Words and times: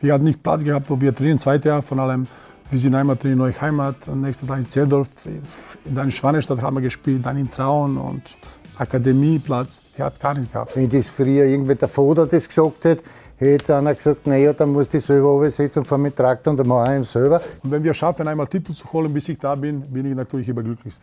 wir 0.00 0.14
hatten 0.14 0.24
nicht 0.24 0.42
Platz 0.42 0.62
gehabt, 0.62 0.88
wo 0.90 1.00
wir 1.00 1.14
trainieren, 1.14 1.38
zweite 1.38 1.68
Jahr 1.68 1.82
von 1.82 1.98
allem. 1.98 2.26
Wir 2.70 2.78
sind 2.78 2.94
einmal 2.94 3.16
trainieren 3.16 3.40
in 3.40 3.46
Neuheimat, 3.46 4.08
am 4.08 4.20
nächsten 4.20 4.46
Tag 4.46 4.58
in 4.58 4.68
Zeldorf, 4.68 5.08
dann 5.86 6.04
in 6.04 6.10
Schwanestadt 6.10 6.60
haben 6.60 6.76
wir 6.76 6.82
gespielt, 6.82 7.24
dann 7.24 7.38
in 7.38 7.50
Traun 7.50 7.96
und 7.96 8.22
Akademieplatz. 8.76 9.82
Er 9.96 10.06
hat 10.06 10.20
gar 10.20 10.34
nichts 10.34 10.52
gehabt. 10.52 10.76
Wenn 10.76 10.88
das 10.88 11.08
früher 11.08 11.46
irgendwie 11.46 11.74
der 11.74 11.88
Vater 11.88 12.26
das 12.26 12.46
gesagt 12.46 12.84
hätte, 12.84 13.02
hätte 13.36 13.76
einer 13.76 13.94
gesagt, 13.94 14.26
naja, 14.26 14.52
dann 14.52 14.72
muss 14.72 14.92
ich 14.92 15.04
selber 15.04 15.28
runtersetzen 15.28 15.80
und 15.80 15.88
fahre 15.88 16.00
mit 16.00 16.16
Traktor 16.16 16.50
und 16.50 16.58
dann 16.58 16.68
mache 16.68 16.92
ich 16.92 16.98
ihn 16.98 17.04
selber. 17.04 17.40
Und 17.62 17.70
wenn 17.70 17.82
wir 17.82 17.94
schaffen, 17.94 18.28
einmal 18.28 18.46
Titel 18.46 18.72
zu 18.72 18.92
holen, 18.92 19.12
bis 19.12 19.28
ich 19.28 19.38
da 19.38 19.54
bin, 19.54 19.80
bin 19.80 20.06
ich 20.06 20.14
natürlich 20.14 20.48
überglücklichst. 20.48 21.02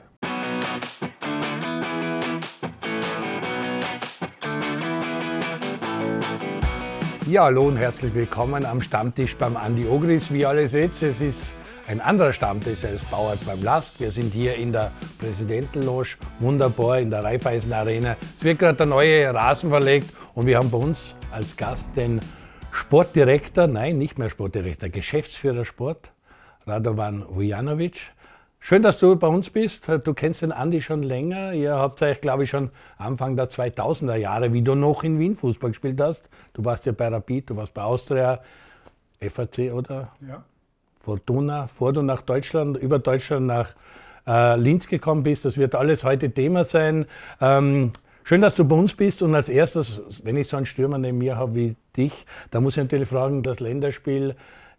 Ja, 7.27 7.45
hallo 7.45 7.69
und 7.69 7.77
herzlich 7.77 8.13
willkommen 8.13 8.67
am 8.67 8.81
Stammtisch 8.81 9.35
beim 9.35 9.57
Andi 9.57 9.87
Ogris. 9.87 10.31
Wie 10.31 10.45
alle 10.45 10.69
seht, 10.69 10.91
es 10.91 11.21
ist 11.21 11.55
ein 11.87 11.99
anderer 11.99 12.31
Stammtisch 12.31 12.85
als 12.85 13.01
Bauert 13.05 13.43
beim 13.47 13.63
Lask. 13.63 13.99
Wir 13.99 14.11
sind 14.11 14.31
hier 14.31 14.53
in 14.53 14.71
der 14.71 14.91
Präsidentenloge, 15.17 16.17
wunderbar 16.39 16.99
in 16.99 17.09
der 17.09 17.23
Raiffeisen 17.23 17.73
Arena. 17.73 18.15
Es 18.37 18.43
wird 18.43 18.59
gerade 18.59 18.77
der 18.77 18.85
neue 18.85 19.33
Rasen 19.33 19.71
verlegt 19.71 20.13
und 20.35 20.45
wir 20.45 20.59
haben 20.59 20.69
bei 20.69 20.77
uns 20.77 21.15
als 21.31 21.57
Gast 21.57 21.89
den 21.95 22.19
Sportdirektor, 22.71 23.65
nein, 23.65 23.97
nicht 23.97 24.19
mehr 24.19 24.29
Sportdirektor, 24.29 24.89
Geschäftsführer 24.89 25.65
Sport, 25.65 26.11
Radovan 26.67 27.25
Vujanovic. 27.27 28.01
Schön, 28.67 28.81
dass 28.81 28.97
du 28.97 29.15
bei 29.15 29.27
uns 29.27 29.51
bist. 29.51 29.87
Du 30.05 30.15
kennst 30.15 30.41
den 30.41 30.51
Andi 30.51 30.81
schon 30.81 31.03
länger. 31.03 31.53
Ihr 31.53 31.75
habt 31.75 32.01
euch, 32.01 32.19
glaube 32.19 32.45
ich, 32.45 32.49
schon 32.49 32.71
Anfang 32.97 33.35
der 33.35 33.47
2000er 33.47 34.15
Jahre, 34.15 34.53
wie 34.53 34.63
du 34.63 34.73
noch 34.73 35.03
in 35.03 35.19
Wien 35.19 35.35
Fußball 35.35 35.69
gespielt 35.69 36.01
hast. 36.01 36.23
Du 36.53 36.65
warst 36.65 36.87
ja 36.87 36.91
bei 36.91 37.07
Rapid, 37.07 37.51
du 37.51 37.57
warst 37.57 37.75
bei 37.75 37.83
Austria, 37.83 38.39
FAC 39.21 39.71
oder 39.71 40.13
Ja. 40.27 40.43
Fortuna, 41.01 41.67
bevor 41.67 41.93
du 41.93 42.01
nach 42.01 42.23
Deutschland, 42.23 42.77
über 42.77 42.97
Deutschland 42.97 43.45
nach 43.45 43.69
äh, 44.25 44.59
Linz 44.59 44.87
gekommen 44.87 45.21
bist. 45.21 45.45
Das 45.45 45.57
wird 45.57 45.75
alles 45.75 46.03
heute 46.03 46.31
Thema 46.31 46.63
sein. 46.63 47.05
Ähm, 47.39 47.91
schön, 48.23 48.41
dass 48.41 48.55
du 48.55 48.65
bei 48.65 48.75
uns 48.75 48.95
bist. 48.95 49.21
Und 49.21 49.35
als 49.35 49.47
erstes, 49.47 50.01
wenn 50.23 50.37
ich 50.37 50.47
so 50.47 50.57
einen 50.57 50.65
Stürmer 50.65 50.97
neben 50.97 51.19
mir 51.19 51.37
habe 51.37 51.53
wie 51.53 51.75
dich, 51.95 52.25
da 52.49 52.61
muss 52.61 52.77
ich 52.77 52.81
natürlich 52.81 53.09
fragen, 53.09 53.43
das 53.43 53.59
Länderspiel 53.59 54.35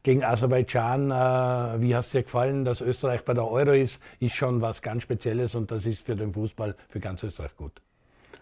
gegen 0.07 0.23
Aserbaidschan, 0.23 1.11
äh, 1.11 1.81
wie 1.81 1.97
hast 1.97 2.15
dir 2.15 2.23
gefallen, 2.23 2.65
dass 2.65 2.81
Österreich 2.81 3.25
bei 3.25 3.35
der 3.35 3.51
Euro 3.51 3.73
ist, 3.73 4.01
ist 4.21 4.37
schon 4.37 4.61
was 4.61 4.81
ganz 4.81 5.03
Spezielles 5.03 5.57
und 5.57 5.69
das 5.73 5.85
ist 5.85 5.99
für 5.99 6.15
den 6.15 6.33
Fußball, 6.33 6.77
für 6.89 7.01
ganz 7.01 7.25
Österreich 7.25 7.57
gut. 7.57 7.73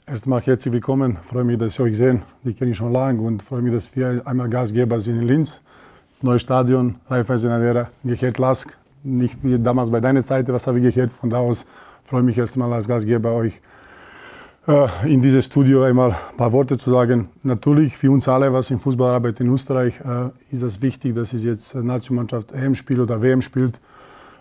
Erstmal 0.07 0.43
herzlich 0.43 0.75
willkommen. 0.75 1.17
Freue 1.23 1.45
mich, 1.45 1.57
dass 1.57 1.73
ich 1.73 1.81
euch 1.81 1.97
sehe. 1.97 2.21
Die 2.45 2.53
kenne 2.53 2.73
ich 2.73 2.77
schon 2.77 2.93
lange 2.93 3.23
und 3.23 3.43
freue 3.43 3.63
mich, 3.63 3.73
dass 3.73 3.97
wir 3.97 4.21
einmal 4.27 4.51
Gastgeber 4.51 5.01
sind 5.01 5.23
in 5.23 5.27
Linz. 5.27 5.63
Neues 6.21 6.43
Stadion, 6.43 6.97
Raiffeisen 7.09 7.51
Arena, 7.51 7.89
gehört 8.05 8.37
Lask. 8.37 8.77
Nicht 9.03 9.43
wie 9.43 9.59
damals 9.59 9.91
bei 9.91 10.01
deiner 10.01 10.23
Zeit, 10.23 10.47
was 10.49 10.67
habe 10.67 10.81
ich 10.81 10.95
gehört. 10.95 11.15
Von 11.15 11.31
da 11.31 11.39
aus 11.39 11.65
freue 12.03 12.21
ich 12.21 12.27
mich 12.27 12.37
erstmal 12.37 12.71
als 12.75 12.87
Gastgeber 12.87 13.33
euch 13.33 13.63
in 15.05 15.21
dieses 15.21 15.45
Studio 15.45 15.83
einmal 15.83 16.13
ein 16.13 16.37
paar 16.39 16.53
Worte 16.53 16.79
zu 16.79 16.91
sagen. 16.91 17.29
Natürlich 17.43 17.99
für 17.99 18.11
uns 18.11 18.27
alle, 18.29 18.51
was 18.51 18.71
im 18.71 18.81
Fußball 18.81 19.13
arbeitet 19.13 19.41
in 19.41 19.53
Österreich, 19.53 20.01
äh, 20.01 20.31
ist 20.51 20.63
das 20.63 20.81
wichtig, 20.81 21.15
dass 21.15 21.35
es 21.35 21.45
jetzt 21.45 21.75
Nationalmannschaft 21.75 22.53
EM 22.53 22.75
spielt 22.75 23.01
oder 23.01 23.21
WM 23.21 23.43
spielt. 23.43 23.79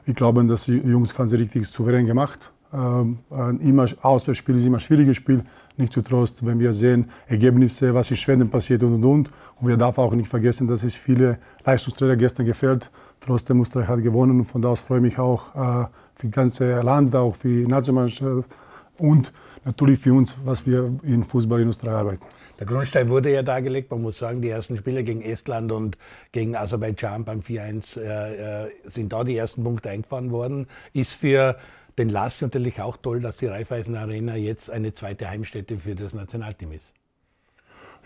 Ich 0.06 0.16
glaube, 0.16 0.42
dass 0.46 0.64
die 0.64 0.78
Jungs 0.78 1.18
haben 1.18 1.28
sie 1.28 1.36
richtig 1.36 1.68
souverän 1.68 2.06
gemacht. 2.06 2.54
Ähm, 2.74 3.20
immer 3.60 3.86
Auswärtsspiel 4.02 4.56
ist 4.58 4.66
immer 4.66 4.78
ein 4.78 4.80
schwieriges 4.80 5.18
Spiel. 5.18 5.44
Nicht 5.76 5.92
zu 5.92 6.02
Trost, 6.02 6.46
wenn 6.46 6.58
wir 6.58 6.72
sehen 6.72 7.10
Ergebnisse, 7.28 7.94
was 7.94 8.10
in 8.10 8.18
Schweden 8.18 8.50
passiert 8.50 8.82
und 8.84 8.94
und 8.94 9.04
und. 9.04 9.32
Und 9.60 9.68
wir 9.68 9.76
dürfen 9.76 10.00
auch 10.00 10.14
nicht 10.14 10.30
vergessen, 10.30 10.68
dass 10.68 10.84
es 10.84 10.96
viele 10.96 11.38
Leistungsträger 11.66 12.16
gestern 12.16 12.46
gefällt. 12.46 12.90
Trotzdem 13.20 13.60
Österreich 13.60 13.90
hat 13.90 14.02
gewonnen 14.02 14.40
und 14.40 14.46
von 14.46 14.62
da 14.62 14.70
aus 14.70 14.82
freue 14.82 15.00
ich 15.00 15.04
mich 15.04 15.20
auch 15.20 15.54
äh, 15.54 15.88
für 16.16 16.28
das 16.28 16.32
ganze 16.32 16.80
Land, 16.80 17.14
auch 17.14 17.36
für 17.36 17.50
die 17.50 17.68
Nationalmannschaft 17.68 18.50
und 18.98 19.34
natürlich 19.66 20.00
für 20.00 20.14
uns, 20.14 20.36
was 20.44 20.66
wir 20.66 20.92
in 21.04 21.26
Österreich 21.34 21.94
arbeiten. 21.94 22.26
Der 22.60 22.68
Grundstein 22.68 23.10
wurde 23.10 23.32
ja 23.32 23.44
dargelegt. 23.44 23.90
Man 23.92 24.02
muss 24.02 24.18
sagen, 24.18 24.42
die 24.42 24.50
ersten 24.50 24.78
Spiele 24.78 25.04
gegen 25.04 25.22
Estland 25.22 25.72
und 25.72 25.98
gegen 26.32 26.56
Aserbaidschan 26.56 27.26
beim 27.26 27.40
4-1 27.40 28.00
äh, 28.00 28.66
äh, 28.66 28.72
sind 28.86 29.12
da 29.12 29.24
die 29.24 29.36
ersten 29.36 29.64
Punkte 29.64 29.90
eingefahren 29.90 30.32
worden. 30.32 30.68
Ist 30.94 31.14
für 31.14 31.58
den 31.98 32.10
LASK 32.10 32.42
natürlich 32.42 32.82
auch 32.82 32.98
toll, 32.98 33.22
dass 33.22 33.38
die 33.38 33.48
Raiffeisen 33.48 33.96
Arena 33.96 34.36
jetzt 34.36 34.70
eine 34.70 34.94
zweite 34.94 35.30
Heimstätte 35.30 35.78
für 35.78 35.96
das 35.96 36.14
Nationalteam 36.14 36.72
ist. 36.74 36.94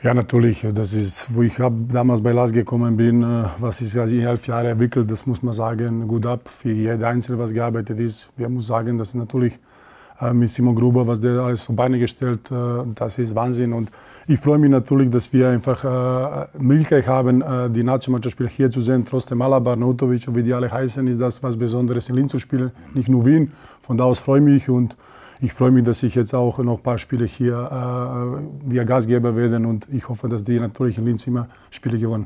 Ja, 0.03 0.13
natürlich. 0.13 0.65
Das 0.73 0.93
ist, 0.93 1.35
wo 1.35 1.41
ich 1.41 1.59
hab 1.59 1.73
damals 1.89 2.21
bei 2.21 2.31
LAS 2.31 2.51
gekommen 2.51 2.97
bin, 2.97 3.23
äh, 3.23 3.45
was 3.57 3.81
ist 3.81 3.97
also 3.97 4.15
in 4.15 4.21
elf 4.21 4.45
Jahren 4.47 4.67
entwickelt, 4.67 5.09
das 5.09 5.25
muss 5.25 5.41
man 5.41 5.53
sagen, 5.53 6.07
gut 6.07 6.25
ab. 6.25 6.49
Für 6.49 6.71
jeder 6.71 7.07
Einzelne, 7.07 7.39
was 7.39 7.51
gearbeitet 7.51 7.99
ist. 7.99 8.29
Wir 8.37 8.47
müssen 8.47 8.67
sagen, 8.67 8.97
das 8.97 9.09
ist 9.09 9.15
natürlich 9.15 9.59
mit 10.33 10.49
Simon 10.49 10.75
Gruber, 10.75 11.05
was 11.05 11.19
der 11.19 11.39
alles 11.39 11.69
auf 11.69 11.75
Beine 11.75 11.99
gestellt, 11.99 12.51
das 12.95 13.19
ist 13.19 13.35
Wahnsinn. 13.35 13.73
Und 13.73 13.91
ich 14.27 14.39
freue 14.39 14.57
mich 14.57 14.71
natürlich, 14.71 15.09
dass 15.09 15.31
wir 15.31 15.49
einfach 15.49 16.49
Möglichkeit 16.57 17.07
haben, 17.07 17.43
die 17.73 17.83
Nationalmannschaftsspieler 17.83 18.49
hier 18.49 18.71
zu 18.71 18.81
sehen. 18.81 19.05
Trotzdem 19.05 19.41
Alaba, 19.41 19.75
Notovic 19.75 20.33
wie 20.35 20.43
die 20.43 20.53
alle 20.53 20.71
heißen, 20.71 21.05
ist 21.07 21.21
das 21.21 21.43
was 21.43 21.55
Besonderes 21.55 22.09
in 22.09 22.15
Linz 22.15 22.31
zu 22.31 22.39
spielen, 22.39 22.71
nicht 22.93 23.09
nur 23.09 23.25
Wien. 23.25 23.51
Von 23.81 23.97
da 23.97 24.05
aus 24.05 24.19
freue 24.19 24.39
ich 24.39 24.45
mich 24.45 24.69
und 24.69 24.97
ich 25.39 25.53
freue 25.53 25.71
mich, 25.71 25.83
dass 25.83 26.01
ich 26.01 26.15
jetzt 26.15 26.33
auch 26.33 26.57
noch 26.59 26.77
ein 26.77 26.83
paar 26.83 26.97
Spiele 26.97 27.25
hier 27.25 27.53
äh, 27.53 28.71
via 28.71 28.83
Gastgeber 28.83 29.35
werden 29.35 29.65
und 29.65 29.87
ich 29.91 30.09
hoffe, 30.09 30.27
dass 30.27 30.43
die 30.43 30.59
natürlich 30.59 30.97
in 30.97 31.05
Linz 31.05 31.27
immer 31.27 31.47
Spiele 31.69 31.99
gewonnen. 31.99 32.25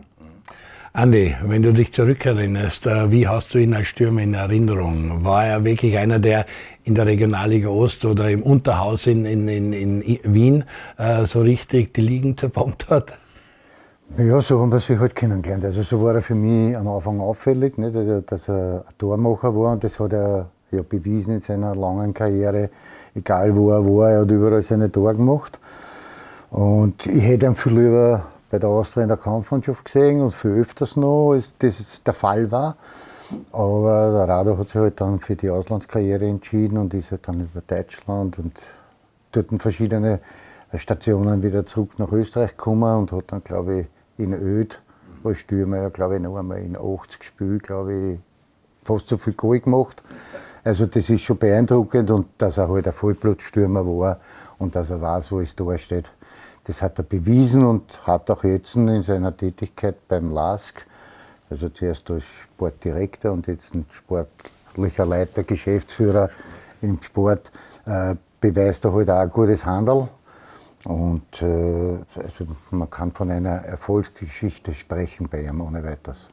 Andi, 0.93 1.35
wenn 1.45 1.61
du 1.61 1.71
dich 1.71 1.93
zurückerinnerst, 1.93 2.85
äh, 2.85 3.11
wie 3.11 3.27
hast 3.27 3.53
du 3.53 3.59
ihn 3.59 3.73
als 3.73 3.87
Stürmer 3.87 4.21
in 4.21 4.33
Erinnerung? 4.33 5.23
War 5.23 5.45
er 5.45 5.63
wirklich 5.63 5.97
einer, 5.97 6.19
der 6.19 6.45
in 6.83 6.95
der 6.95 7.05
Regionalliga 7.05 7.69
Ost 7.69 8.05
oder 8.05 8.29
im 8.29 8.43
Unterhaus 8.43 9.07
in, 9.07 9.25
in, 9.25 9.47
in, 9.47 9.73
in 9.73 10.19
Wien 10.23 10.63
äh, 10.97 11.25
so 11.25 11.41
richtig 11.41 11.93
die 11.93 12.01
Ligen 12.01 12.37
zerbombt 12.37 12.89
hat? 12.89 13.13
Ja, 14.17 14.41
so 14.41 14.59
haben 14.59 14.71
wir 14.71 14.79
sich 14.79 14.99
halt 14.99 15.15
kennengelernt. 15.15 15.63
Also 15.63 15.83
so 15.83 16.03
war 16.03 16.15
er 16.15 16.21
für 16.21 16.35
mich 16.35 16.75
am 16.75 16.87
Anfang 16.87 17.21
auffällig, 17.21 17.77
nicht? 17.77 17.95
Also, 17.95 18.21
dass 18.21 18.49
er 18.49 18.83
ein 18.87 18.97
Tormacher 18.97 19.55
war 19.55 19.71
und 19.71 19.83
das 19.83 19.99
hat 19.99 20.11
er 20.11 20.49
ja 20.71 20.81
bewiesen 20.81 21.35
in 21.35 21.39
seiner 21.39 21.75
langen 21.75 22.13
Karriere. 22.13 22.69
Egal 23.15 23.55
wo 23.55 23.71
er 23.71 23.85
war, 23.85 24.11
er 24.11 24.21
hat 24.21 24.31
überall 24.31 24.61
seine 24.61 24.91
Tore 24.91 25.15
gemacht. 25.15 25.59
Und 26.49 27.05
ich 27.05 27.23
hätte 27.23 27.45
ihn 27.45 27.55
viel 27.55 27.79
lieber 27.79 28.25
bei 28.49 28.59
der 28.59 28.69
Austria 28.69 29.03
in 29.03 29.09
der 29.09 29.17
Kampfmannschaft 29.17 29.85
gesehen 29.85 30.21
und 30.21 30.33
viel 30.33 30.51
öfters 30.51 30.97
noch, 30.97 31.31
als 31.31 31.55
das 31.59 32.03
der 32.05 32.13
Fall 32.13 32.51
war. 32.51 32.75
Aber 33.51 34.11
der 34.11 34.27
Rado 34.27 34.57
hat 34.57 34.67
sich 34.67 34.75
halt 34.75 35.01
dann 35.01 35.19
für 35.19 35.35
die 35.35 35.49
Auslandskarriere 35.49 36.27
entschieden 36.27 36.77
und 36.77 36.93
ist 36.93 37.11
halt 37.11 37.27
dann 37.27 37.41
über 37.41 37.61
Deutschland 37.61 38.39
und 38.39 38.53
dort 39.31 39.49
verschiedene 39.61 40.19
Stationen 40.75 41.43
wieder 41.43 41.65
zurück 41.65 41.97
nach 41.97 42.11
Österreich 42.11 42.51
gekommen 42.51 42.99
und 42.99 43.11
hat 43.11 43.25
dann, 43.27 43.43
glaube 43.43 43.81
ich, 43.81 43.87
in 44.17 44.33
Öd 44.33 44.79
als 45.23 45.39
Stürmer, 45.39 45.89
glaube 45.89 46.15
ich, 46.15 46.21
noch 46.21 46.37
einmal 46.37 46.59
in 46.59 46.77
80 46.77 47.23
Spielen, 47.23 47.59
glaube 47.59 47.93
ich, 47.93 48.19
fast 48.83 49.07
so 49.07 49.17
viel 49.17 49.33
Goal 49.33 49.59
gemacht. 49.59 50.01
Also 50.63 50.85
das 50.85 51.09
ist 51.09 51.21
schon 51.21 51.37
beeindruckend 51.37 52.11
und 52.11 52.27
dass 52.37 52.57
er 52.57 52.69
halt 52.69 52.87
ein 52.87 52.93
Vollblutstürmer 52.93 53.85
war 53.85 54.19
und 54.59 54.75
dass 54.75 54.89
er 54.89 55.01
weiß, 55.01 55.31
wo 55.31 55.41
es 55.41 55.55
da 55.55 55.77
steht. 55.77 56.11
Das 56.65 56.81
hat 56.81 56.99
er 56.99 57.03
bewiesen 57.03 57.65
und 57.65 58.05
hat 58.05 58.29
auch 58.29 58.43
jetzt 58.43 58.75
in 58.75 59.01
seiner 59.01 59.35
Tätigkeit 59.35 60.07
beim 60.07 60.31
LASK, 60.31 60.85
also 61.51 61.69
zuerst 61.69 62.09
als 62.09 62.23
Sportdirektor 62.23 63.31
und 63.31 63.47
jetzt 63.47 63.73
ein 63.75 63.85
sportlicher 63.93 65.05
Leiter, 65.05 65.43
Geschäftsführer 65.43 66.29
im 66.81 67.01
Sport, 67.01 67.51
äh, 67.85 68.15
beweist 68.39 68.85
er 68.85 68.93
halt 68.93 69.09
auch 69.09 69.19
ein 69.19 69.29
gutes 69.29 69.65
Handel. 69.65 70.07
Und 70.85 71.41
äh, 71.41 71.45
also 71.45 72.45
man 72.71 72.89
kann 72.89 73.11
von 73.11 73.29
einer 73.29 73.65
Erfolgsgeschichte 73.65 74.73
sprechen 74.73 75.27
bei 75.29 75.41
ihm 75.41 75.61
ohne 75.61 75.83
weiteres. 75.83 76.29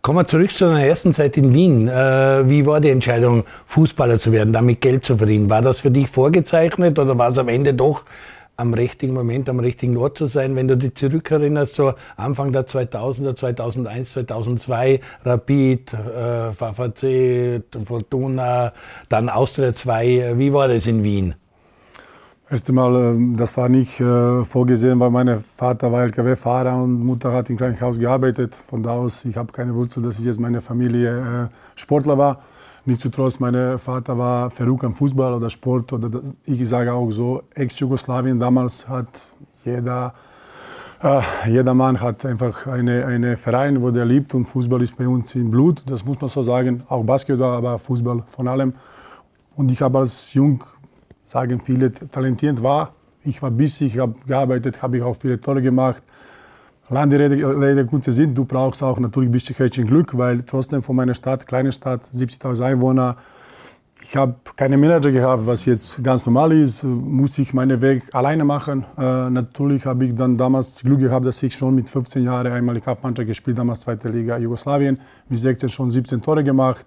Kommen 0.00 0.18
wir 0.18 0.26
zurück 0.26 0.50
zu 0.50 0.64
deiner 0.64 0.84
ersten 0.84 1.14
Zeit 1.14 1.36
in 1.36 1.54
Wien. 1.54 1.86
Äh, 1.86 2.48
wie 2.48 2.66
war 2.66 2.80
die 2.80 2.90
Entscheidung, 2.90 3.44
Fußballer 3.66 4.18
zu 4.18 4.32
werden, 4.32 4.52
damit 4.52 4.80
Geld 4.80 5.04
zu 5.04 5.16
verdienen? 5.16 5.48
War 5.48 5.62
das 5.62 5.78
für 5.78 5.92
dich 5.92 6.10
vorgezeichnet 6.10 6.98
oder 6.98 7.16
war 7.16 7.30
es 7.30 7.38
am 7.38 7.48
Ende 7.48 7.72
doch 7.72 8.04
am 8.56 8.74
richtigen 8.74 9.14
Moment, 9.14 9.48
am 9.48 9.60
richtigen 9.60 9.96
Ort 9.96 10.18
zu 10.18 10.26
sein? 10.26 10.56
Wenn 10.56 10.68
du 10.68 10.76
dich 10.76 10.94
zurückerinnerst, 10.94 11.74
so 11.74 11.94
Anfang 12.16 12.52
der 12.52 12.66
2000er, 12.66 13.34
2001, 13.34 14.12
2002, 14.12 15.00
Rapid, 15.24 15.94
äh, 15.94 16.52
VVC, 16.52 17.62
Fortuna, 17.84 18.72
dann 19.08 19.28
Austria 19.28 19.72
2. 19.72 20.34
Wie 20.38 20.52
war 20.52 20.68
das 20.68 20.86
in 20.86 21.02
Wien? 21.02 21.34
Erst 22.52 22.68
einmal, 22.68 23.16
äh, 23.16 23.36
das 23.36 23.56
war 23.56 23.70
nicht 23.70 23.98
äh, 23.98 24.44
vorgesehen, 24.44 25.00
weil 25.00 25.10
mein 25.10 25.40
Vater 25.40 25.90
war 25.90 26.02
LKW-Fahrer 26.02 26.82
und 26.82 27.02
Mutter 27.02 27.32
hat 27.32 27.48
im 27.48 27.56
Krankenhaus 27.56 27.98
gearbeitet. 27.98 28.54
Von 28.54 28.82
da 28.82 28.90
aus, 28.90 29.24
ich 29.24 29.38
habe 29.38 29.52
keine 29.52 29.74
Wurzel, 29.74 30.02
dass 30.02 30.18
ich 30.18 30.26
jetzt 30.26 30.38
meine 30.38 30.60
Familie 30.60 31.48
äh, 31.48 31.80
Sportler 31.80 32.18
war. 32.18 32.42
Nichtsdestotrotz, 32.84 33.38
mein 33.38 33.78
Vater 33.78 34.18
war 34.18 34.50
verrückt 34.50 34.84
am 34.84 34.94
Fußball 34.94 35.34
oder 35.34 35.50
Sport 35.50 35.92
oder 35.92 36.08
das, 36.08 36.34
ich 36.44 36.68
sage 36.68 36.92
auch 36.92 37.10
so, 37.10 37.42
Ex-Jugoslawien 37.54 38.40
damals 38.40 38.88
hat 38.88 39.26
jeder 39.64 40.12
Äh, 41.02 41.20
jeder 41.48 41.74
Mann 41.74 42.00
hat 42.00 42.24
einfach 42.24 42.68
einen 42.68 43.02
eine 43.02 43.36
Verein, 43.36 43.82
wo 43.82 43.90
der 43.90 44.04
liebt 44.04 44.34
und 44.34 44.44
Fußball 44.44 44.82
ist 44.82 44.96
bei 44.96 45.08
uns 45.08 45.34
im 45.34 45.50
Blut, 45.50 45.82
das 45.86 46.04
muss 46.04 46.20
man 46.20 46.28
so 46.28 46.44
sagen. 46.44 46.84
Auch 46.88 47.02
Basketball, 47.02 47.56
aber 47.56 47.80
Fußball 47.80 48.22
von 48.28 48.46
allem. 48.46 48.72
Und 49.56 49.72
ich 49.72 49.82
habe 49.82 49.98
als 49.98 50.32
Jung, 50.32 50.62
sagen 51.24 51.58
viele, 51.58 51.90
talentiert 51.90 52.62
war. 52.62 52.94
Ich 53.24 53.42
war 53.42 53.50
bissig, 53.50 53.94
ich 53.94 53.98
habe 53.98 54.14
gearbeitet, 54.28 54.80
habe 54.80 54.98
ich 54.98 55.02
auch 55.02 55.16
viele 55.16 55.40
Tore 55.40 55.60
gemacht. 55.60 56.04
Lange 56.92 57.18
Rede, 57.18 57.58
Rede 57.58 57.86
kurze 57.86 58.12
Sinn, 58.12 58.34
du 58.34 58.44
brauchst 58.44 58.82
auch 58.82 58.98
natürlich 59.00 59.30
ein 59.30 59.32
bisschen 59.32 59.86
Glück, 59.86 60.14
weil 60.18 60.42
trotzdem 60.42 60.82
von 60.82 60.94
meiner 60.94 61.14
Stadt, 61.14 61.46
kleine 61.46 61.72
Stadt, 61.72 62.02
70.000 62.04 62.62
Einwohner, 62.62 63.16
ich 64.02 64.14
habe 64.14 64.34
keine 64.56 64.76
Manager 64.76 65.10
gehabt, 65.10 65.46
was 65.46 65.64
jetzt 65.64 66.04
ganz 66.04 66.26
normal 66.26 66.52
ist, 66.52 66.84
musste 66.84 67.40
ich 67.40 67.54
meinen 67.54 67.80
Weg 67.80 68.02
alleine 68.14 68.44
machen. 68.44 68.84
Äh, 68.98 69.30
natürlich 69.30 69.86
habe 69.86 70.04
ich 70.04 70.14
dann 70.14 70.36
damals 70.36 70.82
Glück 70.82 71.00
gehabt, 71.00 71.24
dass 71.24 71.42
ich 71.42 71.54
schon 71.54 71.74
mit 71.74 71.88
15 71.88 72.24
Jahren 72.24 72.52
einmal 72.52 72.74
die 72.74 72.82
Kampfmannschaft 72.82 73.26
gespielt, 73.26 73.56
damals 73.56 73.80
zweite 73.80 74.10
Liga 74.10 74.36
Jugoslawien, 74.36 75.00
mit 75.30 75.38
16 75.38 75.70
schon 75.70 75.90
17 75.90 76.20
Tore 76.20 76.44
gemacht. 76.44 76.84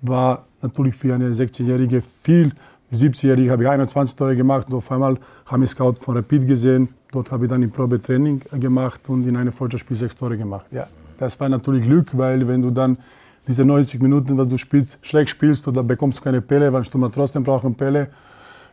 War 0.00 0.46
natürlich 0.62 0.94
für 0.94 1.14
eine 1.14 1.28
16-Jährige 1.28 2.00
viel. 2.00 2.52
Mit 2.90 3.00
70-Jährige 3.00 3.50
habe 3.50 3.64
ich 3.64 3.68
21 3.68 4.16
Tore 4.16 4.34
gemacht 4.34 4.68
und 4.68 4.76
auf 4.76 4.90
einmal 4.90 5.18
haben 5.44 5.60
wir 5.60 5.68
Scout 5.68 5.96
von 6.00 6.16
Rapid 6.16 6.46
gesehen. 6.46 6.88
Dort 7.12 7.30
habe 7.30 7.44
ich 7.44 7.50
dann 7.50 7.62
im 7.62 7.70
Probetraining 7.70 8.40
gemacht 8.52 9.08
und 9.08 9.26
in 9.26 9.36
einem 9.36 9.52
Freundschaftsspiel 9.52 9.96
sechs 9.96 10.16
Tore 10.16 10.36
gemacht. 10.36 10.66
Ja, 10.70 10.88
das 11.18 11.38
war 11.38 11.48
natürlich 11.48 11.84
Glück, 11.84 12.16
weil 12.16 12.46
wenn 12.48 12.62
du 12.62 12.70
dann 12.70 12.98
diese 13.46 13.64
90 13.64 14.02
Minuten, 14.02 14.36
was 14.36 14.48
du 14.48 14.58
spielst, 14.58 14.98
schlecht 15.02 15.30
spielst 15.30 15.68
oder 15.68 15.82
bekommst 15.82 16.18
du 16.18 16.24
keine 16.24 16.42
Pelle, 16.42 16.72
weil 16.72 16.82
Stürmer 16.82 17.10
trotzdem 17.10 17.44
brauchen 17.44 17.74
Pelle, 17.74 18.08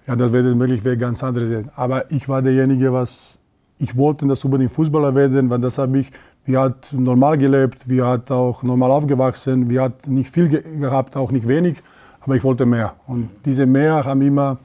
ja, 0.08 0.16
das 0.16 0.34
wäre 0.34 0.54
möglich 0.56 0.84
ganz 1.00 1.24
andere 1.24 1.46
sehen. 1.46 1.70
Aber 1.76 2.12
ich 2.12 2.28
war 2.28 2.42
derjenige, 2.42 2.92
was 2.92 3.40
ich 3.78 3.96
wollte, 3.96 4.28
das 4.28 4.44
unbedingt 4.44 4.72
Fußballer 4.72 5.14
werden, 5.16 5.50
weil 5.50 5.60
das 5.60 5.78
habe 5.78 6.00
ich, 6.00 6.10
wir 6.46 6.62
hat 6.62 6.94
normal 6.94 7.38
gelebt, 7.38 7.88
wir 7.88 8.06
hat 8.06 8.32
auch 8.32 8.64
normal 8.64 8.92
aufgewachsen, 8.92 9.70
wir 9.70 9.84
hat 9.84 10.08
nicht 10.08 10.30
viel 10.30 10.48
gehabt, 10.48 11.16
auch 11.16 11.32
nicht 11.32 11.48
wenig, 11.48 11.82
aber 12.22 12.36
ich 12.36 12.44
wollte 12.44 12.66
mehr. 12.66 12.96
Und 13.08 13.30
diese 13.46 13.66
mehr 13.66 14.04
haben 14.06 14.22
immer 14.22 14.58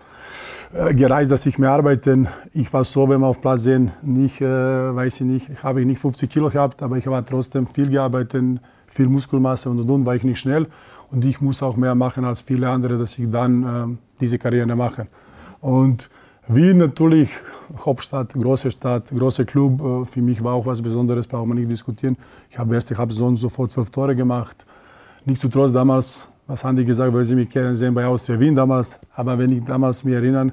äh, 0.72 0.94
gereist, 0.94 1.30
dass 1.30 1.46
ich 1.46 1.58
mehr 1.58 1.70
arbeite. 1.70 2.26
Ich 2.52 2.70
war 2.72 2.84
so, 2.84 3.08
wenn 3.08 3.20
wir 3.20 3.26
auf 3.26 3.40
Platz 3.40 3.62
sehen, 3.62 3.90
nicht, 4.02 4.40
äh, 4.42 4.46
weiß 4.94 5.22
ich 5.22 5.26
nicht, 5.26 5.62
habe 5.62 5.80
ich 5.80 5.86
nicht 5.86 5.98
50 5.98 6.28
Kilo 6.28 6.50
gehabt, 6.50 6.82
aber 6.82 6.98
ich 6.98 7.06
habe 7.06 7.24
trotzdem 7.26 7.66
viel 7.66 7.88
gearbeitet, 7.88 8.60
viel 8.86 9.08
Muskelmasse 9.08 9.70
und 9.70 9.88
und, 9.88 10.04
war 10.04 10.14
ich 10.14 10.24
nicht 10.24 10.38
schnell. 10.38 10.66
Und 11.10 11.24
ich 11.24 11.40
muss 11.40 11.62
auch 11.62 11.76
mehr 11.76 11.94
machen 11.94 12.26
als 12.26 12.42
viele 12.42 12.68
andere, 12.68 12.98
dass 12.98 13.18
ich 13.18 13.30
dann 13.30 13.62
äh, 13.62 13.96
diese 14.20 14.38
Karriere 14.38 14.76
mache. 14.76 15.06
Und 15.60 16.10
Wien 16.48 16.78
natürlich, 16.78 17.30
Hauptstadt, 17.84 18.34
große 18.34 18.70
Stadt, 18.70 19.10
großer 19.10 19.44
Club. 19.46 20.06
Für 20.06 20.20
mich 20.20 20.42
war 20.42 20.54
auch 20.54 20.66
was 20.66 20.80
Besonderes, 20.80 21.26
braucht 21.26 21.46
man 21.46 21.58
nicht 21.58 21.70
diskutieren. 21.70 22.16
Ich 22.50 22.58
habe 22.58 22.74
erst, 22.74 22.90
ich 22.90 22.96
habe 22.98 23.12
sonst 23.12 23.40
sofort 23.40 23.70
zwölf 23.70 23.90
Tore 23.90 24.16
gemacht. 24.16 24.64
Nicht 25.24 25.40
zu 25.40 25.48
trotz 25.48 25.72
damals, 25.72 26.28
was 26.48 26.64
haben 26.64 26.76
die 26.76 26.84
gesagt, 26.84 27.12
weil 27.12 27.24
sie 27.24 27.36
mich 27.36 27.50
kennen 27.50 27.74
sehen 27.74 27.94
bei 27.94 28.06
Austria 28.06 28.40
Wien 28.40 28.56
damals. 28.56 28.98
Aber 29.14 29.38
wenn 29.38 29.50
ich 29.50 29.62
damals 29.64 30.02
mich 30.02 30.14
erinnere, 30.14 30.50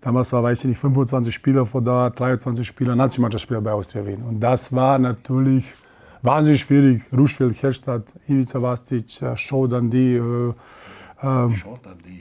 damals 0.00 0.32
war, 0.32 0.42
weiß 0.42 0.58
ich 0.58 0.64
nicht, 0.66 0.78
25 0.78 1.32
Spieler 1.32 1.64
vor 1.64 1.80
da, 1.80 2.10
23 2.10 2.66
Spieler, 2.66 2.96
Nationalmannschaftsspieler 2.96 3.60
bei 3.60 3.70
Austria 3.70 4.04
Wien. 4.04 4.22
Und 4.22 4.40
das 4.40 4.72
war 4.74 4.98
natürlich 4.98 5.72
wahnsinnig 6.20 6.62
schwierig. 6.62 7.02
Ruschfeld, 7.16 7.62
Herstadt, 7.62 8.02
Ivica 8.28 8.60
Vastic, 8.60 9.22
äh, 9.22 9.36
Schodan, 9.36 9.88
die. 9.88 10.16
Äh, 10.16 10.52
äh, 11.22 11.48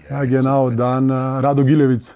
ja, 0.10 0.24
genau. 0.25 0.69
Dann 0.69 1.10
äh, 1.10 1.13
Rado 1.13 1.66
Gilewitz. 1.66 2.16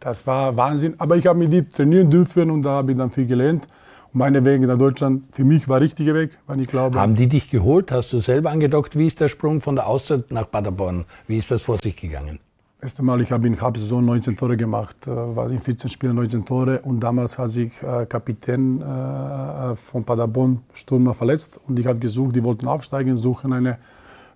Das 0.00 0.26
war 0.26 0.56
Wahnsinn. 0.56 0.94
Aber 0.96 1.16
ich 1.16 1.26
habe 1.26 1.38
mit 1.38 1.52
die 1.52 1.68
trainieren 1.68 2.10
dürfen 2.10 2.50
und 2.50 2.62
da 2.62 2.70
habe 2.70 2.92
ich 2.92 2.98
dann 2.98 3.10
viel 3.10 3.26
gelernt. 3.26 3.68
Meine 4.18 4.46
Wege 4.46 4.66
nach 4.66 4.78
Deutschland, 4.78 5.24
für 5.30 5.44
mich 5.44 5.68
war 5.68 5.78
der 5.78 5.88
richtige 5.88 6.14
Weg, 6.14 6.30
weil 6.46 6.58
ich 6.58 6.68
glaube. 6.68 6.98
Haben 6.98 7.16
die 7.16 7.26
dich 7.26 7.50
geholt? 7.50 7.92
Hast 7.92 8.14
du 8.14 8.20
selber 8.20 8.50
angedockt? 8.50 8.96
Wie 8.96 9.06
ist 9.06 9.20
der 9.20 9.28
Sprung 9.28 9.60
von 9.60 9.76
der 9.76 9.86
Auszeit 9.86 10.30
nach 10.30 10.50
Paderborn? 10.50 11.04
Wie 11.28 11.36
ist 11.36 11.50
das 11.50 11.60
vor 11.60 11.76
sich 11.76 11.94
gegangen? 11.96 12.38
erste 12.80 13.02
Mal, 13.02 13.20
ich 13.20 13.30
habe 13.30 13.46
in 13.46 13.60
Halbsaison 13.60 14.02
19 14.02 14.38
Tore 14.38 14.56
gemacht, 14.56 15.06
äh, 15.06 15.10
war 15.10 15.50
in 15.50 15.60
14 15.60 15.90
Spielen 15.90 16.14
19 16.14 16.46
Tore 16.46 16.80
und 16.80 17.00
damals 17.00 17.38
hat 17.38 17.50
sich 17.50 17.72
äh, 17.82 18.06
Kapitän 18.06 18.80
äh, 18.80 19.76
von 19.76 20.02
Paderborn 20.02 20.62
Stürmer 20.72 21.12
verletzt 21.12 21.60
und 21.68 21.78
ich 21.78 21.86
habe 21.86 21.98
gesucht, 21.98 22.36
die 22.36 22.42
wollten 22.42 22.68
aufsteigen, 22.68 23.18
suchen 23.18 23.52
eine 23.52 23.76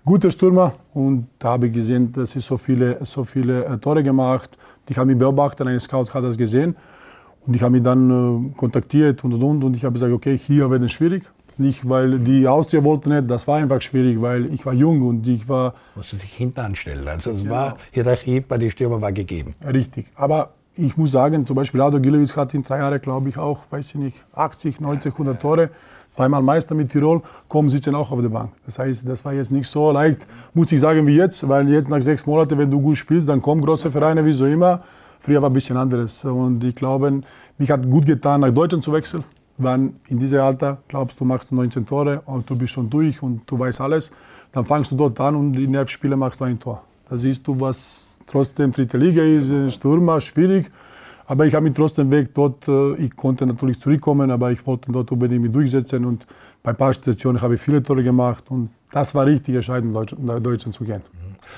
gute 0.05 0.31
Stürmer 0.31 0.75
und 0.93 1.26
da 1.38 1.53
habe 1.53 1.69
ich 1.69 1.73
gesehen, 1.73 2.12
dass 2.12 2.33
sie 2.33 2.41
so 2.41 2.59
viele, 2.59 3.03
so 3.06 3.25
viele 3.25 3.81
Tore 3.81 4.03
gemacht. 4.03 4.50
Ich 4.91 4.99
habe 4.99 5.06
mich 5.06 5.19
beobachtet, 5.19 5.67
ein 5.67 5.81
Scout 5.81 6.12
hat 6.12 6.25
das 6.25 6.37
gesehen 6.37 6.76
und 7.47 7.57
ich 7.57 7.63
habe 7.63 7.73
mich 7.73 7.83
dann 7.83 8.55
kontaktiert 8.57 9.25
und 9.25 9.35
und 9.35 9.43
und 9.43 9.65
und 9.65 9.77
ich 9.77 9.85
habe 9.85 9.95
gesagt, 9.95 10.13
okay, 10.13 10.37
hier 10.37 10.71
wird 10.71 10.83
es 10.83 10.93
schwierig 10.93 11.25
nicht, 11.61 11.89
weil 11.89 12.19
die 12.19 12.49
Austria 12.49 12.83
wollten 12.83 13.11
nicht, 13.11 13.31
das 13.31 13.47
war 13.47 13.59
einfach 13.59 13.81
schwierig, 13.81 14.21
weil 14.21 14.47
ich 14.53 14.67
war 14.67 14.73
jung 14.73 15.03
und 15.03 15.29
ich 15.29 15.49
war... 15.49 15.75
Musst 15.95 16.13
du 16.13 16.17
dich 16.17 16.33
hinten 16.33 16.61
anstellen. 16.61 17.07
Also 17.07 17.31
es 17.31 17.43
genau. 17.43 17.55
war 17.55 17.77
Hierarchie 17.93 18.41
bei 18.41 18.59
den 18.59 18.71
Stürmer 18.71 19.01
war 19.01 19.13
gegeben. 19.13 19.55
Richtig. 19.65 20.07
Aber 20.17 20.55
ich 20.75 20.97
muss 20.97 21.13
sagen, 21.13 21.45
zum 21.45 21.57
Beispiel 21.57 21.81
Rado 21.81 22.01
Gilewitz 22.01 22.37
hat 22.37 22.55
in 22.55 22.63
drei 22.63 22.79
Jahren, 22.79 23.01
glaube 23.01 23.29
ich, 23.29 23.37
auch, 23.37 23.61
weiß 23.71 23.87
ich 23.87 23.95
nicht, 23.97 24.17
80, 24.33 24.81
90, 24.81 25.13
100 25.13 25.41
Tore, 25.41 25.71
zweimal 26.09 26.43
Meister 26.43 26.75
mit 26.75 26.91
Tirol, 26.91 27.21
kommen, 27.49 27.69
sitzen 27.69 27.95
auch 27.95 28.11
auf 28.11 28.21
der 28.21 28.29
Bank. 28.29 28.53
Das 28.65 28.79
heißt, 28.79 29.07
das 29.09 29.25
war 29.25 29.35
jetzt 29.35 29.53
nicht 29.53 29.69
so 29.69 29.91
leicht, 29.91 30.27
muss 30.55 30.73
ich 30.73 30.81
sagen, 30.81 31.07
wie 31.07 31.17
jetzt, 31.17 31.47
weil 31.49 31.69
jetzt 31.69 31.91
nach 31.91 32.01
sechs 32.01 32.25
Monaten, 32.25 32.57
wenn 32.57 32.71
du 32.71 32.81
gut 32.81 32.97
spielst, 32.97 33.29
dann 33.29 33.43
kommen 33.43 33.61
große 33.61 33.91
Vereine, 33.91 34.25
wie 34.25 34.33
so 34.33 34.47
immer. 34.47 34.83
Früher 35.21 35.41
war 35.41 35.51
ein 35.51 35.53
bisschen 35.53 35.77
anderes. 35.77 36.25
Und 36.25 36.65
ich 36.65 36.75
glaube, 36.75 37.21
mich 37.59 37.71
hat 37.71 37.89
gut 37.89 38.07
getan, 38.07 38.41
nach 38.41 38.51
Deutschland 38.51 38.83
zu 38.83 38.93
wechseln 38.93 39.25
wenn 39.61 39.95
in 40.09 40.19
diesem 40.19 40.41
Alter 40.41 40.79
glaubst 40.89 41.21
du, 41.21 41.25
machst 41.25 41.51
du 41.51 41.55
19 41.55 41.87
Tore 41.87 42.23
und 42.25 42.49
du 42.49 42.57
bist 42.57 42.73
schon 42.73 42.89
durch 42.89 43.23
und 43.23 43.43
du 43.47 43.59
weißt 43.59 43.81
alles, 43.81 44.13
dann 44.53 44.65
fangst 44.65 44.91
du 44.91 44.97
dort 44.97 45.21
an 45.21 45.37
und 45.37 45.59
in 45.59 45.75
elf 45.75 45.91
Spielen 45.91 46.19
machst 46.19 46.41
du 46.41 46.45
ein 46.45 46.59
Tor. 46.59 46.83
Da 47.09 47.17
siehst 47.17 47.47
du, 47.47 47.61
was 47.61 48.19
trotzdem 48.27 48.73
dritte 48.73 48.97
Liga 48.97 49.23
ist, 49.23 49.75
Stürmer, 49.75 50.21
schwierig. 50.21 50.71
Aber 51.27 51.47
ich 51.47 51.55
habe 51.55 51.65
mich 51.65 51.75
trotzdem 51.75 52.11
weg 52.11 52.31
dort. 52.35 52.67
Äh, 52.67 52.95
ich 52.95 53.15
konnte 53.15 53.47
natürlich 53.47 53.79
zurückkommen, 53.79 54.31
aber 54.33 54.51
ich 54.51 54.67
wollte 54.67 54.91
dort 54.91 55.13
unbedingt 55.13 55.43
mich 55.43 55.53
durchsetzen. 55.53 56.05
Und 56.05 56.27
bei 56.63 56.71
ein 56.71 56.77
paar 56.77 56.93
Stationen 56.93 57.41
habe 57.41 57.55
ich 57.55 57.61
viele 57.61 57.83
Tore 57.83 58.03
gemacht. 58.03 58.45
Und 58.49 58.71
das 58.91 59.15
war 59.15 59.27
richtig 59.27 59.55
entscheidend, 59.55 59.93
nach 60.23 60.41
Deutschland 60.41 60.75
zu 60.75 60.85
gehen. 60.85 61.03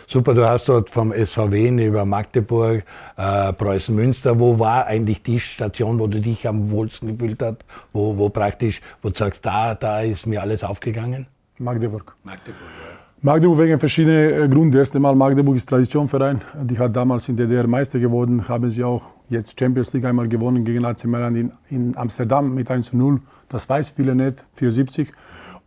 Super, 0.07 0.35
du 0.35 0.49
hast 0.49 0.69
dort 0.69 0.91
vom 0.91 1.13
SV 1.13 1.51
Wien 1.53 1.79
über 1.79 2.05
Magdeburg, 2.05 2.85
äh, 3.17 3.53
Preußen 3.53 3.95
Münster. 3.95 4.39
Wo 4.39 4.59
war 4.59 4.87
eigentlich 4.87 5.23
die 5.23 5.41
Station, 5.41 5.99
wo 5.99 6.07
du 6.07 6.21
dich 6.21 6.47
am 6.47 6.71
wohlsten 6.71 7.09
gefühlt 7.17 7.43
hast? 7.43 7.65
Wo, 7.93 8.17
wo 8.17 8.29
praktisch, 8.29 8.81
wo 9.03 9.09
du 9.09 9.17
sagst, 9.17 9.45
da, 9.45 9.75
da 9.75 10.01
ist 10.01 10.27
mir 10.27 10.43
alles 10.43 10.65
aufgegangen? 10.65 11.27
Magdeburg. 11.59 12.17
Magdeburg, 12.25 12.57
ja. 12.61 13.03
Magdeburg 13.25 13.59
wegen 13.61 13.79
verschiedenen 13.79 14.33
äh, 14.33 14.49
Gründen. 14.49 14.77
Erst 14.77 14.97
einmal, 14.97 15.15
Magdeburg 15.15 15.55
ist 15.55 15.69
Traditionverein. 15.69 16.41
Die 16.65 16.77
hat 16.77 16.97
damals 16.97 17.29
in 17.29 17.37
der 17.37 17.47
DDR 17.47 17.69
Meister 17.69 18.01
geworden. 18.01 18.49
Haben 18.49 18.69
sie 18.69 18.83
auch 18.83 19.15
jetzt 19.29 19.57
Champions 19.57 19.93
League 19.93 20.05
einmal 20.05 20.27
gewonnen 20.27 20.65
gegen 20.65 20.85
AC 20.85 21.05
Mailand 21.05 21.37
in, 21.37 21.53
in 21.69 21.97
Amsterdam 21.97 22.53
mit 22.53 22.69
1 22.69 22.93
0. 22.93 23.21
Das 23.49 23.69
weiß 23.69 23.91
viele 23.91 24.17
nicht, 24.17 24.45
74. 24.55 25.13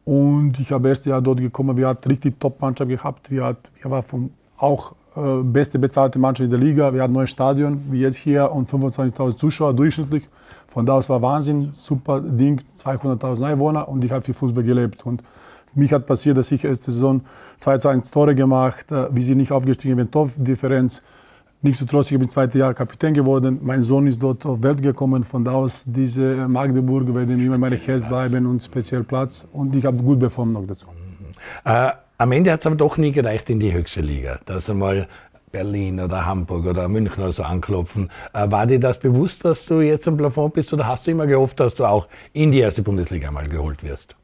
Und 0.05 0.59
ich 0.59 0.71
habe 0.71 0.87
erst 0.89 1.05
Jahr 1.07 1.21
dort 1.21 1.39
gekommen, 1.39 1.75
wir 1.75 1.87
hatten 1.87 2.07
richtig 2.07 2.39
Top-Mannschaft 2.39 2.89
gehabt. 2.89 3.31
Wir, 3.31 3.43
hat, 3.43 3.71
wir 3.81 3.89
waren 3.89 4.29
auch 4.57 4.93
äh, 5.15 5.41
beste 5.43 5.79
bezahlte 5.79 6.19
Mannschaft 6.19 6.45
in 6.45 6.51
der 6.51 6.59
Liga. 6.59 6.93
Wir 6.93 7.01
hatten 7.01 7.13
ein 7.13 7.15
neues 7.15 7.31
Stadion, 7.31 7.81
wie 7.89 8.01
jetzt 8.01 8.17
hier, 8.17 8.51
und 8.51 8.69
25.000 8.69 9.35
Zuschauer 9.35 9.73
durchschnittlich. 9.73 10.29
Von 10.67 10.85
da 10.85 10.93
aus 10.93 11.09
war 11.09 11.21
Wahnsinn, 11.21 11.69
super 11.73 12.21
Ding, 12.21 12.61
200.000 12.77 13.45
Einwohner 13.45 13.87
und 13.89 14.03
ich 14.03 14.11
habe 14.11 14.21
für 14.23 14.33
Fußball 14.33 14.63
gelebt. 14.63 15.05
Und 15.05 15.23
mich 15.73 15.91
hat 15.91 16.05
passiert, 16.05 16.37
dass 16.37 16.51
ich 16.51 16.63
erste 16.63 16.91
Saison 16.91 17.21
2-1 17.59 18.11
Tore 18.11 18.35
gemacht, 18.35 18.91
äh, 18.91 19.07
wie 19.11 19.23
sie 19.23 19.35
nicht 19.35 19.51
aufgestiegen 19.51 19.97
sind, 19.97 20.11
Tordifferenz. 20.11 21.01
Nichtsdestotrotz, 21.65 22.11
ich 22.11 22.19
bin 22.19 22.29
zweite 22.29 22.59
Jahr 22.59 22.75
Kapitän 22.75 23.15
geworden. 23.15 23.57
Mein 23.63 23.81
Sohn 23.81 24.05
ist 24.05 24.21
dort 24.21 24.45
auf 24.45 24.61
Welt 24.61 24.83
gekommen. 24.83 25.23
Von 25.23 25.43
da 25.43 25.53
aus, 25.53 25.83
diese 25.87 26.47
Magdeburg 26.47 27.11
werden 27.15 27.39
immer 27.39 27.57
meine 27.57 27.75
Herz 27.75 28.07
bleiben 28.07 28.45
und 28.45 28.61
speziell 28.61 29.03
Platz. 29.03 29.47
Und 29.51 29.75
ich 29.75 29.83
habe 29.83 29.97
gut 29.97 30.19
performt 30.19 30.53
noch 30.53 30.67
dazu. 30.67 30.85
Äh, 31.63 31.89
am 32.19 32.31
Ende 32.31 32.51
hat 32.51 32.59
es 32.59 32.67
aber 32.67 32.75
doch 32.75 32.97
nie 32.97 33.11
gereicht 33.11 33.49
in 33.49 33.59
die 33.59 33.73
höchste 33.73 34.01
Liga. 34.01 34.37
Dass 34.45 34.69
einmal 34.69 35.07
Berlin 35.51 35.99
oder 35.99 36.23
Hamburg 36.23 36.67
oder 36.67 36.87
München 36.87 37.17
oder 37.17 37.31
so 37.31 37.41
anklopfen. 37.41 38.11
Äh, 38.33 38.51
war 38.51 38.67
dir 38.67 38.79
das 38.79 38.99
bewusst, 38.99 39.43
dass 39.43 39.65
du 39.65 39.81
jetzt 39.81 40.07
am 40.07 40.17
Plafond 40.17 40.53
bist 40.53 40.71
oder 40.71 40.85
hast 40.85 41.07
du 41.07 41.11
immer 41.11 41.25
gehofft, 41.25 41.59
dass 41.59 41.73
du 41.73 41.85
auch 41.85 42.07
in 42.33 42.51
die 42.51 42.59
erste 42.59 42.83
Bundesliga 42.83 43.31
mal 43.31 43.47
geholt 43.47 43.83
wirst? 43.83 44.15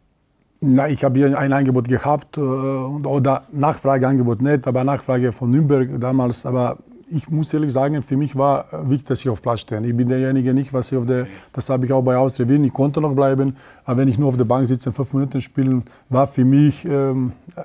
Nein, 0.59 0.93
ich 0.93 1.03
habe 1.03 1.17
hier 1.17 1.35
ein 1.35 1.53
Angebot 1.53 1.87
gehabt 1.87 2.37
äh, 2.37 2.41
oder 2.41 3.45
Nachfrageangebot 3.51 4.43
nicht, 4.43 4.67
aber 4.67 4.83
Nachfrage 4.83 5.31
von 5.31 5.49
Nürnberg 5.49 5.99
damals. 5.99 6.45
Aber 6.45 6.77
ich 7.11 7.29
muss 7.29 7.53
ehrlich 7.53 7.71
sagen, 7.71 8.01
für 8.01 8.17
mich 8.17 8.35
war 8.35 8.65
wichtig, 8.89 9.07
dass 9.07 9.19
ich 9.19 9.29
auf 9.29 9.41
Platz 9.41 9.61
stehe. 9.61 9.85
Ich 9.85 9.95
bin 9.95 10.07
derjenige 10.07 10.53
nicht, 10.53 10.73
was 10.73 10.91
ich 10.91 10.97
auf 10.97 11.05
der, 11.05 11.27
das 11.53 11.69
habe 11.69 11.85
ich 11.85 11.93
auch 11.93 12.01
bei 12.01 12.17
Austria 12.17 12.47
Wien, 12.47 12.63
ich 12.63 12.73
konnte 12.73 13.01
noch 13.01 13.13
bleiben, 13.13 13.55
aber 13.85 13.99
wenn 13.99 14.07
ich 14.07 14.17
nur 14.17 14.29
auf 14.29 14.37
der 14.37 14.45
Bank 14.45 14.67
sitze 14.67 14.89
und 14.89 14.95
fünf 14.95 15.13
Minuten 15.13 15.41
spielen, 15.41 15.83
war 16.09 16.27
für 16.27 16.45
mich 16.45 16.85
ähm, 16.85 17.33
äh, 17.55 17.61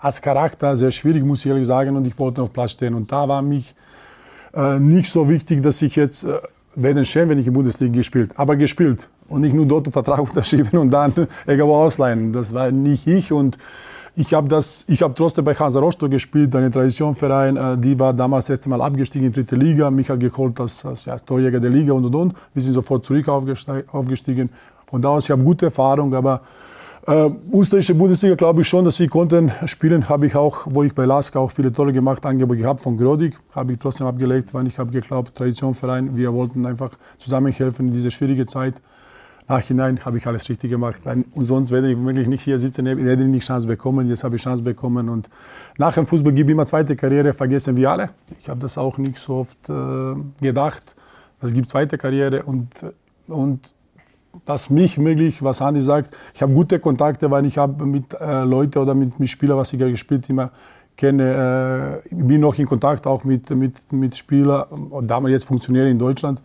als 0.00 0.20
Charakter 0.20 0.76
sehr 0.76 0.90
schwierig, 0.90 1.24
muss 1.24 1.40
ich 1.40 1.46
ehrlich 1.46 1.66
sagen, 1.66 1.96
und 1.96 2.06
ich 2.06 2.18
wollte 2.18 2.42
auf 2.42 2.52
Platz 2.52 2.72
stehen. 2.72 2.94
Und 2.94 3.10
da 3.10 3.28
war 3.28 3.42
mich 3.42 3.74
äh, 4.54 4.78
nicht 4.78 5.10
so 5.10 5.28
wichtig, 5.28 5.62
dass 5.62 5.80
ich 5.82 5.96
jetzt, 5.96 6.24
äh, 6.24 6.38
wäre 6.76 7.04
schön, 7.04 7.28
wenn 7.28 7.38
ich 7.38 7.46
in 7.46 7.52
der 7.52 7.58
Bundesliga 7.58 7.94
gespielt, 7.94 8.32
aber 8.36 8.56
gespielt. 8.56 9.10
und 9.30 9.42
nicht 9.42 9.54
nur 9.54 9.66
dort 9.66 9.86
einen 9.86 9.92
Vertrag 9.92 10.18
unterschreiben 10.28 10.78
und 10.78 10.90
dann 10.90 11.14
irgendwo 11.46 11.76
ausleihen. 11.76 12.32
Das 12.32 12.52
war 12.52 12.70
nicht 12.70 13.06
ich 13.06 13.32
und 13.32 13.56
ich 14.16 14.34
habe 14.34 14.48
das, 14.48 14.84
ich 14.88 15.02
habe 15.02 15.14
trotzdem 15.14 15.44
bei 15.44 15.54
Hansa 15.54 15.80
Rostock 15.80 16.10
gespielt, 16.10 16.54
eine 16.54 16.70
Traditionverein, 16.70 17.56
äh, 17.56 17.78
die 17.78 17.98
war 17.98 18.12
damals 18.12 18.48
erst 18.48 18.64
einmal 18.64 18.82
abgestiegen 18.82 19.26
in 19.26 19.32
die 19.32 19.40
dritte 19.40 19.56
Liga, 19.56 19.90
mich 19.90 20.08
hat 20.10 20.20
geholt 20.20 20.58
als, 20.60 20.84
als 20.84 21.04
ja, 21.04 21.16
Torjäger 21.16 21.60
der 21.60 21.70
Liga 21.70 21.92
und 21.92 22.04
und 22.04 22.14
und. 22.14 22.34
Wir 22.52 22.62
sind 22.62 22.74
sofort 22.74 23.04
zurück 23.04 23.28
aufgestiegen. 23.28 24.50
Von 24.86 25.00
da 25.00 25.10
aus, 25.10 25.24
ich 25.24 25.30
habe 25.30 25.42
gute 25.42 25.66
Erfahrung, 25.66 26.12
aber 26.14 26.42
äh, 27.06 27.30
österreichische 27.52 27.94
Bundesliga 27.94 28.34
glaube 28.34 28.60
ich 28.60 28.68
schon, 28.68 28.84
dass 28.84 28.96
sie 28.96 29.08
konnten 29.08 29.50
spielen. 29.64 30.08
Habe 30.08 30.26
ich 30.26 30.36
auch, 30.36 30.66
wo 30.68 30.82
ich 30.82 30.94
bei 30.94 31.06
Lask 31.06 31.34
auch 31.36 31.50
viele 31.50 31.72
Tore 31.72 31.92
gemacht, 31.92 32.26
Angebot 32.26 32.58
gehabt 32.58 32.80
von 32.80 32.98
Grodig, 32.98 33.38
habe 33.54 33.72
ich 33.72 33.78
trotzdem 33.78 34.06
abgelegt, 34.06 34.52
weil 34.52 34.66
ich 34.66 34.78
habe 34.78 34.90
geglaubt, 34.90 35.34
Traditionverein, 35.34 36.16
wir 36.16 36.34
wollten 36.34 36.66
einfach 36.66 36.90
zusammenhelfen 37.16 37.88
in 37.88 37.92
dieser 37.92 38.10
schwierigen 38.10 38.46
Zeit. 38.46 38.82
Nachhinein 39.50 40.04
habe 40.04 40.16
ich 40.18 40.26
alles 40.26 40.48
richtig 40.48 40.70
gemacht. 40.70 41.00
Und 41.04 41.44
sonst 41.44 41.70
werde 41.70 41.90
ich 41.90 41.98
wirklich 41.98 42.28
nicht 42.28 42.42
hier 42.42 42.58
sitzen, 42.58 42.86
ich 42.86 43.04
hätte 43.04 43.24
nicht 43.24 43.46
Chance 43.46 43.66
bekommen. 43.66 44.08
Jetzt 44.08 44.22
habe 44.24 44.36
ich 44.36 44.42
Chance 44.42 44.62
bekommen. 44.62 45.08
Und 45.08 45.28
nach 45.76 45.94
dem 45.94 46.06
Fußball 46.06 46.32
gibt 46.32 46.48
es 46.48 46.52
immer 46.52 46.64
zweite 46.64 46.94
Karriere, 46.94 47.32
vergessen 47.32 47.76
wir 47.76 47.90
alle. 47.90 48.10
Ich 48.38 48.48
habe 48.48 48.60
das 48.60 48.78
auch 48.78 48.96
nicht 48.98 49.18
so 49.18 49.36
oft 49.36 49.68
äh, 49.68 50.14
gedacht. 50.40 50.94
Es 51.42 51.52
gibt 51.52 51.68
zweite 51.68 51.98
Karriere 51.98 52.42
und, 52.44 52.68
und 53.26 53.74
was 54.46 54.70
mich 54.70 54.98
möglich, 54.98 55.42
was 55.42 55.60
Andi 55.60 55.80
sagt, 55.80 56.16
ich 56.34 56.42
habe 56.42 56.52
gute 56.52 56.78
Kontakte, 56.78 57.30
weil 57.30 57.44
ich 57.46 57.58
habe 57.58 57.84
mit 57.84 58.14
äh, 58.14 58.44
Leuten 58.44 58.78
oder 58.78 58.94
mit, 58.94 59.28
Spielern, 59.28 59.58
was 59.58 59.72
ich 59.72 59.80
ja 59.80 59.88
gespielt 59.88 60.28
immer 60.30 60.50
kenne, 60.96 62.00
äh, 62.10 62.14
bin 62.14 62.40
noch 62.40 62.56
in 62.58 62.66
Kontakt 62.66 63.06
auch 63.06 63.24
mit, 63.24 63.50
mit, 63.50 63.92
mit 63.92 64.16
Spielern, 64.16 64.66
damals 65.02 65.32
jetzt 65.32 65.44
funktionieren 65.44 65.88
in 65.88 65.98
Deutschland. 65.98 66.40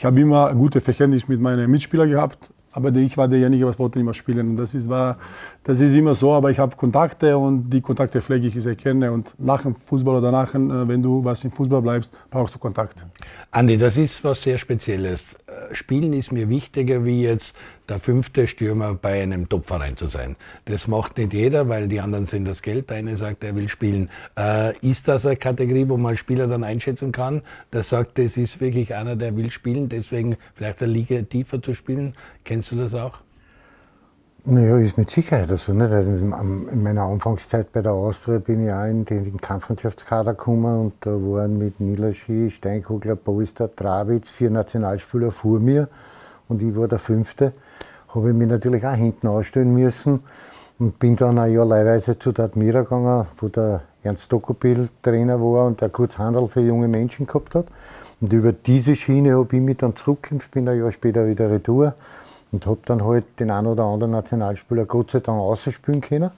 Ich 0.00 0.04
habe 0.06 0.18
immer 0.18 0.54
gute 0.54 0.80
Verhältnisse 0.80 1.26
mit 1.28 1.42
meinen 1.42 1.70
Mitspielern 1.70 2.08
gehabt, 2.08 2.54
aber 2.72 2.90
ich 2.96 3.18
war 3.18 3.28
derjenige, 3.28 3.66
was 3.66 3.78
wollte 3.78 3.98
immer 4.00 4.14
spielen. 4.14 4.48
Und 4.48 4.56
das 4.56 4.72
ist, 4.72 4.88
war, 4.88 5.18
das 5.62 5.78
ist 5.82 5.94
immer 5.94 6.14
so, 6.14 6.32
aber 6.32 6.50
ich 6.50 6.58
habe 6.58 6.74
Kontakte 6.74 7.36
und 7.36 7.68
die 7.68 7.82
Kontakte 7.82 8.22
pflege 8.22 8.46
ich 8.46 8.54
sehr 8.54 8.76
gerne. 8.76 9.12
Und 9.12 9.34
nach 9.38 9.60
dem 9.60 9.74
Fußball 9.74 10.16
oder 10.16 10.32
nach, 10.32 10.54
äh, 10.54 10.88
wenn 10.88 11.02
du 11.02 11.22
was 11.22 11.44
im 11.44 11.50
Fußball 11.50 11.82
bleibst, 11.82 12.16
brauchst 12.30 12.54
du 12.54 12.58
Kontakt. 12.58 13.04
Andi, 13.50 13.76
das 13.76 13.98
ist 13.98 14.24
was 14.24 14.40
sehr 14.40 14.56
Spezielles. 14.56 15.36
Äh, 15.50 15.74
Spielen 15.74 16.12
ist 16.12 16.32
mir 16.32 16.48
wichtiger, 16.48 17.04
wie 17.04 17.22
jetzt 17.22 17.56
der 17.88 17.98
fünfte 17.98 18.46
Stürmer 18.46 18.94
bei 18.94 19.22
einem 19.22 19.48
Topverein 19.48 19.96
zu 19.96 20.06
sein. 20.06 20.36
Das 20.64 20.86
macht 20.86 21.18
nicht 21.18 21.32
jeder, 21.32 21.68
weil 21.68 21.88
die 21.88 22.00
anderen 22.00 22.26
sind 22.26 22.44
das 22.44 22.62
Geld. 22.62 22.90
Der 22.90 22.98
eine 22.98 23.16
sagt, 23.16 23.42
er 23.44 23.54
will 23.56 23.68
spielen. 23.68 24.10
Äh, 24.38 24.76
ist 24.78 25.08
das 25.08 25.26
eine 25.26 25.36
Kategorie, 25.36 25.88
wo 25.88 25.96
man 25.96 26.16
Spieler 26.16 26.46
dann 26.46 26.64
einschätzen 26.64 27.12
kann, 27.12 27.42
der 27.72 27.82
sagt, 27.82 28.18
das 28.18 28.36
ist 28.36 28.60
wirklich 28.60 28.94
einer, 28.94 29.16
der 29.16 29.36
will 29.36 29.50
spielen, 29.50 29.88
deswegen 29.88 30.36
vielleicht 30.54 30.82
eine 30.82 30.92
Liga 30.92 31.20
tiefer 31.22 31.62
zu 31.62 31.74
spielen? 31.74 32.14
Kennst 32.44 32.72
du 32.72 32.76
das 32.76 32.94
auch? 32.94 33.20
Naja, 34.44 34.78
ist 34.78 34.96
mit 34.96 35.10
Sicherheit 35.10 35.50
so. 35.50 35.72
Nicht? 35.72 35.92
Also 35.92 36.12
in 36.12 36.82
meiner 36.82 37.02
Anfangszeit 37.02 37.70
bei 37.72 37.82
der 37.82 37.92
Austria 37.92 38.38
bin 38.38 38.64
ich 38.64 38.72
auch 38.72 38.84
in 38.84 39.04
den 39.04 39.38
Kampfmannschaftskader 39.38 40.32
gekommen 40.32 40.80
und 40.80 40.92
da 41.00 41.10
waren 41.10 41.58
mit 41.58 41.78
Nilaschi, 41.78 42.50
Steinkogler, 42.50 43.16
Polster, 43.16 43.74
Trawitz 43.74 44.30
vier 44.30 44.48
Nationalspieler 44.50 45.30
vor 45.30 45.60
mir 45.60 45.88
und 46.48 46.62
ich 46.62 46.74
war 46.74 46.88
der 46.88 46.98
Fünfte. 46.98 47.52
Habe 48.14 48.30
ich 48.30 48.34
mich 48.34 48.48
natürlich 48.48 48.86
auch 48.86 48.94
hinten 48.94 49.26
ausstellen 49.26 49.74
müssen 49.74 50.20
und 50.78 50.98
bin 50.98 51.16
dann 51.16 51.38
ein 51.38 51.52
Jahr 51.52 51.66
leihweise 51.66 52.18
zu 52.18 52.32
der 52.32 52.46
Admira 52.46 52.80
gegangen, 52.80 53.26
wo 53.38 53.48
der 53.48 53.82
Ernst 54.02 54.32
Dokopil 54.32 54.88
Trainer 55.02 55.38
war 55.38 55.66
und 55.66 55.82
der 55.82 55.90
kurz 55.90 56.16
Handel 56.16 56.48
für 56.48 56.60
junge 56.60 56.88
Menschen 56.88 57.26
gehabt 57.26 57.54
hat. 57.54 57.66
Und 58.22 58.32
über 58.32 58.52
diese 58.52 58.96
Schiene 58.96 59.36
habe 59.36 59.54
ich 59.54 59.60
mich 59.60 59.76
dann 59.76 59.94
zurückgekämpft, 59.96 60.50
bin 60.50 60.66
ein 60.66 60.78
Jahr 60.78 60.92
später 60.92 61.26
wieder 61.26 61.50
retour 61.50 61.94
und 62.52 62.66
habe 62.66 62.80
dann 62.84 63.04
halt 63.04 63.24
den 63.38 63.50
einen 63.50 63.66
oder 63.66 63.84
anderen 63.84 64.12
Nationalspieler 64.12 64.84
Gott 64.84 65.12
sei 65.12 65.20
Dank 65.20 65.38
ausspielen 65.38 66.00
können. 66.00 66.30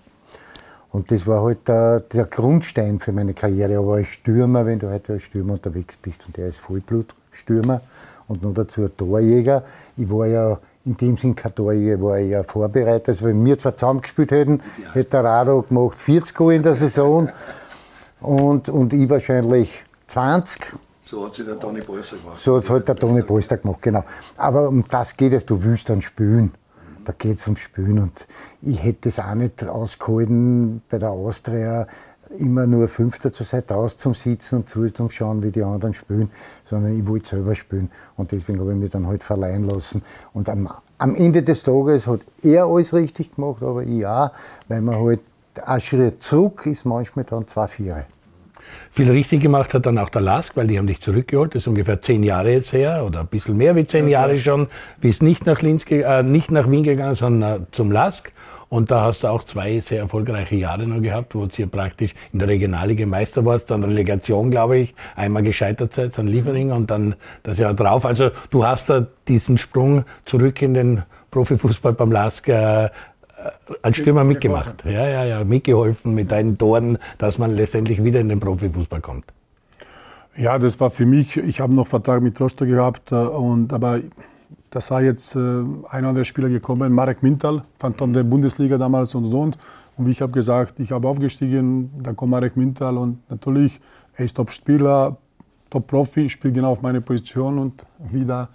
Und 0.91 1.11
das 1.11 1.27
war 1.27 1.43
halt 1.43 1.67
der, 1.69 2.01
der, 2.01 2.27
Grundstein 2.27 3.01
für 3.01 3.13
meine 3.13 3.33
Karriere. 3.33 3.79
Aber 3.79 3.95
als 3.95 4.09
Stürmer, 4.09 4.67
wenn 4.67 4.79
du 4.79 4.91
heute 4.91 5.15
als 5.15 5.23
Stürmer 5.23 5.55
unterwegs 5.55 5.97
bist, 5.97 6.27
und 6.27 6.37
der 6.37 6.49
ist 6.49 6.59
Vollblutstürmer 6.59 7.81
und 8.29 8.43
noch 8.43 8.53
dazu 8.53 8.83
ein 8.83 8.95
Torjäger. 8.95 9.65
Ich 9.97 10.11
war 10.11 10.27
ja 10.27 10.59
in 10.85 10.97
dem 10.99 11.17
Sinn 11.17 11.35
kein 11.35 11.55
Torjäger, 11.55 12.03
war 12.03 12.19
ja 12.19 12.43
vorbereitet. 12.43 13.09
Also 13.09 13.25
wenn 13.25 13.43
wir 13.43 13.59
zwar 13.59 13.75
zusammengespielt 13.75 14.33
hätten, 14.33 14.61
ja. 14.83 14.93
hätte 14.93 15.11
der 15.11 15.25
Rado 15.25 15.63
gemacht 15.63 15.99
40 15.99 16.35
Goal 16.35 16.55
in 16.55 16.63
der 16.63 16.77
Saison 16.77 17.31
und, 18.21 18.69
und 18.69 18.93
ich 18.93 19.09
wahrscheinlich 19.09 19.85
20. 20.09 20.75
So 21.05 21.27
hat 21.27 21.35
sich 21.35 21.45
der 21.45 21.59
Toni 21.59 21.81
Polster 21.81 22.17
gemacht. 22.17 22.39
So 22.39 22.57
hat 22.57 22.71
halt 22.71 22.89
der 22.89 22.97
Toni 22.97 23.23
Polster 23.23 23.57
gemacht, 23.59 23.83
genau. 23.83 24.05
Aber 24.37 24.69
um 24.69 24.85
das 24.89 25.17
geht 25.17 25.33
es, 25.33 25.45
du 25.45 25.63
willst 25.63 25.89
dann 25.89 26.01
spielen. 26.01 26.53
Da 27.05 27.13
geht 27.13 27.39
es 27.39 27.47
ums 27.47 27.61
Spielen. 27.61 27.99
Und 27.99 28.27
ich 28.61 28.83
hätte 28.83 29.09
es 29.09 29.19
auch 29.19 29.35
nicht 29.35 29.65
ausgehalten, 29.67 30.83
bei 30.89 30.99
der 30.99 31.11
Austria 31.11 31.87
immer 32.39 32.67
nur 32.67 32.89
Fünfter 32.89 33.33
zu 33.33 33.45
sein, 33.45 33.63
draußen 33.67 33.99
zum 33.99 34.15
Sitzen 34.15 34.57
und 34.59 34.69
zu 34.69 34.89
zum 34.91 35.11
Schauen, 35.11 35.43
wie 35.43 35.51
die 35.51 35.63
anderen 35.63 35.95
spielen, 35.95 36.31
sondern 36.65 36.99
ich 36.99 37.07
wollte 37.07 37.31
selber 37.31 37.55
spielen. 37.55 37.91
Und 38.17 38.33
deswegen 38.33 38.61
habe 38.61 38.73
ich 38.73 38.79
mich 38.79 38.91
dann 38.91 39.07
halt 39.07 39.23
verleihen 39.23 39.65
lassen. 39.65 40.03
Und 40.33 40.49
am, 40.49 40.71
am 40.99 41.15
Ende 41.15 41.43
des 41.43 41.63
Tages 41.63 42.07
hat 42.07 42.21
er 42.43 42.67
alles 42.67 42.95
richtig 42.95 43.35
gemacht, 43.35 43.63
aber 43.63 43.83
ich 43.83 44.07
auch, 44.07 44.31
weil 44.69 44.81
man 44.81 44.97
halt 44.97 45.21
ein 45.65 45.81
Schritt 45.81 46.23
zurück 46.23 46.65
ist 46.67 46.87
manchmal 46.87 47.25
dann 47.27 47.47
zwei 47.47 47.69
Viere. 47.69 48.07
Viel 48.91 49.11
richtig 49.11 49.41
gemacht 49.41 49.75
hat 49.75 49.87
dann 49.87 49.99
auch 49.99 50.11
der 50.11 50.23
Lask, 50.23 50.57
weil 50.57 50.67
die 50.67 50.79
haben 50.79 50.87
dich 50.87 51.01
zurückgeholt. 51.01 51.55
Das 51.55 51.63
ist 51.63 51.67
ungefähr 51.67 52.01
zehn 52.03 52.23
Jahre 52.23 52.53
jetzt 52.53 52.73
her 52.73 53.05
oder 53.07 53.21
ein 53.21 53.27
bisschen 53.27 53.57
mehr 53.57 53.75
wie 53.77 53.87
zehn 53.87 54.09
Jahre 54.09 54.37
schon. 54.37 54.69
Bist 55.01 55.23
nicht 55.23 55.47
nach, 55.47 55.63
Linz, 55.63 55.85
äh, 55.91 56.23
nicht 56.23 56.51
nach 56.51 56.71
Wien 56.71 56.83
gegangen, 56.83 57.15
sondern 57.15 57.67
zum 57.73 57.91
Lask. 57.91 58.33
Und 58.73 58.91
da 58.91 59.03
hast 59.03 59.23
du 59.23 59.27
auch 59.27 59.45
zwei 59.45 59.81
sehr 59.81 59.99
erfolgreiche 59.99 60.57
Jahre 60.57 60.87
noch 60.87 61.03
gehabt, 61.03 61.35
wo 61.35 61.45
du 61.45 61.67
praktisch 61.67 62.15
in 62.33 62.39
der 62.39 62.49
Regionalliga 62.49 63.05
Meister 63.05 63.45
warst, 63.45 63.71
dann 63.71 63.85
Relegation, 63.85 64.51
glaube 64.51 64.79
ich, 64.79 64.95
einmal 65.15 65.43
gescheitert 65.43 65.93
seid 65.93 66.19
an 66.19 66.27
Liefering 66.27 66.71
und 66.71 66.91
dann 66.91 67.15
das 67.43 67.59
Jahr 67.59 67.75
drauf. 67.75 68.07
Also 68.07 68.31
du 68.49 68.65
hast 68.65 68.89
da 68.89 69.07
diesen 69.29 69.59
Sprung 69.59 70.05
zurück 70.25 70.63
in 70.63 70.73
den 70.73 71.03
Profifußball 71.31 71.93
beim 71.93 72.13
Lask 72.13 72.49
äh, 72.49 72.85
äh, 72.85 72.91
als 73.83 73.97
Stürmer 73.97 74.25
mitgemacht. 74.25 74.85
Ja, 74.85 75.09
ja, 75.09 75.25
ja, 75.25 75.45
mitgeholfen 75.45 76.15
mit 76.15 76.31
deinen 76.31 76.59
Toren, 76.59 76.99
dass 77.19 77.39
man 77.39 77.55
letztendlich 77.55 78.03
wieder 78.03 78.21
in 78.21 78.29
den 78.29 78.41
Profifußball 78.41 79.01
kommt. 79.01 79.33
Ja, 80.37 80.59
das 80.59 80.81
war 80.81 80.91
für 80.91 81.05
mich, 81.05 81.37
ich 81.37 81.61
habe 81.61 81.75
noch 81.75 81.87
Vertrag 81.87 82.23
mit 82.23 82.41
Rostock 82.41 82.69
gehabt, 82.69 83.13
äh, 83.13 83.17
und, 83.17 83.73
aber 83.73 84.01
da 84.71 84.81
sei 84.81 85.05
jetzt 85.05 85.37
äh, 85.37 85.39
ein 85.39 85.65
oder 85.65 86.09
andere 86.09 86.25
Spieler 86.25 86.49
gekommen, 86.49 86.93
Marek 86.93 87.23
Mintal, 87.23 87.63
Phantom 87.79 88.13
der 88.13 88.23
Bundesliga 88.23 88.79
damals 88.79 89.15
und 89.15 89.27
und 89.27 89.35
und. 89.35 89.59
Und 89.99 90.07
wie 90.07 90.13
ich 90.13 90.23
habe 90.23 90.33
gesagt, 90.33 90.81
ich 90.81 90.91
habe 90.91 91.07
aufgestiegen, 91.07 91.91
dann 92.03 92.17
kommt 92.17 92.31
Marek 92.31 92.57
Mintal 92.57 92.97
und 92.97 93.19
natürlich, 93.31 93.79
er 94.17 94.25
ist 94.25 94.35
Top-Spieler, 94.39 95.19
Top-Profi, 95.69 96.31
spielt 96.31 96.55
genau 96.55 96.71
auf 96.71 96.81
meine 96.81 97.03
Position 97.03 97.59
und 97.59 97.85
wieder 98.11 98.49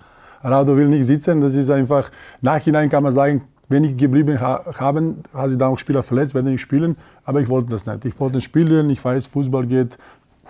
Rado 0.43 0.75
will 0.75 0.87
nicht 0.87 1.05
sitzen. 1.05 1.41
Das 1.41 1.53
ist 1.53 1.69
einfach, 1.69 2.09
nachhinein 2.41 2.89
kann 2.89 3.03
man 3.03 3.11
sagen, 3.11 3.43
wenn 3.69 3.83
ich 3.83 3.97
geblieben 3.97 4.39
ha 4.39 4.61
haben, 4.79 5.23
hat 5.33 5.49
sich 5.49 5.57
dann 5.57 5.71
auch 5.73 5.79
Spieler 5.79 6.03
verletzt, 6.03 6.33
werden 6.33 6.51
nicht 6.51 6.61
spielen. 6.61 6.95
Aber 7.25 7.41
ich 7.41 7.49
wollte 7.49 7.69
das 7.71 7.85
nicht. 7.85 8.05
Ich 8.05 8.19
wollte 8.19 8.39
spielen. 8.41 8.89
Ich 8.89 9.03
weiß, 9.03 9.27
Fußball 9.27 9.65
geht 9.65 9.97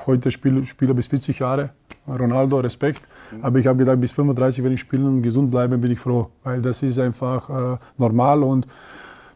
heute 0.05 0.29
Spiel, 0.29 0.63
Spieler 0.63 0.93
bis 0.93 1.07
40 1.07 1.39
Jahre. 1.39 1.71
Ronaldo, 2.07 2.59
Respekt. 2.59 3.07
Mhm. 3.31 3.43
Aber 3.43 3.59
ich 3.59 3.67
habe 3.67 3.79
gedacht, 3.79 3.99
bis 3.99 4.11
35, 4.11 4.63
wenn 4.63 4.71
ich 4.71 4.79
spielen 4.79 5.05
und 5.05 5.21
gesund 5.21 5.49
bleibe, 5.49 5.77
bin 5.77 5.91
ich 5.91 5.99
froh. 5.99 6.29
Weil 6.43 6.61
das 6.61 6.83
ist 6.83 6.99
einfach 6.99 7.49
äh, 7.49 7.77
normal 7.97 8.43
und 8.43 8.67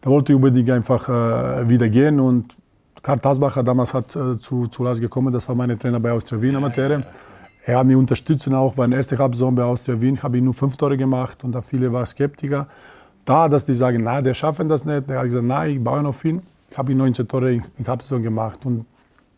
da 0.01 0.09
wollte 0.09 0.31
ich 0.31 0.35
unbedingt 0.35 0.69
einfach 0.69 1.09
äh, 1.09 1.67
wieder 1.67 1.89
gehen. 1.89 2.19
Und 2.19 2.55
Karl 3.01 3.19
Tasbacher 3.19 3.63
damals 3.63 3.93
hat 3.93 4.15
äh, 4.15 4.39
zu, 4.39 4.67
zu 4.67 4.83
Las 4.83 4.99
gekommen, 4.99 5.33
das 5.33 5.47
war 5.49 5.55
mein 5.55 5.77
Trainer 5.77 5.99
bei 5.99 6.11
Austria 6.11 6.41
Wien 6.41 6.55
Amateure. 6.55 7.03
Er 7.63 7.77
hat 7.77 7.85
mich 7.85 7.95
unterstützt 7.95 8.47
und 8.47 8.55
auch, 8.55 8.75
weil 8.77 8.91
erste 8.93 9.17
Halbsaison 9.17 9.53
bei 9.53 9.63
Austria 9.63 9.99
Wien 9.99 10.21
habe 10.21 10.37
ich 10.37 10.43
nur 10.43 10.53
fünf 10.53 10.77
Tore 10.77 10.97
gemacht 10.97 11.43
und 11.43 11.51
da 11.51 11.61
viele 11.61 11.91
waren 11.93 12.05
Skeptiker 12.05 12.67
da, 13.25 13.47
dass 13.47 13.65
die 13.65 13.73
sagen, 13.73 14.01
na, 14.03 14.21
der 14.21 14.33
schaffen 14.33 14.69
das 14.69 14.85
nicht. 14.85 15.09
Der 15.09 15.19
hat 15.19 15.25
gesagt, 15.25 15.45
nein, 15.45 15.71
ich 15.71 15.83
baue 15.83 16.05
auf 16.05 16.23
ihn. 16.25 16.41
Ich 16.69 16.77
habe 16.77 16.95
19 16.95 17.27
Tore 17.27 17.53
in 17.53 17.83
Kapseln 17.83 18.23
gemacht. 18.23 18.65
Und 18.65 18.85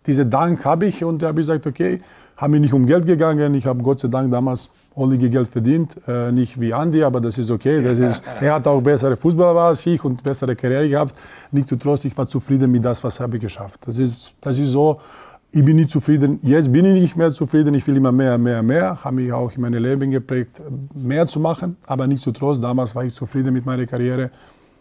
diesen 0.06 0.30
Dank 0.30 0.64
habe 0.66 0.86
ich 0.86 1.04
und 1.04 1.22
da 1.22 1.28
habe 1.28 1.42
ich 1.42 1.48
gesagt, 1.48 1.66
okay, 1.66 2.02
habe 2.38 2.52
mir 2.52 2.60
nicht 2.60 2.74
um 2.74 2.86
Geld 2.86 3.06
gegangen. 3.06 3.54
Ich 3.56 3.66
habe 3.66 3.82
Gott 3.84 4.00
sei 4.00 4.08
Dank 4.08 4.32
damals 4.32 4.70
ordentlich 4.96 5.32
Geld 5.32 5.48
verdient. 5.48 5.96
Äh, 6.08 6.32
nicht 6.32 6.60
wie 6.60 6.74
Andi, 6.74 7.04
aber 7.04 7.20
das 7.22 7.38
ist 7.38 7.50
okay. 7.52 7.82
Das 7.84 8.00
ist, 8.00 8.24
er 8.40 8.54
hat 8.54 8.68
auch 8.68 8.82
bessere 8.82 9.18
Fußballer 9.18 9.60
als 9.60 9.86
ich 9.86 10.04
und 10.04 10.22
bessere 10.24 10.56
Karriere 10.56 10.88
gehabt. 10.88 11.16
Nichtsdestotrotz, 11.52 12.06
ich 12.06 12.18
war 12.18 12.28
zufrieden 12.28 12.72
mit 12.72 12.86
das, 12.86 13.04
was 13.04 13.20
habe 13.20 13.38
ich 13.38 13.42
geschafft. 13.42 13.80
Das 13.86 13.98
ist, 13.98 14.36
das 14.42 14.60
ist 14.60 14.70
so 14.70 15.00
ich 15.56 15.64
bin 15.64 15.76
nicht 15.76 15.92
zufrieden. 15.92 16.40
Jetzt 16.42 16.72
bin 16.72 16.84
ich 16.86 17.00
nicht 17.00 17.16
mehr 17.16 17.32
zufrieden. 17.32 17.76
Ich 17.76 17.86
will 17.86 17.96
immer 17.96 18.12
mehr, 18.12 18.40
mehr, 18.40 18.64
mehr. 18.64 19.04
Habe 19.04 19.18
mich 19.18 19.32
auch 19.32 19.52
in 19.56 19.62
meinem 19.62 19.84
Leben 19.84 20.10
geprägt, 20.10 20.60
mehr 20.96 21.28
zu 21.28 21.40
machen. 21.40 21.78
Aber 21.86 22.08
nicht 22.08 22.16
nichtsdestotrotz, 22.16 22.60
damals 22.60 22.96
war 22.96 23.06
ich 23.06 23.14
zufrieden 23.14 23.54
mit 23.54 23.64
meiner 23.64 23.86
Karriere. 23.86 24.32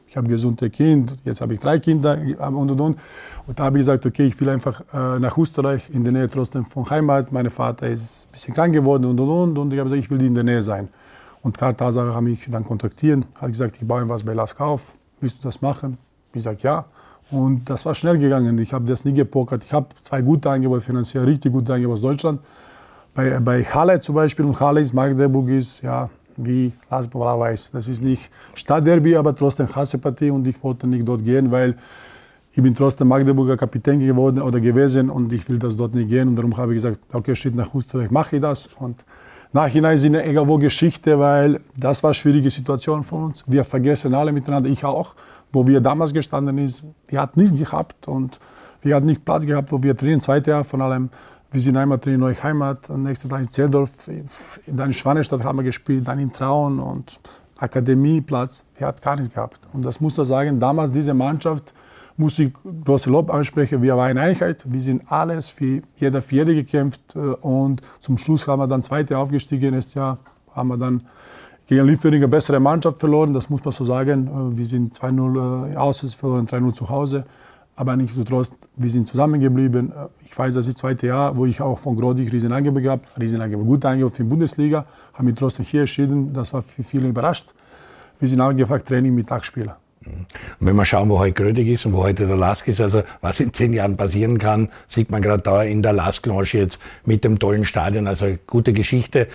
Ich 0.07 0.17
habe 0.17 0.29
gesunde 0.29 0.71
Kind. 0.71 1.15
Jetzt 1.25 1.43
habe 1.43 1.53
ich 1.53 1.61
drei 1.61 1.79
Kinder 1.79 2.19
und 2.49 2.71
und 2.71 2.81
und. 2.81 2.99
Und 3.47 3.59
da 3.59 3.65
habe 3.65 3.77
ich 3.77 3.83
gesagt, 3.83 4.07
okay, 4.07 4.27
ich 4.27 4.41
will 4.41 4.49
einfach 4.49 4.81
äh, 4.95 5.19
nach 5.19 5.37
Österreich, 5.37 5.91
in 5.91 6.05
der 6.05 6.13
Nähe 6.15 6.31
trotzdem 6.31 6.65
von 6.65 6.89
Heimat. 6.89 7.33
Mein 7.33 7.51
Vater 7.51 7.89
ist 7.89 8.29
ein 8.29 8.33
bisschen 8.33 8.55
krank 8.55 8.73
geworden 8.73 9.05
und 9.05 9.21
und 9.21 9.29
und. 9.29 9.59
Und 9.59 9.73
ich 9.75 9.79
habe 9.79 9.91
gesagt, 9.91 10.05
ich 10.05 10.11
will 10.11 10.23
in 10.23 10.35
der 10.35 10.45
Nähe 10.45 10.63
sein. 10.63 10.89
Und 11.43 11.59
Karl 11.59 11.75
Tasacher 11.75 12.15
hat 12.15 12.23
mich 12.23 12.49
dann 12.49 12.65
kontaktiert, 12.65 13.27
hat 13.35 13.49
gesagt, 13.49 13.77
ich 13.79 13.87
baue 13.87 14.09
was 14.09 14.23
bei 14.23 14.33
Lask 14.33 14.59
auf, 14.59 14.95
willst 15.21 15.45
du 15.45 15.49
das 15.49 15.61
machen? 15.61 15.99
Ich 16.33 16.45
sage 16.45 16.59
ja. 16.63 16.87
Und 17.33 17.69
das 17.69 17.87
war 17.87 17.95
schnell 17.95 18.19
gegangen. 18.19 18.59
Ich 18.59 18.73
habe 18.73 18.85
das 18.85 19.05
nie 19.05 19.15
gepokert. 19.15 19.65
Ich 19.65 19.73
habe 19.73 19.87
zwei 20.03 20.21
gute 20.21 20.51
Angebote 20.51 20.83
finanziert, 20.83 21.27
richtig 21.27 21.51
gute 21.53 21.73
Angebote 21.73 21.95
aus 21.95 22.01
Deutschland. 22.03 22.41
Bei, 23.15 23.41
bei 23.41 23.65
Halle 23.65 23.99
zum 24.01 24.15
Beispiel, 24.15 24.45
und 24.45 24.61
Halle 24.61 24.81
ist 24.81 24.93
Magdeburg 24.93 25.49
ist, 25.49 25.83
ja, 25.83 26.11
wie 26.37 26.73
Las 26.91 27.13
weiß. 27.13 27.71
Das 27.73 27.89
ist 27.89 28.03
nicht 28.03 28.31
Stadtderby, 28.55 29.17
aber 29.17 29.35
trotzdem 29.35 29.75
Hassepartie 29.75 30.31
und 30.31 30.47
ich 30.47 30.63
wollte 30.63 30.87
nicht 30.87 31.09
dort 31.09 31.25
gehen, 31.25 31.51
weil 31.51 31.77
ich 32.53 32.63
bin 32.63 32.75
trotzdem 32.75 33.09
Magdeburger 33.09 33.57
Kapitän 33.57 34.01
geworden 34.01 34.41
oder 34.41 34.61
gewesen 34.61 35.09
und 35.09 35.33
ich 35.33 35.49
will 35.49 35.59
das 35.59 35.75
dort 35.75 35.95
nicht 35.95 36.11
gehen 36.11 36.29
und 36.29 36.37
darum 36.37 36.57
habe 36.57 36.73
ich 36.73 36.83
gesagt, 36.83 37.01
okay, 37.13 37.35
Schritt 37.35 37.55
nach 37.55 37.75
Österreich 37.75 38.11
mache 38.11 38.37
ich 38.37 38.43
das 38.43 38.69
und 38.79 39.05
Nachhinein 39.55 39.99
sind 39.99 40.15
irgendwo 40.15 40.57
Geschichte, 40.57 41.19
weil 41.19 41.61
das 41.77 42.03
war 42.03 42.09
eine 42.09 42.15
schwierige 42.15 42.51
Situation 42.51 43.03
für 43.03 43.17
uns. 43.17 43.45
Wir 43.47 43.65
vergessen 43.65 44.15
alle 44.15 44.33
miteinander, 44.33 44.71
ich 44.71 44.85
auch, 44.85 45.15
wo 45.53 45.67
wir 45.67 45.83
damals 45.83 46.15
gestanden 46.15 46.69
sind. 46.69 46.95
Wir 47.09 47.21
hatten 47.21 47.41
nichts 47.41 47.59
gehabt 47.59 48.09
und 48.09 48.41
wir 48.81 48.97
hatten 48.97 49.07
nicht 49.07 49.25
Platz 49.25 49.45
gehabt, 49.45 49.71
wo 49.71 49.83
wir 49.83 49.95
trainieren, 49.95 50.21
zweite 50.21 50.53
Jahr 50.53 50.65
von 50.65 50.81
allem. 50.81 51.11
Wir 51.51 51.61
sind 51.61 51.77
einmal 51.77 51.99
trainieren 51.99 52.23
in 52.23 52.29
Neuheimat, 52.29 52.89
nächsten 52.97 53.29
Tag 53.29 53.41
in 53.41 53.49
Zeldorf, 53.49 53.91
dann 54.67 54.87
in 54.87 54.93
Schwanestadt 54.95 55.45
haben 55.45 55.59
wir 55.59 55.65
gespielt, 55.65 56.09
dann 56.09 56.19
in 56.19 56.33
Traun 56.33 56.81
und 56.81 57.21
Akademieplatz. 57.59 58.65
Wir 58.79 58.87
hatten 58.87 59.03
gar 59.03 59.17
nichts 59.17 59.35
gehabt. 59.35 59.61
Und 59.75 59.85
das 59.85 60.01
muss 60.01 60.17
ich 60.17 60.27
sagen, 60.27 60.59
damals 60.59 60.91
diese 60.91 61.13
Mannschaft, 61.13 61.75
muss 62.17 62.39
ich 62.39 62.53
große 62.85 63.11
Lob 63.11 63.33
ansprechen. 63.33 63.83
Wir 63.83 63.97
waren 63.97 64.11
eine 64.11 64.21
Einheit. 64.21 64.65
Wir 64.67 64.81
sind 64.81 65.11
alles 65.11 65.49
für 65.49 65.83
jeder 65.97 66.23
für 66.23 66.37
jede 66.37 66.55
gekämpft. 66.55 67.01
Äh, 67.15 67.19
und 67.19 67.83
zum 67.99 68.19
Schluss 68.19 68.47
haben 68.49 68.61
wir 68.61 68.67
dann 68.67 68.83
zweite 68.83 69.19
aufgestiegen. 69.19 69.75
Nächstes 69.75 69.95
Jahr 69.95 70.19
haben 70.55 70.69
wir 70.69 70.77
dann 70.77 71.03
gegen 71.67 71.87
Liefering 71.87 72.23
eine 72.23 72.29
bessere 72.29 72.61
Mannschaft 72.61 72.99
verloren. 73.01 73.33
Das 73.33 73.49
muss 73.51 73.65
man 73.65 73.73
so 73.73 73.85
sagen. 73.85 74.27
Äh, 74.27 74.57
wir 74.57 74.67
sind 74.67 74.95
2-0 74.95 75.73
äh, 75.73 75.77
auswärts 75.77 76.15
verloren, 76.15 76.47
3-0 76.47 76.73
zu 76.75 76.89
Hause. 76.89 77.25
Aber 77.75 77.97
nichtsdestotrotz, 77.97 78.53
wir 78.77 78.91
sind 78.91 79.09
zusammengeblieben. 79.09 79.93
Ich 80.27 80.39
weiß, 80.39 80.55
das 80.55 80.67
ist 80.67 80.75
das 80.75 80.81
zweite 80.83 81.07
Jahr, 81.07 81.35
wo 81.35 81.47
ich 81.47 81.63
auch 81.63 81.79
von 81.79 81.97
Grodig 81.97 82.31
Riesenangebot 82.31 82.85
habe. 82.85 83.03
Riesenangebot, 83.19 83.67
gut 83.67 83.85
Angebot 83.87 84.15
für 84.15 84.25
die 84.25 84.29
Bundesliga. 84.29 84.85
Haben 85.15 85.25
mich 85.25 85.37
trotzdem 85.37 85.65
hier 85.65 85.81
entschieden. 85.81 86.35
Das 86.35 86.53
war 86.53 86.61
für 86.61 86.83
viele 86.83 87.09
überrascht. 87.09 87.55
Wir 88.21 88.29
sind 88.29 88.43
angefragt, 88.43 88.87
Training 88.87 89.15
mit 89.15 89.27
Tagspielern. 89.27 89.82
Und 90.07 90.67
wenn 90.67 90.77
wir 90.77 90.85
schauen, 90.85 91.09
wo 91.09 91.19
heute 91.19 91.43
Grödig 91.43 91.69
ist 91.69 91.87
und 91.87 91.93
wo 91.93 92.03
heute 92.03 92.27
der 92.27 92.37
Lask 92.37 92.67
ist, 92.69 92.81
also 92.81 93.03
was 93.21 93.41
in 93.41 93.53
zehn 93.53 93.73
Jahren 93.73 93.97
passieren 93.97 94.39
kann, 94.39 94.69
sieht 94.89 95.11
man 95.11 95.23
gerade 95.23 95.43
da 95.43 95.63
in 95.63 95.83
der 95.83 95.93
Lask-Lounge 95.93 96.49
jetzt 96.53 96.79
mit 97.05 97.25
dem 97.25 97.39
tollen 97.39 97.65
Stadion, 97.65 98.07
also 98.07 98.37
gute 98.47 98.73
Geschichte. 98.73 99.29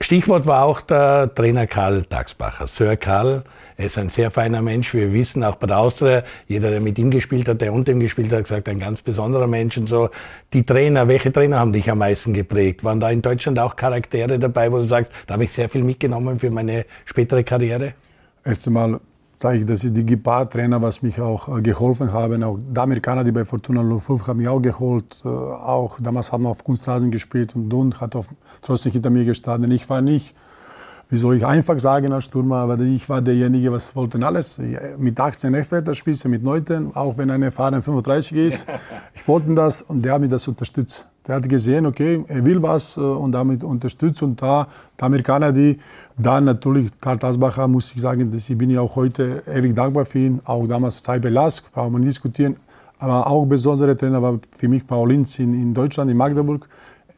Stichwort 0.00 0.46
war 0.46 0.64
auch 0.64 0.80
der 0.80 1.34
Trainer 1.34 1.66
Karl 1.66 2.02
Dagsbacher. 2.02 2.66
Sir 2.66 2.96
Karl, 2.96 3.44
er 3.76 3.86
ist 3.86 3.96
ein 3.96 4.10
sehr 4.10 4.30
feiner 4.30 4.60
Mensch. 4.60 4.92
Wir 4.92 5.12
wissen 5.12 5.42
auch 5.42 5.56
bei 5.56 5.66
der 5.66 5.78
Austria, 5.78 6.24
jeder, 6.46 6.70
der 6.70 6.80
mit 6.80 6.98
ihm 6.98 7.10
gespielt 7.10 7.48
hat, 7.48 7.60
der 7.60 7.72
unter 7.72 7.92
ihm 7.92 8.00
gespielt 8.00 8.30
hat, 8.32 8.44
gesagt, 8.44 8.68
ein 8.68 8.80
ganz 8.80 9.02
besonderer 9.02 9.46
Mensch 9.46 9.78
und 9.78 9.88
so. 9.88 10.10
Die 10.52 10.64
Trainer, 10.64 11.08
welche 11.08 11.32
Trainer 11.32 11.58
haben 11.58 11.72
dich 11.72 11.90
am 11.90 11.98
meisten 11.98 12.34
geprägt? 12.34 12.84
Waren 12.84 13.00
da 13.00 13.10
in 13.10 13.22
Deutschland 13.22 13.58
auch 13.58 13.76
Charaktere 13.76 14.38
dabei, 14.38 14.70
wo 14.70 14.78
du 14.78 14.84
sagst, 14.84 15.10
da 15.26 15.34
habe 15.34 15.44
ich 15.44 15.52
sehr 15.52 15.68
viel 15.68 15.84
mitgenommen 15.84 16.38
für 16.38 16.50
meine 16.50 16.84
spätere 17.06 17.42
Karriere? 17.42 17.94
Erst 18.44 18.66
einmal 18.66 19.00
sage 19.36 19.58
ich, 19.58 19.66
das 19.66 19.84
ist 19.84 19.96
die 19.96 20.06
Gepard-Trainer, 20.06 20.80
was 20.80 21.02
mich 21.02 21.20
auch 21.20 21.58
äh, 21.58 21.62
geholfen 21.62 22.12
haben. 22.12 22.42
Auch 22.42 22.58
die 22.58 22.78
Amerikaner, 22.78 23.24
die 23.24 23.32
bei 23.32 23.44
Fortuna 23.44 23.82
05 23.82 24.26
haben 24.26 24.38
mich 24.38 24.48
auch 24.48 24.60
geholt. 24.60 25.20
Äh, 25.24 25.28
auch 25.28 25.98
damals 26.00 26.32
haben 26.32 26.44
wir 26.44 26.50
auf 26.50 26.64
Kunstrasen 26.64 27.10
gespielt 27.10 27.54
und 27.54 27.68
Dund 27.68 28.00
hat 28.00 28.16
auf, 28.16 28.28
trotzdem 28.62 28.92
hinter 28.92 29.10
mir 29.10 29.24
gestanden. 29.24 29.70
Ich 29.70 29.88
war 29.90 30.00
nicht, 30.00 30.34
wie 31.10 31.16
soll 31.16 31.36
ich 31.36 31.44
einfach 31.44 31.78
sagen 31.78 32.12
als 32.12 32.24
Stürmer, 32.24 32.56
aber 32.56 32.78
ich 32.80 33.08
war 33.08 33.20
derjenige, 33.20 33.72
was 33.72 33.94
wollten 33.94 34.22
alles. 34.22 34.60
Mit 34.98 35.18
18 35.20 35.54
F-Wetter 35.54 35.94
spielst 35.94 36.24
du 36.24 36.28
mit 36.28 36.42
19, 36.42 36.96
auch 36.96 37.18
wenn 37.18 37.30
eine 37.30 37.50
Fahrer 37.50 37.82
35 37.82 38.36
ist. 38.36 38.66
Ich 39.14 39.28
wollte 39.28 39.54
das 39.54 39.80
und 39.80 40.02
der 40.02 40.14
hat 40.14 40.20
mich 40.20 40.28
das 40.30 40.46
unterstützt. 40.48 41.06
Der 41.26 41.36
hat 41.36 41.48
gesehen, 41.48 41.86
okay, 41.86 42.22
er 42.28 42.44
will 42.44 42.62
was 42.62 42.98
äh, 42.98 43.00
und 43.00 43.32
damit 43.32 43.64
unterstützt. 43.64 44.22
Und 44.22 44.42
da, 44.42 44.68
die 44.98 45.02
Amerikaner, 45.02 45.52
die 45.52 45.78
dann 46.18 46.44
natürlich, 46.44 46.90
Karl 47.00 47.18
Tasbacher, 47.18 47.66
muss 47.66 47.94
ich 47.94 48.00
sagen, 48.00 48.30
dass 48.30 48.48
ich 48.48 48.58
bin 48.58 48.70
ja 48.70 48.82
auch 48.82 48.94
heute 48.94 49.42
ewig 49.46 49.74
dankbar 49.74 50.04
für 50.04 50.18
ihn. 50.18 50.40
Auch 50.44 50.66
damals 50.66 51.02
Cyber 51.02 51.30
Lask, 51.30 51.72
brauchen 51.72 51.92
wir 51.92 51.98
nicht 52.00 52.10
diskutieren. 52.10 52.56
Aber 52.98 53.26
auch 53.26 53.46
besondere 53.46 53.96
Trainer 53.96 54.20
war 54.20 54.38
für 54.56 54.68
mich 54.68 54.86
Paul 54.86 55.10
Linz 55.10 55.38
in, 55.38 55.54
in 55.54 55.72
Deutschland, 55.72 56.10
in 56.10 56.16
Magdeburg. 56.16 56.68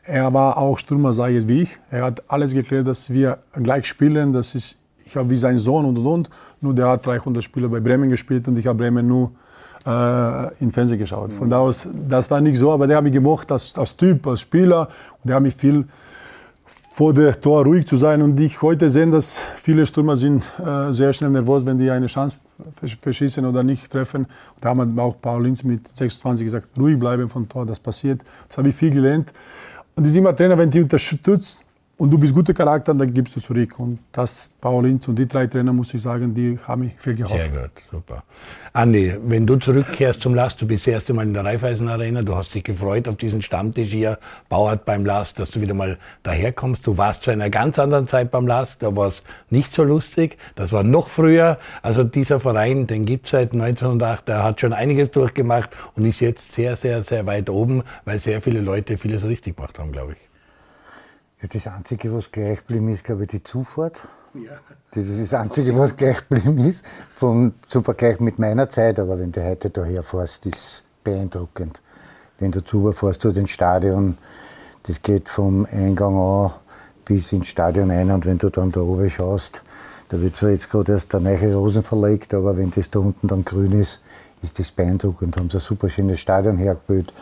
Er 0.05 0.33
war 0.33 0.57
auch 0.57 0.79
Stürmer, 0.79 1.13
sage 1.13 1.39
ich, 1.39 1.49
wie 1.49 1.63
ich. 1.63 1.79
Er 1.91 2.05
hat 2.05 2.23
alles 2.29 2.53
geklärt, 2.55 2.87
dass 2.87 3.11
wir 3.11 3.39
gleich 3.55 3.87
spielen. 3.87 4.33
Das 4.33 4.55
ist, 4.55 4.79
ich 5.05 5.17
habe 5.17 5.29
wie 5.31 5.37
sein 5.37 5.59
Sohn 5.59 5.85
und 5.85 5.99
und 5.99 6.07
und. 6.07 6.31
Nur 6.61 6.75
der 6.75 6.89
hat 6.89 7.07
300 7.07 7.43
Spiele 7.43 7.69
bei 7.69 7.81
Bremen 7.81 8.09
gespielt 8.09 8.47
und 8.47 8.57
ich 8.57 8.69
habe 8.69 8.79
Bremen 8.79 9.07
nur 9.07 9.33
äh, 9.87 10.63
im 10.63 10.73
Fernsehen 10.73 10.99
geschaut. 10.99 11.33
Von 11.33 11.49
da 11.49 11.59
aus, 11.59 11.87
das 12.09 12.31
war 12.31 12.41
nicht 12.41 12.59
so, 12.59 12.73
aber 12.73 12.87
der 12.87 12.97
hat 12.97 13.05
mich 13.05 13.13
gemocht 13.13 13.51
als, 13.53 13.77
als 13.79 13.97
Typ, 13.97 14.27
als 14.27 14.41
Spieler. 14.41 14.89
Und 15.23 15.29
der 15.29 15.37
hat 15.37 15.43
mich 15.43 15.55
viel 15.55 15.87
vor 16.97 17.13
der 17.13 17.39
Tor 17.39 17.65
ruhig 17.65 17.87
zu 17.87 17.97
sein. 17.97 18.23
Und 18.23 18.41
ich 18.41 18.63
heute 18.63 18.89
sehe, 18.89 19.07
dass 19.07 19.47
viele 19.57 19.85
Stürmer 19.85 20.17
sind 20.17 20.51
äh, 20.59 20.93
sehr 20.93 21.13
schnell 21.13 21.31
nervös, 21.31 21.65
wenn 21.67 21.79
die 21.79 21.91
eine 21.91 22.07
Chance 22.07 22.39
verschießen 23.01 23.45
oder 23.45 23.63
nicht 23.63 23.93
treffen. 23.93 24.27
Da 24.61 24.71
haben 24.71 24.99
auch 24.99 25.21
Paul 25.21 25.45
Linz 25.45 25.63
mit 25.63 25.87
26 25.87 26.47
gesagt, 26.47 26.69
ruhig 26.79 26.99
bleiben 26.99 27.29
vom 27.29 27.49
Tor, 27.49 27.67
das 27.67 27.79
passiert. 27.79 28.23
Das 28.49 28.57
habe 28.57 28.71
ich 28.71 28.75
viel 28.75 28.91
gelernt. 28.91 29.31
Und 29.95 30.05
die 30.05 30.11
sind 30.11 30.23
immer 30.23 30.35
Trainer, 30.35 30.57
wenn 30.57 30.71
die 30.71 30.83
unterstützt, 30.83 31.66
und 31.99 32.11
du 32.11 32.19
bist 32.19 32.35
guter 32.35 32.53
Charakter, 32.53 32.93
dann 32.93 33.15
gibst 33.15 33.37
du 33.37 33.41
zurück. 33.41 33.79
Und 33.79 34.01
das, 34.13 34.53
Paul 34.61 34.85
Linz 34.85 35.09
und 35.09 35.19
die 35.19 35.27
drei 35.27 35.47
Trainer, 35.47 35.73
muss 35.73 35.95
ich 35.95 36.03
sagen, 36.03 36.35
die 36.35 36.59
haben 36.67 36.83
mich 36.83 36.93
viel 36.99 37.15
geholfen. 37.15 37.53
Sehr 37.53 37.63
gut, 37.63 37.71
super. 37.91 38.23
Andi, 38.75 39.17
wenn 39.27 39.47
du 39.47 39.57
zurückkehrst 39.57 40.21
zum 40.21 40.35
Last, 40.35 40.61
du 40.61 40.67
bist 40.67 40.87
das 40.87 40.93
erste 40.93 41.15
Mal 41.15 41.23
in 41.23 41.33
der 41.33 41.47
Raiffeisen 41.47 41.89
Arena, 41.89 42.21
du 42.21 42.37
hast 42.37 42.55
dich 42.55 42.65
gefreut 42.65 43.09
auf 43.09 43.17
diesen 43.17 43.41
Stammtisch 43.41 43.93
hier, 43.93 44.19
Bauert 44.51 44.85
beim 44.85 45.07
Last, 45.07 45.39
dass 45.39 45.51
du 45.51 45.63
wieder 45.63 45.73
mal 45.73 45.97
daherkommst. 46.23 46.87
Du 46.87 46.99
warst 46.99 47.23
zu 47.23 47.31
einer 47.31 47.49
ganz 47.49 47.79
anderen 47.79 48.07
Zeit 48.07 48.31
beim 48.31 48.47
Last, 48.47 48.83
da 48.83 48.95
war 48.95 49.07
es 49.07 49.23
nicht 49.49 49.73
so 49.73 49.83
lustig, 49.83 50.37
das 50.55 50.73
war 50.73 50.83
noch 50.83 51.09
früher. 51.09 51.59
Also 51.81 52.05
dieser 52.05 52.41
Verein, 52.41 52.87
den 52.87 53.07
gibt 53.07 53.25
es 53.25 53.31
seit 53.31 53.53
1908, 53.53 54.29
der 54.29 54.45
hat 54.45 54.61
schon 54.61 54.75
einiges 54.75 55.11
durchgemacht 55.13 55.71
und 55.95 56.05
ist 56.05 56.21
jetzt 56.21 56.53
sehr, 56.53 56.77
sehr, 56.77 57.03
sehr 57.03 57.25
weit 57.25 57.49
oben, 57.49 57.85
weil 58.05 58.19
sehr 58.19 58.43
viele 58.43 58.61
Leute 58.61 58.99
vieles 58.99 59.25
richtig 59.25 59.57
gemacht 59.57 59.79
haben, 59.79 59.93
glaube 59.93 60.13
ich. 60.13 60.26
Ja, 61.43 61.49
das 61.53 61.67
Einzige, 61.67 62.15
was 62.15 62.31
gleich 62.33 62.61
geblieben 62.61 62.89
ist, 62.89 63.05
glaube 63.05 63.25
ich, 63.25 63.29
die 63.29 63.43
Zufahrt. 63.43 64.01
Ja. 64.33 64.53
Das 64.93 65.05
ist 65.05 65.33
das 65.33 65.39
Einzige, 65.39 65.77
was 65.77 65.95
gleich 65.95 66.27
geblieben 66.29 66.59
ist, 66.67 66.83
vom, 67.15 67.55
zum 67.69 67.85
Vergleich 67.85 68.21
mit 68.21 68.39
meiner 68.39 68.71
Zeit. 68.71 68.99
Aber 68.99 69.19
wenn 69.19 69.33
du 69.33 69.45
heute 69.45 69.69
daher 69.69 70.03
fährst, 70.03 70.47
ist 70.47 70.83
beeindruckend. 71.05 71.83
Wenn 72.39 72.53
du 72.53 72.93
fährst 72.93 73.21
zu 73.21 73.33
den 73.33 73.49
Stadion, 73.49 74.17
das 74.85 75.03
geht 75.03 75.29
vom 75.29 75.67
Eingang 75.71 76.17
an 76.17 76.53
bis 77.05 77.33
ins 77.33 77.49
Stadion 77.49 77.91
ein. 77.91 78.11
Und 78.11 78.25
wenn 78.25 78.39
du 78.39 78.49
dann 78.49 78.73
da 78.73 78.81
oben 78.81 79.11
schaust, 79.11 79.63
da 80.09 80.21
wird 80.21 80.37
zwar 80.37 80.51
jetzt 80.51 80.71
gerade 80.71 80.93
erst 80.93 81.13
der 81.13 81.21
neue 81.21 81.55
Rosen 81.55 81.83
verlegt, 81.83 82.33
aber 82.33 82.57
wenn 82.57 82.71
das 82.71 82.91
da 82.91 82.99
unten 82.99 83.29
dann 83.29 83.45
grün 83.45 83.81
ist, 83.81 84.01
ist 84.43 84.59
das 84.59 84.71
beeindruckend. 84.71 85.37
Haben 85.37 85.51
sie 85.51 85.59
ein 85.59 85.61
super 85.61 85.91
schönes 85.91 86.21
Stadion 86.21 86.57
hergebaut, 86.57 87.13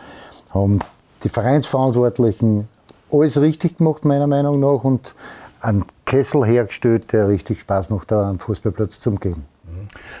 haben 0.51 0.79
die 1.23 1.29
Vereinsverantwortlichen 1.29 2.67
alles 3.11 3.39
richtig 3.39 3.77
gemacht, 3.77 4.05
meiner 4.05 4.27
Meinung 4.27 4.59
nach, 4.59 4.83
und 4.83 5.13
einen 5.61 5.85
Kessel 6.05 6.45
hergestellt, 6.45 7.11
der 7.11 7.27
richtig 7.27 7.61
Spaß 7.61 7.89
macht, 7.89 8.11
da 8.11 8.29
am 8.29 8.39
Fußballplatz 8.39 8.99
zu 8.99 9.11
gehen. 9.15 9.43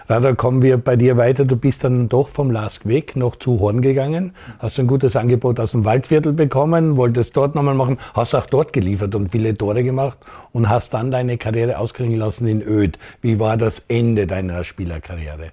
Na, 0.07 0.19
da 0.19 0.33
kommen 0.33 0.61
wir 0.61 0.77
bei 0.77 0.95
dir 0.95 1.17
weiter. 1.17 1.45
Du 1.45 1.55
bist 1.55 1.83
dann 1.83 2.09
doch 2.09 2.29
vom 2.29 2.51
Lask 2.51 2.85
weg 2.85 3.15
noch 3.15 3.35
zu 3.35 3.59
Horn 3.59 3.81
gegangen, 3.81 4.33
hast 4.59 4.79
ein 4.79 4.87
gutes 4.87 5.15
Angebot 5.15 5.59
aus 5.59 5.71
dem 5.71 5.85
Waldviertel 5.85 6.33
bekommen, 6.33 6.97
wolltest 6.97 7.35
dort 7.37 7.55
nochmal 7.55 7.75
machen, 7.75 7.97
hast 8.13 8.35
auch 8.35 8.45
dort 8.45 8.73
geliefert 8.73 9.15
und 9.15 9.29
viele 9.29 9.57
Tore 9.57 9.83
gemacht 9.83 10.17
und 10.51 10.69
hast 10.69 10.93
dann 10.93 11.11
deine 11.11 11.37
Karriere 11.37 11.77
ausklingen 11.79 12.17
lassen 12.17 12.47
in 12.47 12.61
Öd. 12.61 12.97
Wie 13.21 13.39
war 13.39 13.57
das 13.57 13.83
Ende 13.87 14.27
deiner 14.27 14.63
Spielerkarriere? 14.63 15.51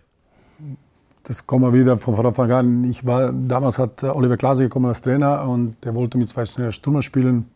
Das 1.25 1.47
kommen 1.47 1.65
wir 1.65 1.79
wieder 1.79 1.97
von 1.97 2.27
Anfang 2.27 2.51
an. 2.51 2.85
Ich 2.85 3.07
war, 3.07 3.33
damals 3.33 3.79
hat 3.79 4.03
Oliver 4.03 4.37
Klase 4.37 4.65
gekommen 4.65 4.87
als 4.87 5.03
Trainer 5.03 5.47
und 5.49 5.77
der 5.85 5.95
wollte 5.95 6.19
mit 6.19 6.29
zwei 6.29 6.45
schnellen 6.45 6.73
Stürmer 6.73 7.03
spielen. 7.03 7.47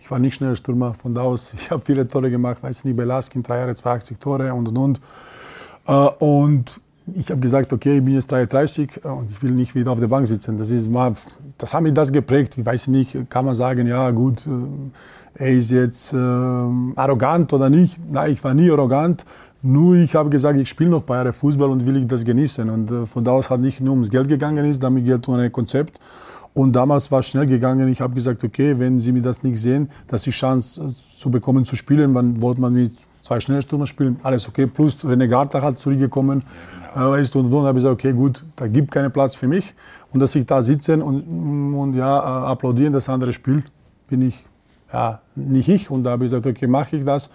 Ich 0.00 0.10
war 0.10 0.18
nicht 0.18 0.34
schneller 0.34 0.56
Stürmer, 0.56 0.94
von 0.94 1.14
da 1.14 1.22
aus, 1.22 1.52
ich 1.54 1.70
habe 1.70 1.82
viele 1.84 2.08
Tore 2.08 2.30
gemacht, 2.30 2.62
weiß 2.62 2.84
nicht, 2.84 2.96
bei 2.96 3.04
Laskin, 3.04 3.42
drei 3.42 3.58
Jahre, 3.58 3.74
82 3.74 4.18
Tore 4.18 4.52
und 4.54 4.68
und 4.68 4.76
und. 4.78 5.00
Äh, 5.86 5.92
und 5.92 6.80
ich 7.14 7.30
habe 7.30 7.40
gesagt, 7.40 7.72
okay, 7.72 7.98
ich 7.98 8.04
bin 8.04 8.14
jetzt 8.14 8.30
33 8.30 9.04
und 9.04 9.30
ich 9.30 9.42
will 9.42 9.52
nicht 9.52 9.74
wieder 9.74 9.90
auf 9.90 10.00
der 10.00 10.06
Bank 10.06 10.26
sitzen. 10.26 10.58
Das, 10.58 10.70
ist 10.70 10.88
mal, 10.88 11.14
das 11.58 11.74
hat 11.74 11.82
mich 11.82 11.94
das 11.94 12.12
geprägt. 12.12 12.56
Ich 12.56 12.64
weiß 12.64 12.88
nicht, 12.88 13.28
kann 13.28 13.44
man 13.44 13.54
sagen, 13.54 13.86
ja 13.86 14.10
gut, 14.10 14.46
äh, 14.46 14.50
er 15.34 15.50
ist 15.50 15.70
jetzt 15.70 16.12
äh, 16.12 16.16
arrogant 16.16 17.52
oder 17.52 17.68
nicht. 17.68 18.00
Nein, 18.10 18.32
ich 18.32 18.42
war 18.42 18.54
nie 18.54 18.70
arrogant. 18.70 19.24
Nur 19.62 19.96
ich 19.96 20.14
habe 20.14 20.30
gesagt, 20.30 20.58
ich 20.58 20.68
spiele 20.68 20.90
noch 20.90 21.00
ein 21.00 21.06
paar 21.06 21.16
Jahre 21.18 21.32
Fußball 21.32 21.68
und 21.68 21.84
will 21.84 21.96
ich 21.96 22.06
das 22.06 22.24
genießen. 22.24 22.68
Und 22.70 22.90
äh, 22.90 23.06
von 23.06 23.22
da 23.24 23.32
aus 23.32 23.50
hat 23.50 23.60
nicht 23.60 23.80
nur 23.80 23.92
ums 23.92 24.10
Geld 24.10 24.28
gegangen 24.28 24.64
ist, 24.64 24.82
damit 24.82 25.04
geht 25.04 25.28
um 25.28 25.34
ein 25.34 25.52
Konzept. 25.52 25.98
Und 26.54 26.74
damals 26.74 27.12
war 27.12 27.20
es 27.20 27.28
schnell 27.28 27.46
gegangen. 27.46 27.86
Ich 27.88 28.00
habe 28.00 28.14
gesagt, 28.14 28.42
okay, 28.42 28.78
wenn 28.78 28.98
Sie 28.98 29.12
mir 29.12 29.22
das 29.22 29.42
nicht 29.42 29.60
sehen, 29.60 29.88
dass 30.08 30.26
ich 30.26 30.34
Chance 30.34 30.88
zu 30.88 31.30
bekommen 31.30 31.64
zu 31.64 31.76
spielen, 31.76 32.14
wann 32.14 32.40
wollte 32.42 32.60
man 32.60 32.72
mit 32.72 32.92
zwei 33.20 33.38
Schnellstürmer 33.38 33.86
spielen, 33.86 34.18
alles 34.22 34.48
okay. 34.48 34.66
Plus 34.66 34.98
René 35.04 35.28
Gartach 35.28 35.62
hat 35.62 35.78
zurückgekommen. 35.78 36.42
Genau. 36.94 37.14
Äh, 37.14 37.20
und 37.20 37.52
dann 37.52 37.62
habe 37.62 37.78
ich 37.78 37.84
gesagt, 37.84 37.92
okay, 37.92 38.12
gut, 38.12 38.44
da 38.56 38.66
gibt 38.66 38.90
keinen 38.90 39.12
Platz 39.12 39.34
für 39.34 39.46
mich. 39.46 39.74
Und 40.10 40.20
dass 40.20 40.34
ich 40.34 40.46
da 40.46 40.62
sitzen 40.62 41.02
und, 41.02 41.74
und 41.74 41.94
ja, 41.94 42.18
äh, 42.18 42.46
applaudieren, 42.46 42.92
das 42.92 43.08
andere 43.08 43.32
Spiel, 43.32 43.62
bin 44.08 44.22
ich 44.22 44.44
ja, 44.92 45.20
nicht 45.36 45.68
ich. 45.68 45.90
Und 45.90 46.04
da 46.04 46.10
habe 46.12 46.24
ich 46.24 46.30
gesagt, 46.30 46.46
okay, 46.46 46.66
mache 46.66 46.96
ich 46.96 47.04
das. 47.04 47.30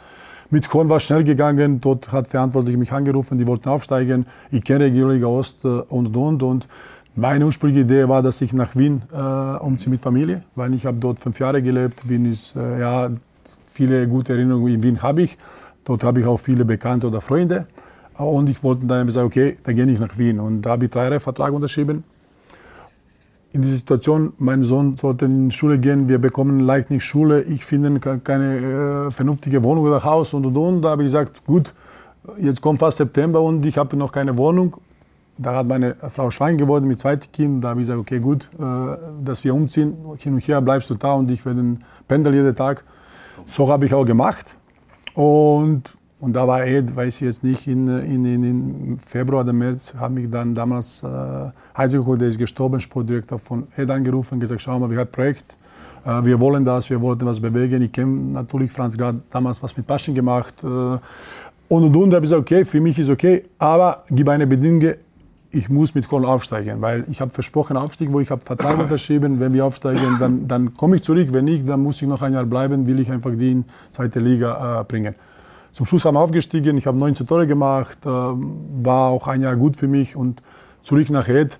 Mit 0.52 0.70
Korn 0.70 0.90
war 0.90 0.98
es 0.98 1.04
schnell 1.04 1.24
gegangen. 1.24 1.82
Dort 1.82 2.12
hat 2.12 2.28
verantwortlich 2.28 2.78
mich 2.78 2.92
angerufen, 2.92 3.38
die 3.38 3.48
wollten 3.48 3.70
aufsteigen. 3.70 4.26
Ich 4.52 4.64
kenne 4.64 4.86
Regionalliga 4.86 5.28
Ost 5.28 5.66
äh, 5.66 5.68
und 5.68 6.16
und 6.16 6.44
und. 6.44 6.68
Meine 7.16 7.46
ursprüngliche 7.46 7.86
Idee 7.86 8.10
war, 8.10 8.22
dass 8.22 8.42
ich 8.42 8.54
nach 8.54 8.76
Wien 8.76 9.02
äh, 9.12 9.18
umziehe 9.18 9.90
mit 9.90 10.02
Familie, 10.02 10.44
weil 10.56 10.74
ich 10.74 10.86
habe 10.86 10.98
dort 10.98 11.18
fünf 11.18 11.40
Jahre 11.40 11.62
gelebt. 11.62 12.08
Wien 12.10 12.26
ist, 12.26 12.56
äh, 12.56 12.80
ja, 12.80 13.10
viele 13.66 14.08
gute 14.08 14.34
Erinnerungen 14.34 14.74
in 14.74 14.84
Wien 14.84 15.02
habe 15.02 15.24
ich. 15.24 15.38
Dort 15.86 16.04
habe 16.04 16.20
ich 16.20 16.26
auch 16.26 16.38
viele 16.38 16.66
Bekannte 16.66 17.08
oder 17.08 17.22
Freunde. 17.22 17.68
Und 18.18 18.50
ich 18.50 18.64
wollte 18.64 18.86
dann 18.86 19.10
sagen, 19.10 19.28
okay, 19.28 19.58
dann 19.64 19.76
gehe 19.76 19.86
ich 19.86 20.00
nach 20.00 20.18
Wien. 20.18 20.40
Und 20.40 20.62
da 20.62 20.72
habe 20.72 20.86
ich 20.86 20.92
drei 20.92 21.04
Jahre 21.04 21.20
Vertrag 21.20 21.54
unterschrieben. 21.54 22.04
In 23.56 23.62
dieser 23.62 23.78
Situation, 23.78 24.34
mein 24.38 24.64
Sohn 24.64 24.98
sollte 24.98 25.28
in 25.28 25.48
die 25.48 25.56
Schule 25.56 25.80
gehen, 25.80 26.10
wir 26.10 26.20
bekommen 26.20 26.60
leicht 26.60 26.90
nicht 26.90 27.06
Schule, 27.06 27.42
ich 27.42 27.64
finde 27.64 28.02
keine 28.20 29.08
äh, 29.08 29.12
vernünftige 29.12 29.64
Wohnung 29.64 29.86
oder 29.86 30.04
Haus 30.04 30.34
und 30.34 30.46
und 30.46 30.58
und. 30.58 30.82
Da 30.82 30.90
habe 30.90 31.04
ich 31.04 31.08
gesagt, 31.08 31.46
gut, 31.46 31.74
jetzt 32.38 32.60
kommt 32.60 32.80
fast 32.80 32.98
September 32.98 33.42
und 33.42 33.66
ich 33.66 33.78
habe 33.78 33.96
noch 33.96 34.12
keine 34.12 34.38
Wohnung. 34.38 34.76
Da 35.38 35.56
hat 35.56 35.68
meine 35.68 35.96
Frau 35.96 36.32
schwanger 36.32 36.58
geworden 36.58 36.86
mit 36.86 37.00
zweitem 37.00 37.32
Kind. 37.32 37.64
Da 37.64 37.70
habe 37.70 37.80
ich 37.80 37.88
gesagt, 37.88 38.02
okay, 38.02 38.20
gut, 38.20 38.50
äh, 38.60 38.98
dass 39.24 39.42
wir 39.46 39.56
umziehen. 39.56 39.96
Hin 40.18 40.34
und 40.34 40.42
her 40.42 40.60
bleibst 40.60 40.90
du 40.90 40.96
da 40.96 41.14
und 41.14 41.32
ich 41.32 41.46
werde 41.46 41.78
pendel 42.10 42.34
jeden 42.34 42.56
Tag. 42.58 42.84
So 43.46 43.70
habe 43.70 43.86
ich 43.86 43.94
auch 43.94 44.06
gemacht. 44.06 44.58
Und, 45.14 45.96
und 46.26 46.34
da 46.34 46.48
war 46.48 46.66
Ed, 46.66 46.96
weiß 46.96 47.18
ich 47.18 47.22
jetzt 47.22 47.44
nicht, 47.44 47.68
in, 47.68 47.88
in, 47.88 48.26
in 48.26 48.98
Februar 48.98 49.44
oder 49.44 49.54
März 49.54 49.94
hat 49.94 50.12
mich 50.12 50.28
dann 50.28 50.56
damals 50.56 51.04
äh, 51.04 51.08
Heiseko, 51.78 52.16
der 52.16 52.30
ist 52.30 52.40
gestorben, 52.40 52.80
Sportdirektor 52.80 53.38
von 53.38 53.68
Ed 53.76 53.92
angerufen 53.92 54.34
und 54.34 54.40
gesagt, 54.40 54.60
schau 54.60 54.80
mal, 54.80 54.90
wir 54.90 54.98
haben 54.98 55.08
ein 55.08 55.12
Projekt, 55.12 55.56
äh, 56.04 56.26
wir 56.26 56.40
wollen 56.40 56.66
das, 56.66 56.90
wir 56.90 57.00
wollten 57.00 57.28
was 57.28 57.40
bewegen. 57.40 57.80
Ich 57.84 57.92
kenne 57.92 58.12
natürlich 58.34 58.72
Franz 58.72 58.98
gerade 58.98 59.22
damals 59.30 59.62
was 59.62 59.78
mit 59.78 59.86
Paschen 59.86 60.16
gemacht. 60.16 60.56
Äh, 60.64 60.68
und 60.68 61.00
und 61.70 61.96
und, 61.96 62.10
da 62.10 62.16
habe 62.16 62.26
ich 62.26 62.32
gesagt, 62.32 62.42
okay, 62.42 62.66
für 62.66 62.82
mich 62.82 62.98
ist 62.98 63.12
okay, 63.12 63.44
aber 63.60 64.04
gib 64.10 64.28
eine 64.28 64.48
Bedingung, 64.48 64.96
ich 65.52 65.70
muss 65.70 65.94
mit 65.94 66.10
Köln 66.10 66.26
aufsteigen, 66.26 66.82
weil 66.82 67.06
ich 67.08 67.22
habe 67.22 67.30
versprochen 67.30 67.78
Aufstieg, 67.78 68.12
wo 68.12 68.20
ich 68.20 68.32
habe 68.32 68.42
Vertrag 68.42 68.80
unterschrieben, 68.80 69.40
wenn 69.40 69.54
wir 69.54 69.64
aufsteigen, 69.64 70.18
dann, 70.20 70.48
dann 70.48 70.74
komme 70.74 70.96
ich 70.96 71.04
zurück, 71.04 71.28
wenn 71.32 71.46
nicht, 71.46 71.70
dann 71.70 71.84
muss 71.84 72.02
ich 72.02 72.08
noch 72.08 72.24
ein 72.24 72.34
Jahr 72.34 72.46
bleiben, 72.46 72.88
will 72.88 73.00
ich 73.00 73.12
einfach 73.12 73.32
die 73.36 73.52
in 73.52 73.66
zweite 73.92 74.20
Liga 74.20 74.82
äh, 74.82 74.84
bringen. 74.84 75.14
Zum 75.76 75.86
Schluss 75.86 76.06
haben 76.06 76.16
wir 76.16 76.22
aufgestiegen, 76.22 76.78
ich 76.78 76.88
habe 76.88 76.98
19 76.98 77.28
Tore 77.28 77.46
gemacht, 77.46 77.98
äh, 78.06 78.08
war 78.08 79.10
auch 79.10 79.28
ein 79.28 79.42
Jahr 79.42 79.58
gut 79.58 79.76
für 79.76 79.90
mich 79.90 80.16
und 80.16 80.42
zurück 80.82 81.10
nach 81.10 81.28
Ed. 81.28 81.60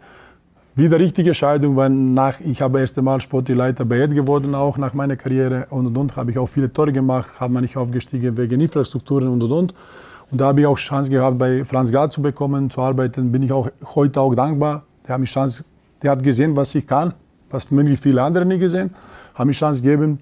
Wieder 0.74 1.00
richtige 1.00 1.32
Entscheidung, 1.32 1.76
weil 1.76 1.90
nach, 1.90 2.40
ich 2.40 2.62
habe 2.62 2.80
erst 2.80 2.98
einmal 2.98 3.20
Sportleiter 3.20 3.84
bei 3.84 3.98
Ed 3.98 4.14
geworden, 4.14 4.56
auch 4.56 4.78
nach 4.78 4.94
meiner 4.94 5.18
Karriere 5.18 5.68
und 5.70 5.88
und 5.88 5.98
und, 5.98 6.16
habe 6.16 6.32
ich 6.32 6.38
auch 6.38 6.46
viele 6.46 6.72
Tore 6.72 6.94
gemacht, 6.94 7.42
habe 7.42 7.52
man 7.52 7.64
nicht 7.64 7.76
aufgestiegen 7.76 8.38
wegen 8.38 8.62
Infrastrukturen 8.62 9.28
und 9.28 9.44
und 9.44 9.52
und. 9.52 9.74
Und 10.32 10.40
da 10.40 10.46
habe 10.46 10.62
ich 10.62 10.66
auch 10.66 10.78
Chance 10.78 11.12
gehabt, 11.12 11.38
bei 11.38 11.66
Franz 11.66 11.92
Gard 11.92 12.14
zu 12.14 12.22
bekommen, 12.22 12.70
zu 12.70 12.80
arbeiten. 12.80 13.34
Bin 13.34 13.44
ich 13.44 13.52
auch 13.52 13.70
heute 13.96 14.22
auch 14.22 14.34
dankbar. 14.34 14.84
Der 15.06 15.16
hat, 15.16 15.20
mich 15.20 15.30
Chance, 15.30 15.66
der 16.02 16.12
hat 16.12 16.24
gesehen, 16.24 16.56
was 16.56 16.74
ich 16.74 16.88
kann, 16.88 17.14
was 17.50 17.70
möglich 17.70 18.00
viele 18.00 18.24
andere 18.24 18.46
nicht 18.46 18.62
gesehen. 18.62 18.92
Hat 19.34 19.46
mir 19.46 19.52
Chance 19.52 19.84
gegeben. 19.84 20.20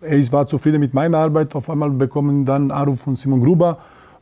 Er 0.00 0.32
war 0.32 0.46
zufrieden 0.46 0.80
mit 0.80 0.94
meiner 0.94 1.18
Arbeit. 1.18 1.54
Auf 1.54 1.68
einmal 1.70 1.90
bekommen 1.90 2.44
dann 2.44 2.70
Anruf 2.70 3.00
von 3.00 3.14
Simon 3.14 3.40
Gruber. 3.40 3.78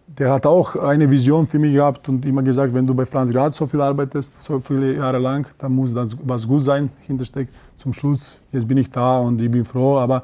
Der 0.07 0.33
hat 0.33 0.47
auch 0.47 0.77
eine 0.77 1.11
Vision 1.11 1.47
für 1.47 1.59
mich 1.59 1.75
gehabt 1.75 2.09
und 2.09 2.25
immer 2.25 2.43
gesagt, 2.43 2.75
wenn 2.75 2.87
du 2.87 2.95
bei 2.95 3.05
Franz 3.05 3.33
Grad 3.33 3.55
so 3.55 3.67
viel 3.67 3.81
arbeitest, 3.81 4.41
so 4.41 4.61
viele 4.61 4.95
Jahre 4.95 5.19
lang, 5.19 5.47
dann 5.59 5.73
muss 5.73 5.93
da 5.93 6.07
was 6.25 6.47
gut 6.47 6.63
sein 6.63 6.91
hintersteckt. 7.01 7.53
Zum 7.77 7.93
Schluss, 7.93 8.41
jetzt 8.53 8.69
bin 8.69 8.79
ich 8.79 8.89
da 8.89 9.19
und 9.19 9.41
ich 9.43 9.51
bin 9.51 9.65
froh. 9.65 9.99
Aber 9.99 10.23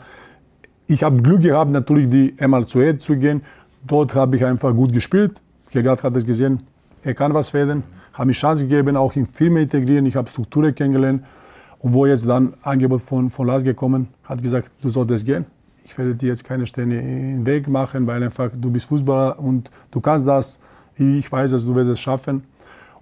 ich 0.86 1.02
habe 1.02 1.20
Glück 1.20 1.42
gehabt, 1.42 1.70
natürlich 1.70 2.08
die 2.08 2.34
einmal 2.38 2.64
zu 2.66 2.80
Ed 2.80 3.02
zu 3.02 3.16
gehen 3.16 3.42
Dort 3.84 4.14
habe 4.14 4.36
ich 4.36 4.44
einfach 4.44 4.74
gut 4.74 4.92
gespielt. 4.92 5.42
Gerhard 5.70 6.02
hat 6.02 6.16
es 6.16 6.24
gesehen, 6.24 6.62
er 7.02 7.14
kann 7.14 7.34
was 7.34 7.52
werden. 7.52 7.82
Habe 8.12 8.26
mir 8.28 8.32
Chance 8.32 8.66
gegeben, 8.66 8.96
auch 8.96 9.16
in 9.16 9.26
Filme 9.26 9.62
integrieren. 9.62 10.06
Ich 10.06 10.14
habe 10.14 10.28
Strukturen 10.28 10.74
kennengelernt. 10.74 11.24
Und 11.82 11.92
wo 11.94 12.06
jetzt 12.06 12.26
dann 12.26 12.54
Angebot 12.62 13.00
von, 13.00 13.28
von 13.28 13.46
Lars 13.46 13.64
gekommen, 13.64 14.08
hat 14.24 14.42
gesagt, 14.42 14.70
du 14.80 14.88
solltest 14.88 15.26
gehen. 15.26 15.44
Ich 15.84 15.98
werde 15.98 16.14
dir 16.14 16.28
jetzt 16.28 16.44
keine 16.44 16.64
Stelle 16.64 17.00
in 17.00 17.44
den 17.44 17.46
Weg 17.46 17.66
machen, 17.66 18.06
weil 18.06 18.22
einfach 18.22 18.50
du 18.56 18.70
bist 18.70 18.86
Fußballer 18.86 19.38
und 19.40 19.68
du 19.90 20.00
kannst 20.00 20.28
das. 20.28 20.60
Ich 20.96 21.30
weiß, 21.30 21.50
dass 21.50 21.64
du 21.64 21.74
wirst 21.74 21.90
es 21.90 22.00
schaffen. 22.00 22.44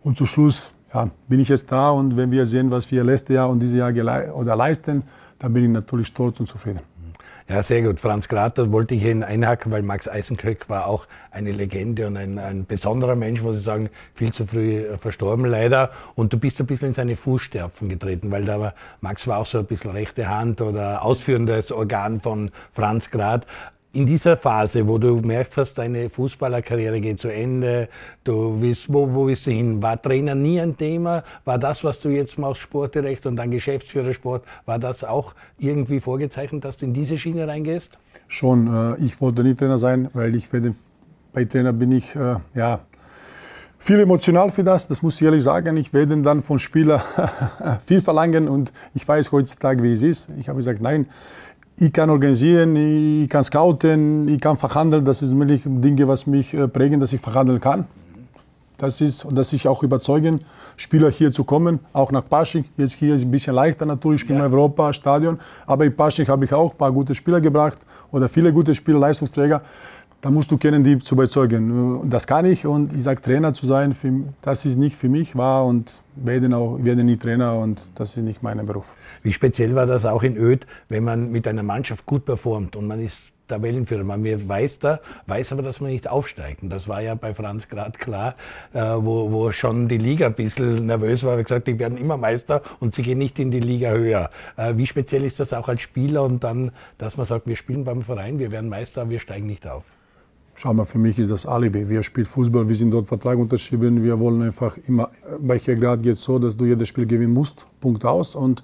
Und 0.00 0.16
zum 0.16 0.26
Schluss 0.26 0.72
ja, 0.94 1.10
bin 1.28 1.40
ich 1.40 1.48
jetzt 1.48 1.70
da 1.70 1.90
und 1.90 2.16
wenn 2.16 2.30
wir 2.30 2.46
sehen, 2.46 2.70
was 2.70 2.90
wir 2.90 3.04
letztes 3.04 3.34
Jahr 3.34 3.50
und 3.50 3.60
dieses 3.60 3.76
Jahr 3.76 3.92
oder 4.34 4.56
leisten, 4.56 5.02
dann 5.38 5.52
bin 5.52 5.64
ich 5.64 5.70
natürlich 5.70 6.06
stolz 6.06 6.40
und 6.40 6.46
zufrieden. 6.46 6.80
Ja, 7.50 7.64
sehr 7.64 7.82
gut. 7.82 7.98
Franz 7.98 8.28
Grater 8.28 8.70
wollte 8.70 8.94
ich 8.94 9.02
Ihnen 9.02 9.24
einhaken, 9.24 9.72
weil 9.72 9.82
Max 9.82 10.06
Eisenkirch 10.06 10.68
war 10.68 10.86
auch 10.86 11.08
eine 11.32 11.50
Legende 11.50 12.06
und 12.06 12.16
ein, 12.16 12.38
ein 12.38 12.64
besonderer 12.64 13.16
Mensch, 13.16 13.42
muss 13.42 13.56
ich 13.56 13.64
sagen, 13.64 13.90
viel 14.14 14.32
zu 14.32 14.46
früh 14.46 14.84
äh, 14.84 14.98
verstorben 14.98 15.46
leider. 15.46 15.90
Und 16.14 16.32
du 16.32 16.38
bist 16.38 16.60
ein 16.60 16.66
bisschen 16.66 16.88
in 16.88 16.94
seine 16.94 17.16
Fußstapfen 17.16 17.88
getreten, 17.88 18.30
weil 18.30 18.44
da 18.44 18.60
war, 18.60 18.74
Max 19.00 19.26
war 19.26 19.38
auch 19.38 19.46
so 19.46 19.58
ein 19.58 19.66
bisschen 19.66 19.90
rechte 19.90 20.28
Hand 20.28 20.60
oder 20.60 21.04
ausführendes 21.04 21.72
Organ 21.72 22.20
von 22.20 22.52
Franz 22.72 23.10
Grad 23.10 23.48
in 23.92 24.06
dieser 24.06 24.36
Phase, 24.36 24.86
wo 24.86 24.98
du 24.98 25.16
merkst 25.16 25.56
hast, 25.56 25.74
deine 25.74 26.08
Fußballerkarriere 26.08 27.00
geht 27.00 27.18
zu 27.18 27.28
Ende, 27.28 27.88
du 28.22 28.60
willst, 28.60 28.92
wo, 28.92 29.12
wo 29.12 29.26
willst 29.26 29.46
du 29.46 29.50
hin? 29.50 29.82
War 29.82 30.00
Trainer 30.00 30.34
nie 30.34 30.60
ein 30.60 30.76
Thema? 30.76 31.24
War 31.44 31.58
das, 31.58 31.82
was 31.82 31.98
du 31.98 32.08
jetzt 32.08 32.38
machst, 32.38 32.60
Sportdirektor 32.60 33.30
und 33.30 33.36
dann 33.36 33.50
Geschäftsführer 33.50 34.14
Sport, 34.14 34.44
war 34.64 34.78
das 34.78 35.02
auch 35.02 35.34
irgendwie 35.58 36.00
vorgezeichnet, 36.00 36.64
dass 36.64 36.76
du 36.76 36.86
in 36.86 36.94
diese 36.94 37.18
Schiene 37.18 37.48
reingehst? 37.48 37.98
Schon. 38.28 38.68
Äh, 38.68 39.04
ich 39.04 39.20
wollte 39.20 39.42
nie 39.42 39.54
Trainer 39.54 39.78
sein, 39.78 40.08
weil 40.12 40.36
ich 40.36 40.52
werde, 40.52 40.74
bei 41.32 41.44
Trainer 41.44 41.72
bin 41.72 41.90
ich, 41.90 42.14
äh, 42.14 42.36
ja, 42.54 42.80
viel 43.82 43.98
emotional 43.98 44.50
für 44.50 44.62
das, 44.62 44.88
das 44.88 45.00
muss 45.02 45.16
ich 45.16 45.22
ehrlich 45.22 45.42
sagen. 45.42 45.76
Ich 45.78 45.92
werde 45.94 46.20
dann 46.20 46.42
von 46.42 46.58
Spielern 46.58 47.00
viel 47.86 48.02
verlangen 48.02 48.46
und 48.46 48.72
ich 48.94 49.08
weiß 49.08 49.32
heutzutage, 49.32 49.82
wie 49.82 49.92
es 49.92 50.02
ist. 50.02 50.28
Ich 50.38 50.48
habe 50.48 50.58
gesagt, 50.58 50.82
nein, 50.82 51.06
ich 51.80 51.92
kann 51.92 52.10
organisieren, 52.10 52.76
ich 52.76 53.28
kann 53.28 53.42
scouten, 53.42 54.28
ich 54.28 54.40
kann 54.40 54.56
verhandeln. 54.56 55.04
Das 55.04 55.20
sind 55.20 55.38
wirklich 55.38 55.62
Dinge, 55.64 56.06
was 56.06 56.26
mich 56.26 56.52
äh, 56.52 56.68
prägen, 56.68 57.00
dass 57.00 57.12
ich 57.12 57.20
verhandeln 57.20 57.60
kann. 57.60 57.86
Das 58.76 59.00
ist, 59.02 59.24
und 59.26 59.34
dass 59.34 59.52
ich 59.52 59.68
auch 59.68 59.82
überzeugen, 59.82 60.40
Spieler 60.76 61.10
hier 61.10 61.32
zu 61.32 61.44
kommen, 61.44 61.80
auch 61.92 62.12
nach 62.12 62.26
Pasching. 62.26 62.64
Jetzt 62.78 62.94
hier 62.94 63.14
ist 63.14 63.20
es 63.20 63.26
ein 63.26 63.30
bisschen 63.30 63.54
leichter 63.54 63.84
natürlich, 63.84 64.22
ich 64.22 64.28
bin 64.28 64.38
ja. 64.38 64.46
im 64.46 64.52
Europa-Stadion. 64.52 65.38
Aber 65.66 65.84
in 65.84 65.94
Pasching 65.94 66.26
habe 66.28 66.46
ich 66.46 66.52
auch 66.54 66.72
ein 66.72 66.78
paar 66.78 66.90
gute 66.90 67.14
Spieler 67.14 67.40
gebracht 67.40 67.78
oder 68.10 68.28
viele 68.28 68.52
gute 68.52 68.74
Spieler, 68.74 68.98
Leistungsträger. 68.98 69.62
Da 70.22 70.30
musst 70.30 70.50
du 70.50 70.58
kennen, 70.58 70.84
die 70.84 70.98
zu 70.98 71.14
überzeugen. 71.14 72.10
Das 72.10 72.26
kann 72.26 72.44
ich 72.44 72.66
und 72.66 72.92
ich 72.92 73.02
sage, 73.02 73.22
Trainer 73.22 73.54
zu 73.54 73.66
sein, 73.66 73.94
das 74.42 74.66
ist 74.66 74.76
nicht 74.76 74.94
für 74.94 75.08
mich 75.08 75.34
wahr 75.34 75.64
und 75.64 75.90
werde 76.14 76.54
auch, 76.54 76.78
werde 76.82 77.04
nie 77.04 77.16
Trainer 77.16 77.56
und 77.56 77.88
das 77.94 78.18
ist 78.18 78.22
nicht 78.22 78.42
mein 78.42 78.64
Beruf. 78.66 78.94
Wie 79.22 79.32
speziell 79.32 79.74
war 79.74 79.86
das 79.86 80.04
auch 80.04 80.22
in 80.22 80.36
Öd, 80.36 80.66
wenn 80.90 81.04
man 81.04 81.32
mit 81.32 81.48
einer 81.48 81.62
Mannschaft 81.62 82.04
gut 82.04 82.26
performt 82.26 82.76
und 82.76 82.86
man 82.86 83.00
ist 83.00 83.32
Tabellenführer. 83.48 84.04
Man 84.04 84.22
weiß 84.24 84.78
da, 84.78 85.00
weiß 85.26 85.52
aber, 85.52 85.62
dass 85.62 85.80
man 85.80 85.90
nicht 85.90 86.06
aufsteigt. 86.06 86.62
Und 86.62 86.68
das 86.70 86.86
war 86.86 87.00
ja 87.00 87.14
bei 87.14 87.32
Franz 87.32 87.66
gerade 87.66 87.98
klar, 87.98 88.34
äh, 88.74 88.80
wo, 88.80 89.32
wo 89.32 89.50
schon 89.52 89.88
die 89.88 89.98
Liga 89.98 90.26
ein 90.26 90.34
bisschen 90.34 90.86
nervös 90.86 91.24
war. 91.24 91.38
Hat 91.38 91.46
gesagt, 91.46 91.66
die 91.66 91.78
werden 91.78 91.96
immer 91.98 92.18
Meister 92.18 92.62
und 92.78 92.94
sie 92.94 93.02
gehen 93.02 93.18
nicht 93.18 93.38
in 93.38 93.50
die 93.50 93.60
Liga 93.60 93.90
höher. 93.90 94.30
Äh, 94.56 94.74
wie 94.76 94.86
speziell 94.86 95.24
ist 95.24 95.40
das 95.40 95.52
auch 95.52 95.68
als 95.68 95.80
Spieler 95.80 96.22
und 96.22 96.44
dann, 96.44 96.72
dass 96.98 97.16
man 97.16 97.24
sagt, 97.26 97.46
wir 97.46 97.56
spielen 97.56 97.84
beim 97.84 98.02
Verein, 98.02 98.38
wir 98.38 98.50
werden 98.50 98.68
Meister, 98.68 99.00
aber 99.00 99.10
wir 99.10 99.18
steigen 99.18 99.46
nicht 99.46 99.66
auf? 99.66 99.84
Schau 100.62 100.74
mal, 100.74 100.84
für 100.84 100.98
mich 100.98 101.18
ist 101.18 101.30
das 101.30 101.46
Alibi. 101.46 101.88
Wir 101.88 102.02
spielen 102.02 102.26
Fußball, 102.26 102.68
wir 102.68 102.76
sind 102.76 102.90
dort 102.90 103.06
Vertrag 103.06 103.38
unterschrieben. 103.38 104.04
Wir 104.04 104.20
wollen 104.20 104.42
einfach 104.42 104.76
immer, 104.88 105.08
bei 105.40 105.56
Grad 105.56 106.02
geht 106.02 106.16
es 106.16 106.22
so, 106.22 106.38
dass 106.38 106.54
du 106.54 106.66
jedes 106.66 106.86
Spiel 106.86 107.06
gewinnen 107.06 107.32
musst. 107.32 107.66
Punkt 107.80 108.04
aus. 108.04 108.34
Und 108.34 108.62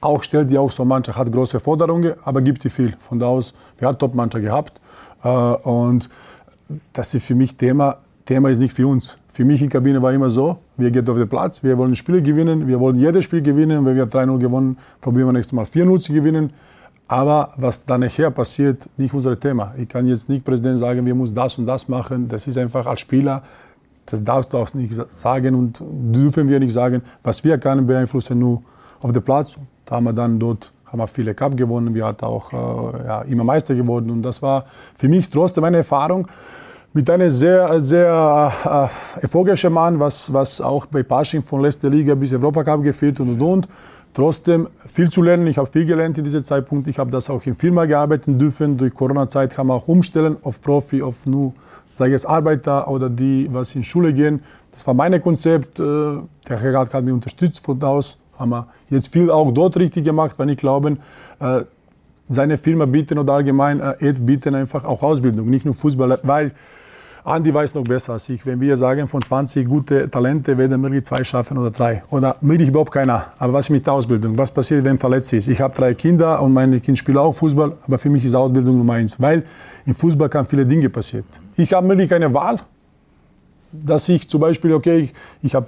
auch 0.00 0.24
stellt 0.24 0.50
die 0.50 0.58
auch 0.58 0.72
so 0.72 0.84
Mannschaft, 0.84 1.16
hat 1.16 1.30
große 1.30 1.60
Forderungen, 1.60 2.14
aber 2.24 2.42
gibt 2.42 2.64
die 2.64 2.68
viel. 2.68 2.96
Von 2.98 3.20
da 3.20 3.26
aus, 3.26 3.54
wir 3.78 3.86
haben 3.86 3.96
Top-Mannschaft 3.96 4.42
gehabt. 4.42 4.80
Äh, 5.22 5.28
und 5.28 6.10
das 6.92 7.14
ist 7.14 7.26
für 7.26 7.36
mich 7.36 7.54
Thema. 7.54 7.98
Thema 8.24 8.50
ist 8.50 8.58
nicht 8.58 8.74
für 8.74 8.88
uns. 8.88 9.16
Für 9.32 9.44
mich 9.44 9.62
in 9.62 9.68
der 9.68 9.78
Kabine 9.78 10.02
war 10.02 10.12
immer 10.12 10.30
so, 10.30 10.58
wir 10.78 10.90
gehen 10.90 11.08
auf 11.08 11.16
den 11.16 11.28
Platz, 11.28 11.62
wir 11.62 11.78
wollen 11.78 11.94
Spiele 11.94 12.22
gewinnen, 12.22 12.66
wir 12.66 12.80
wollen 12.80 12.98
jedes 12.98 13.22
Spiel 13.22 13.40
gewinnen. 13.40 13.86
Wenn 13.86 13.94
wir 13.94 14.06
3-0 14.06 14.36
gewonnen, 14.38 14.78
probieren 15.00 15.28
wir 15.28 15.32
nächstes 15.34 15.52
Mal 15.52 15.64
4-0 15.64 16.00
zu 16.00 16.12
gewinnen. 16.12 16.52
Aber 17.10 17.50
was 17.56 17.84
dann 17.84 18.02
nachher 18.02 18.30
passiert, 18.30 18.88
nicht 18.96 19.12
unser 19.12 19.38
Thema. 19.38 19.74
Ich 19.76 19.88
kann 19.88 20.06
jetzt 20.06 20.28
nicht 20.28 20.44
Präsident 20.44 20.78
sagen, 20.78 21.04
wir 21.04 21.14
müssen 21.16 21.34
das 21.34 21.58
und 21.58 21.66
das 21.66 21.88
machen. 21.88 22.28
Das 22.28 22.46
ist 22.46 22.56
einfach 22.56 22.86
als 22.86 23.00
Spieler, 23.00 23.42
Das 24.06 24.22
darfst 24.22 24.52
du 24.52 24.58
auch 24.58 24.72
nicht 24.74 24.94
sagen 25.10 25.56
und 25.56 25.82
dürfen 25.82 26.48
wir 26.48 26.60
nicht 26.60 26.72
sagen. 26.72 27.02
Was 27.24 27.42
wir 27.42 27.58
können 27.58 27.84
beeinflussen, 27.84 28.38
nur 28.38 28.62
auf 29.02 29.10
dem 29.10 29.24
Platz. 29.24 29.58
Da 29.86 29.96
haben 29.96 30.04
wir 30.04 30.12
dann 30.12 30.38
dort 30.38 30.72
haben 30.86 31.00
wir 31.00 31.08
viele 31.08 31.34
Cup 31.34 31.56
gewonnen. 31.56 31.92
Wir 31.94 32.06
hatten 32.06 32.24
auch 32.24 32.52
äh, 32.52 33.06
ja, 33.06 33.22
immer 33.22 33.42
Meister 33.42 33.74
geworden. 33.74 34.08
Und 34.10 34.22
das 34.22 34.40
war 34.40 34.66
für 34.96 35.08
mich 35.08 35.28
trotzdem 35.28 35.64
eine 35.64 35.78
Erfahrung 35.78 36.28
mit 36.92 37.10
einem 37.10 37.30
sehr, 37.30 37.80
sehr 37.80 38.52
äh, 38.64 39.22
erfolgreichen 39.22 39.72
Mann, 39.72 39.98
was, 39.98 40.32
was 40.32 40.60
auch 40.60 40.86
bei 40.86 41.02
Pasching 41.02 41.42
von 41.42 41.60
letzter 41.60 41.90
Liga 41.90 42.14
bis 42.14 42.32
Europacup 42.32 42.84
gefehlt 42.84 43.18
und 43.18 43.30
und 43.30 43.42
und. 43.42 43.68
Trotzdem 44.12 44.68
viel 44.88 45.08
zu 45.08 45.22
lernen. 45.22 45.46
Ich 45.46 45.56
habe 45.56 45.70
viel 45.70 45.86
gelernt 45.86 46.18
in 46.18 46.24
diesem 46.24 46.42
Zeitpunkt. 46.42 46.88
Ich 46.88 46.98
habe 46.98 47.10
das 47.10 47.30
auch 47.30 47.44
in 47.46 47.54
Firma 47.54 47.84
gearbeitet 47.84 48.40
dürfen. 48.40 48.76
Durch 48.76 48.92
Corona-Zeit 48.92 49.54
kann 49.54 49.68
man 49.68 49.76
auch 49.76 49.86
umstellen 49.86 50.36
auf 50.42 50.60
Profi, 50.60 51.00
auf 51.00 51.26
nur, 51.26 51.54
ich 51.94 52.06
jetzt, 52.06 52.26
Arbeiter 52.26 52.88
oder 52.88 53.08
die, 53.08 53.48
was 53.52 53.74
in 53.76 53.84
Schule 53.84 54.12
gehen. 54.12 54.42
Das 54.72 54.84
war 54.86 54.94
mein 54.94 55.20
Konzept. 55.22 55.78
Äh, 55.78 55.82
der 55.82 56.58
Herr 56.58 56.80
hat 56.80 57.04
mich 57.04 57.14
unterstützt 57.14 57.64
von 57.64 57.78
da 57.78 57.88
aus. 57.88 58.18
Haben 58.36 58.50
wir 58.50 58.66
jetzt 58.88 59.12
viel 59.12 59.30
auch 59.30 59.52
dort 59.52 59.76
richtig 59.76 60.04
gemacht, 60.04 60.36
weil 60.38 60.50
ich 60.50 60.56
glaube, 60.56 60.96
äh, 61.38 61.60
seine 62.28 62.56
Firma 62.58 62.86
bieten 62.86 63.18
oder 63.18 63.34
allgemein 63.34 63.80
äh, 63.80 64.14
bieten 64.20 64.54
einfach 64.54 64.84
auch 64.84 65.02
Ausbildung, 65.02 65.50
nicht 65.50 65.64
nur 65.64 65.74
Fußball, 65.74 66.20
weil 66.22 66.52
Andi 67.24 67.52
weiß 67.52 67.74
noch 67.74 67.84
besser 67.84 68.14
als 68.14 68.28
ich. 68.28 68.44
Wenn 68.46 68.60
wir 68.60 68.76
sagen, 68.76 69.06
von 69.06 69.22
20 69.22 69.68
gute 69.68 70.10
Talente 70.10 70.56
werden 70.56 70.80
möglich 70.80 71.04
zwei 71.04 71.22
schaffen 71.22 71.58
oder 71.58 71.70
drei. 71.70 72.02
Oder 72.10 72.36
möglich 72.40 72.68
überhaupt 72.68 72.92
keiner. 72.92 73.26
Aber 73.38 73.54
was 73.54 73.66
ist 73.66 73.70
mit 73.70 73.86
der 73.86 73.92
Ausbildung? 73.92 74.38
Was 74.38 74.50
passiert, 74.50 74.84
wenn 74.84 74.98
verletzt 74.98 75.32
ist? 75.32 75.48
Ich 75.48 75.60
habe 75.60 75.74
drei 75.74 75.94
Kinder 75.94 76.40
und 76.40 76.52
meine 76.52 76.80
Kinder 76.80 76.98
spielen 76.98 77.18
auch 77.18 77.32
Fußball. 77.32 77.76
Aber 77.86 77.98
für 77.98 78.08
mich 78.08 78.24
ist 78.24 78.34
Ausbildung 78.34 78.78
Nummer 78.78 78.94
eins. 78.94 79.20
Weil 79.20 79.44
im 79.84 79.94
Fußball 79.94 80.28
kann 80.28 80.46
viele 80.46 80.64
Dinge 80.64 80.88
passieren. 80.88 81.24
Ich 81.56 81.72
habe 81.72 81.86
möglich 81.86 82.12
eine 82.14 82.32
Wahl, 82.32 82.60
dass 83.72 84.08
ich 84.08 84.28
zum 84.28 84.40
Beispiel, 84.40 84.72
okay, 84.72 84.98
ich, 84.98 85.14
ich 85.42 85.54
habe 85.54 85.66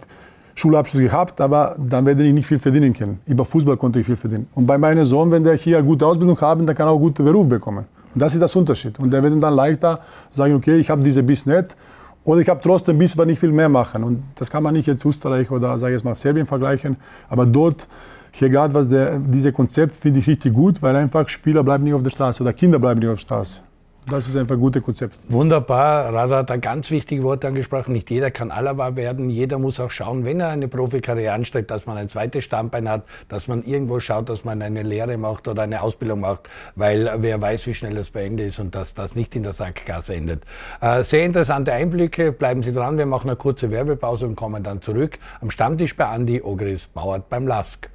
Schulabschluss 0.54 1.02
gehabt, 1.02 1.40
aber 1.40 1.76
dann 1.78 2.04
werde 2.06 2.24
ich 2.24 2.32
nicht 2.32 2.46
viel 2.46 2.58
verdienen 2.58 2.92
können. 2.92 3.20
Über 3.26 3.44
Fußball 3.44 3.76
konnte 3.76 4.00
ich 4.00 4.06
viel 4.06 4.16
verdienen. 4.16 4.46
Und 4.54 4.66
bei 4.66 4.78
meinem 4.78 5.04
Sohn, 5.04 5.30
wenn 5.30 5.44
der 5.44 5.54
hier 5.54 5.78
eine 5.78 5.86
gute 5.86 6.06
Ausbildung 6.06 6.38
hat, 6.40 6.58
dann 6.58 6.66
kann 6.74 6.86
er 6.86 6.90
auch 6.90 6.96
einen 6.96 7.02
guten 7.02 7.24
Beruf 7.24 7.48
bekommen. 7.48 7.84
Und 8.14 8.20
das 8.20 8.34
ist 8.34 8.40
das 8.40 8.54
Unterschied. 8.54 8.98
Und 8.98 9.10
der 9.10 9.22
wird 9.22 9.42
dann 9.42 9.54
leichter 9.54 10.00
sagen, 10.30 10.54
okay, 10.54 10.76
ich 10.76 10.90
habe 10.90 11.02
diese 11.02 11.22
Biss 11.22 11.46
nicht. 11.46 11.76
Oder 12.24 12.40
ich 12.40 12.48
habe 12.48 12.60
trotzdem 12.62 12.98
Biss, 12.98 13.16
weil 13.18 13.30
ich 13.30 13.40
viel 13.40 13.52
mehr 13.52 13.68
machen. 13.68 14.04
Und 14.04 14.22
das 14.36 14.50
kann 14.50 14.62
man 14.62 14.74
nicht 14.74 14.86
jetzt 14.86 15.04
Österreich 15.04 15.50
oder 15.50 15.76
sage 15.78 15.96
ich 15.96 16.04
mal 16.04 16.14
Serbien 16.14 16.46
vergleichen. 16.46 16.96
Aber 17.28 17.46
dort, 17.46 17.88
gerade 18.38 18.74
was 18.74 18.88
der, 18.88 19.18
diese 19.18 19.52
Konzept 19.52 19.96
finde 19.96 20.20
ich 20.20 20.26
richtig 20.26 20.54
gut, 20.54 20.80
weil 20.82 20.94
einfach 20.94 21.28
Spieler 21.28 21.64
bleiben 21.64 21.84
nicht 21.84 21.94
auf 21.94 22.02
der 22.02 22.10
Straße 22.10 22.42
oder 22.42 22.52
Kinder 22.52 22.78
bleiben 22.78 23.00
nicht 23.00 23.08
auf 23.08 23.18
der 23.18 23.22
Straße. 23.22 23.60
Das 24.06 24.28
ist 24.28 24.36
einfach 24.36 24.56
ein 24.56 24.60
gutes 24.60 24.82
Konzept. 24.82 25.14
Wunderbar. 25.28 26.12
Rada 26.12 26.38
hat 26.38 26.50
ein 26.50 26.60
ganz 26.60 26.90
wichtiges 26.90 27.24
Wort 27.24 27.44
angesprochen. 27.44 27.92
Nicht 27.92 28.10
jeder 28.10 28.32
kann 28.32 28.50
Alaba 28.50 28.96
werden. 28.96 29.30
Jeder 29.30 29.58
muss 29.58 29.78
auch 29.78 29.90
schauen, 29.90 30.24
wenn 30.24 30.40
er 30.40 30.48
eine 30.48 30.66
Profikarriere 30.66 31.32
anstrebt, 31.32 31.70
dass 31.70 31.86
man 31.86 31.96
ein 31.96 32.08
zweites 32.08 32.42
Standbein 32.44 32.88
hat, 32.88 33.04
dass 33.28 33.46
man 33.46 33.62
irgendwo 33.62 34.00
schaut, 34.00 34.28
dass 34.28 34.44
man 34.44 34.60
eine 34.60 34.82
Lehre 34.82 35.16
macht 35.16 35.46
oder 35.46 35.62
eine 35.62 35.82
Ausbildung 35.82 36.20
macht, 36.20 36.48
weil 36.74 37.10
wer 37.18 37.40
weiß, 37.40 37.66
wie 37.68 37.74
schnell 37.74 37.94
das 37.94 38.10
beendet 38.10 38.48
ist 38.48 38.58
und 38.58 38.74
dass 38.74 38.92
das 38.92 39.14
nicht 39.14 39.36
in 39.36 39.44
der 39.44 39.52
Sackgasse 39.52 40.14
endet. 40.14 40.42
Äh, 40.80 41.04
sehr 41.04 41.24
interessante 41.24 41.72
Einblicke. 41.72 42.32
Bleiben 42.32 42.62
Sie 42.62 42.72
dran. 42.72 42.98
Wir 42.98 43.06
machen 43.06 43.28
eine 43.28 43.36
kurze 43.36 43.70
Werbepause 43.70 44.26
und 44.26 44.34
kommen 44.34 44.64
dann 44.64 44.82
zurück 44.82 45.18
am 45.40 45.50
Stammtisch 45.50 45.96
bei 45.96 46.06
Andi 46.06 46.42
Ogris 46.42 46.88
Bauert 46.88 47.28
beim 47.28 47.46
Lask. 47.46 47.88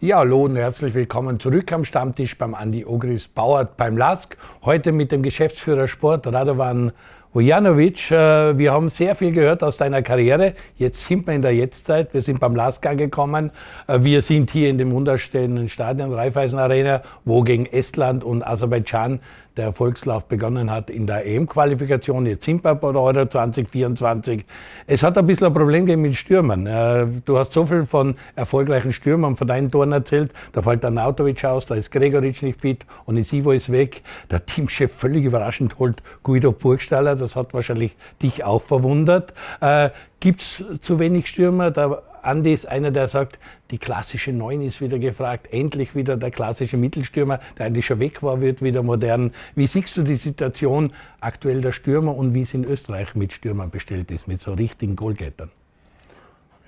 Ja, 0.00 0.18
hallo 0.18 0.42
und 0.42 0.56
herzlich 0.56 0.92
willkommen 0.92 1.38
zurück 1.38 1.72
am 1.72 1.84
Stammtisch 1.84 2.36
beim 2.36 2.54
Andi 2.54 2.84
Ogris 2.84 3.28
Bauert 3.28 3.76
beim 3.76 3.96
LASK. 3.96 4.36
Heute 4.64 4.90
mit 4.90 5.12
dem 5.12 5.22
Geschäftsführer 5.22 5.86
Sport 5.86 6.26
Radovan 6.26 6.90
Vujanovic. 7.32 8.10
Äh, 8.10 8.58
wir 8.58 8.72
haben 8.72 8.88
sehr 8.88 9.14
viel 9.14 9.30
gehört 9.30 9.62
aus 9.62 9.76
deiner 9.76 10.02
Karriere. 10.02 10.54
Jetzt 10.76 11.06
sind 11.06 11.26
wir 11.28 11.34
in 11.34 11.42
der 11.42 11.54
Jetztzeit. 11.54 12.12
Wir 12.12 12.22
sind 12.22 12.40
beim 12.40 12.56
LASK 12.56 12.84
angekommen. 12.86 13.52
Äh, 13.86 14.00
wir 14.02 14.20
sind 14.20 14.50
hier 14.50 14.68
in 14.68 14.78
dem 14.78 14.90
wunderschönen 14.90 15.68
Stadion 15.68 16.12
Raiffeisen 16.12 16.58
Arena, 16.58 17.02
wo 17.24 17.42
gegen 17.42 17.64
Estland 17.64 18.24
und 18.24 18.44
Aserbaidschan 18.44 19.20
der 19.56 19.66
Erfolgslauf 19.66 20.26
begonnen 20.26 20.70
hat 20.70 20.90
in 20.90 21.06
der 21.06 21.26
EM-Qualifikation. 21.26 22.26
Jetzt 22.26 22.44
sind 22.44 22.64
wir 22.64 22.74
bei 22.74 22.92
der 22.92 23.00
Euro 23.00 23.26
2024. 23.26 24.44
Es 24.86 25.02
hat 25.02 25.16
ein 25.16 25.26
bisschen 25.26 25.46
ein 25.46 25.54
Problem 25.54 25.86
gegeben 25.86 26.02
mit 26.02 26.14
Stürmern. 26.14 26.66
Äh, 26.66 27.06
du 27.24 27.38
hast 27.38 27.52
so 27.52 27.64
viel 27.66 27.86
von 27.86 28.16
erfolgreichen 28.34 28.92
Stürmern 28.92 29.36
von 29.36 29.46
deinen 29.46 29.70
Toren 29.70 29.92
erzählt. 29.92 30.32
Da 30.52 30.62
fällt 30.62 30.82
der 30.82 30.90
Nautovic 30.90 31.44
aus, 31.44 31.66
da 31.66 31.74
ist 31.74 31.90
Gregoric 31.90 32.42
nicht 32.42 32.60
fit 32.60 32.84
und 33.04 33.16
Isivo 33.16 33.52
ist 33.52 33.70
weg. 33.70 34.02
Der 34.30 34.44
Teamchef 34.44 34.92
völlig 34.92 35.24
überraschend 35.24 35.78
holt 35.78 36.02
Guido 36.22 36.52
Burgstaller. 36.52 37.16
Das 37.16 37.36
hat 37.36 37.54
wahrscheinlich 37.54 37.96
dich 38.22 38.44
auch 38.44 38.62
verwundert. 38.62 39.34
Äh, 39.60 39.90
Gibt 40.20 40.40
es 40.40 40.64
zu 40.80 40.98
wenig 40.98 41.26
Stürmer? 41.26 41.70
Da 41.70 42.02
Andi 42.24 42.52
ist 42.52 42.66
einer, 42.66 42.90
der 42.90 43.08
sagt, 43.08 43.38
die 43.70 43.78
klassische 43.78 44.32
Neun 44.32 44.62
ist 44.62 44.80
wieder 44.80 44.98
gefragt, 44.98 45.48
endlich 45.52 45.94
wieder 45.94 46.16
der 46.16 46.30
klassische 46.30 46.76
Mittelstürmer, 46.76 47.40
der 47.58 47.66
eigentlich 47.66 47.86
schon 47.86 48.00
weg 48.00 48.22
war, 48.22 48.40
wird 48.40 48.62
wieder 48.62 48.82
modern. 48.82 49.32
Wie 49.54 49.66
siehst 49.66 49.96
du 49.96 50.02
die 50.02 50.16
Situation 50.16 50.92
aktuell 51.20 51.60
der 51.60 51.72
Stürmer 51.72 52.16
und 52.16 52.34
wie 52.34 52.42
es 52.42 52.54
in 52.54 52.64
Österreich 52.64 53.14
mit 53.14 53.32
Stürmern 53.32 53.70
bestellt 53.70 54.10
ist, 54.10 54.26
mit 54.26 54.40
so 54.40 54.54
richtigen 54.54 54.96
Goalgettern? 54.96 55.50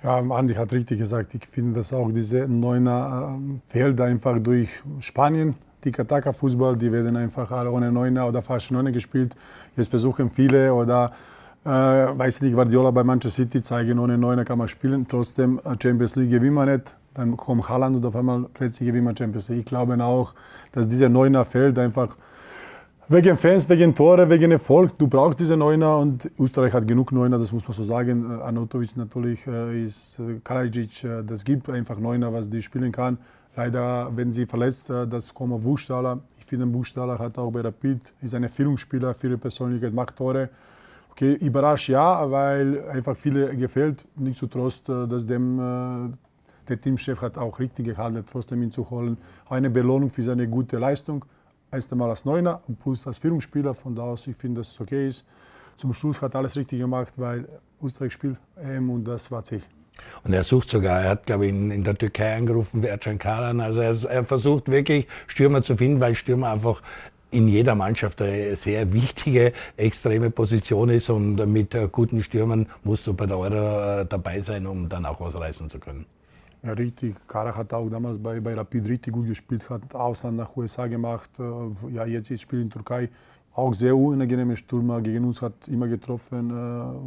Ja, 0.02 0.18
Andi 0.18 0.54
hat 0.54 0.72
richtig 0.72 0.98
gesagt. 0.98 1.34
Ich 1.34 1.46
finde, 1.46 1.72
dass 1.72 1.92
auch 1.92 2.12
diese 2.12 2.46
Neuner 2.46 3.38
äh, 3.40 3.58
fehlt 3.66 4.00
einfach 4.00 4.38
durch 4.38 4.68
Spanien. 5.00 5.56
Die 5.84 5.90
Kataka-Fußball, 5.90 6.76
die 6.76 6.92
werden 6.92 7.16
einfach 7.16 7.50
alle 7.50 7.70
ohne 7.70 7.90
Neuner 7.90 8.28
oder 8.28 8.42
falsche 8.42 8.74
Neuner 8.74 8.92
gespielt. 8.92 9.34
Jetzt 9.74 9.88
versuchen 9.88 10.30
viele 10.30 10.74
oder 10.74 11.12
äh, 11.66 11.68
weiß 11.68 12.42
nicht, 12.42 12.54
Guardiola 12.54 12.92
bei 12.92 13.02
Manchester 13.02 13.42
City 13.42 13.60
zeigen, 13.60 13.98
ohne 13.98 14.16
Neuner 14.16 14.44
kann 14.44 14.58
man 14.58 14.68
spielen. 14.68 15.06
Trotzdem 15.08 15.58
äh, 15.58 15.74
Champions 15.82 16.14
League 16.14 16.30
gewinnen 16.30 16.54
wir 16.54 16.66
nicht. 16.66 16.96
Dann 17.14 17.36
kommt 17.36 17.68
Haaland 17.68 17.96
und 17.96 18.06
auf 18.06 18.14
einmal 18.14 18.46
plötzlich 18.54 18.88
gewinnen 18.88 19.06
wir 19.06 19.16
Champions 19.16 19.48
League. 19.48 19.60
Ich 19.60 19.64
glaube 19.64 20.02
auch, 20.04 20.34
dass 20.70 20.86
dieser 20.86 21.08
Neuner 21.08 21.44
fehlt 21.44 21.76
einfach 21.78 22.16
wegen 23.08 23.36
Fans, 23.36 23.68
wegen 23.68 23.94
Tore, 23.96 24.30
wegen 24.30 24.52
Erfolg. 24.52 24.96
Du 24.96 25.08
brauchst 25.08 25.40
diese 25.40 25.56
Neuner 25.56 25.98
und 25.98 26.30
Österreich 26.38 26.72
hat 26.72 26.86
genug 26.86 27.10
Neuner, 27.10 27.38
das 27.38 27.50
muss 27.52 27.66
man 27.66 27.76
so 27.76 27.82
sagen. 27.82 28.38
Äh, 28.38 28.42
Anotovic 28.44 28.96
natürlich 28.96 29.44
äh, 29.48 29.84
ist 29.84 30.20
Karadzic, 30.44 31.04
das 31.26 31.42
gibt 31.42 31.68
einfach 31.68 31.98
Neuner, 31.98 32.32
was 32.32 32.48
die 32.48 32.62
spielen 32.62 32.92
kann. 32.92 33.18
Leider, 33.56 34.12
wenn 34.14 34.32
sie 34.32 34.46
verletzt, 34.46 34.90
das 34.90 35.34
kommt 35.34 35.64
Buchstaller. 35.64 36.20
Ich 36.38 36.44
finde, 36.44 36.66
Buchstaller 36.66 37.18
hat 37.18 37.38
auch 37.38 37.50
bei 37.50 37.62
Rapid, 37.62 38.12
ist 38.20 38.34
ein 38.34 38.48
Führungsspieler, 38.48 39.14
viele 39.14 39.36
Persönlichkeit, 39.38 39.94
macht 39.94 40.14
Tore. 40.14 40.50
Okay, 41.16 41.32
überrascht 41.32 41.88
ja, 41.88 42.30
weil 42.30 42.90
einfach 42.90 43.16
viele 43.16 43.56
gefällt. 43.56 44.04
Nicht 44.16 44.38
zu 44.38 44.48
Trost, 44.48 44.86
äh, 44.90 45.08
dass 45.08 45.24
dem 45.24 45.58
äh, 45.58 46.14
der 46.68 46.78
Teamchef 46.78 47.22
hat 47.22 47.38
auch 47.38 47.58
richtig 47.58 47.86
gehalten, 47.86 48.22
trotzdem 48.30 48.62
ihn 48.62 48.70
zu 48.70 48.90
holen. 48.90 49.16
Eine 49.48 49.70
Belohnung 49.70 50.10
für 50.10 50.22
seine 50.22 50.46
gute 50.46 50.76
Leistung. 50.76 51.24
Erst 51.72 51.90
einmal 51.90 52.10
als 52.10 52.26
Neuner 52.26 52.60
und 52.68 52.78
plus 52.78 53.06
als 53.06 53.16
Führungsspieler. 53.16 53.72
Von 53.72 53.94
da 53.94 54.02
aus, 54.02 54.26
ich 54.26 54.36
finde, 54.36 54.60
dass 54.60 54.72
es 54.72 54.80
okay 54.80 55.08
ist. 55.08 55.24
Zum 55.74 55.94
Schluss 55.94 56.20
hat 56.20 56.36
alles 56.36 56.54
richtig 56.54 56.80
gemacht, 56.80 57.14
weil 57.16 57.48
Österreich 57.82 58.12
spielt 58.12 58.36
EM 58.56 58.90
und 58.90 59.04
das 59.04 59.30
war 59.30 59.42
Ziel. 59.42 59.62
Und 60.22 60.34
er 60.34 60.44
sucht 60.44 60.68
sogar, 60.68 61.00
er 61.00 61.08
hat, 61.08 61.24
glaube 61.24 61.46
ich, 61.46 61.50
in, 61.50 61.70
in 61.70 61.82
der 61.82 61.96
Türkei 61.96 62.36
angerufen, 62.36 62.84
Ercan 62.84 63.18
Karan. 63.18 63.60
Also 63.60 63.80
er, 63.80 63.96
er, 64.10 64.24
versucht 64.26 64.70
wirklich, 64.70 65.06
Stürmer 65.28 65.62
zu 65.62 65.78
finden, 65.78 65.98
weil 65.98 66.14
Stürmer 66.14 66.50
einfach 66.50 66.82
in 67.30 67.48
jeder 67.48 67.74
Mannschaft 67.74 68.22
eine 68.22 68.56
sehr 68.56 68.92
wichtige, 68.92 69.52
extreme 69.76 70.30
Position 70.30 70.88
ist 70.90 71.10
und 71.10 71.36
mit 71.46 71.74
äh, 71.74 71.88
guten 71.90 72.22
Stürmern 72.22 72.66
musst 72.84 73.06
du 73.06 73.14
bei 73.14 73.26
der 73.26 73.38
Euro 73.38 74.00
äh, 74.00 74.06
dabei 74.06 74.40
sein, 74.40 74.66
um 74.66 74.88
dann 74.88 75.04
auch 75.04 75.20
was 75.20 75.34
reißen 75.34 75.68
zu 75.68 75.78
können. 75.78 76.06
Ja, 76.62 76.72
richtig. 76.72 77.14
Karach 77.28 77.56
hat 77.56 77.72
auch 77.74 77.88
damals 77.88 78.18
bei, 78.18 78.40
bei 78.40 78.54
Rapid 78.54 78.88
richtig 78.88 79.12
gut 79.12 79.26
gespielt, 79.26 79.68
hat 79.68 79.94
Ausland 79.94 80.36
nach 80.36 80.56
USA 80.56 80.86
gemacht. 80.86 81.30
Äh, 81.38 81.94
ja, 81.94 82.06
jetzt 82.06 82.30
ist 82.30 82.42
Spiel 82.42 82.62
in 82.62 82.70
Türkei. 82.70 83.08
Auch 83.54 83.74
sehr 83.74 83.96
unangenehme 83.96 84.54
Stürmer 84.54 85.00
gegen 85.00 85.24
uns 85.24 85.40
hat 85.40 85.66
immer 85.68 85.88
getroffen, 85.88 86.50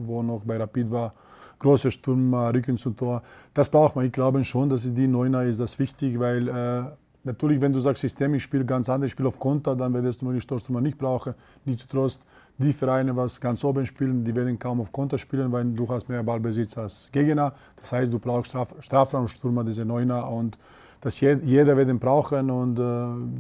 wo 0.04 0.24
noch 0.24 0.42
bei 0.44 0.58
Rapid 0.58 0.90
war. 0.90 1.14
Große 1.60 1.92
Stürmer, 1.92 2.52
Rücken 2.52 2.76
zum 2.76 2.98
Tor. 2.98 3.22
Das 3.54 3.70
braucht 3.70 3.96
man. 3.96 4.06
Ich 4.06 4.12
glaube 4.12 4.44
schon, 4.44 4.68
dass 4.68 4.92
die 4.92 5.08
Neuner 5.08 5.44
ist 5.44 5.60
das 5.60 5.78
wichtig, 5.78 6.20
weil 6.20 6.98
Natürlich, 7.30 7.62
wenn 7.62 7.72
du 7.72 7.80
sagst, 7.80 8.02
System, 8.02 8.34
ich 8.34 8.42
spiele 8.42 8.66
ganz 8.66 8.90
anders, 8.90 9.06
ich 9.06 9.12
spiele 9.12 9.28
auf 9.28 9.40
Konter, 9.40 9.76
dann 9.76 9.94
wirst 9.94 10.20
du 10.20 10.32
die 10.32 10.42
Stoßnummer 10.42 10.82
nicht 10.82 10.98
brauchen. 10.98 11.36
Nicht 11.64 11.80
zu 11.82 11.88
Trost. 11.88 12.24
Die 12.58 12.74
Vereine, 12.74 13.16
was 13.16 13.40
ganz 13.40 13.64
oben 13.64 13.86
spielen, 13.86 14.24
die 14.24 14.36
werden 14.36 14.58
kaum 14.58 14.82
auf 14.82 14.92
Konter 14.92 15.20
spielen, 15.20 15.52
weil 15.52 15.66
du 15.66 15.88
hast 15.88 16.10
mehr 16.10 16.24
Ballbesitz 16.24 16.76
als 16.76 17.08
Gegner. 17.12 17.54
Das 17.76 17.92
heißt, 17.92 18.12
du 18.12 18.18
brauchst 18.18 18.50
Straf 18.50 18.74
Strafraumstürmer, 18.80 19.64
diese 19.64 19.86
Neuner 19.86 20.28
und 20.28 20.58
das 21.02 21.20
jeder 21.22 21.78
wird 21.78 21.88
den 21.88 22.00
brauchen 22.00 22.50
und 22.50 22.80
äh, 22.80 22.82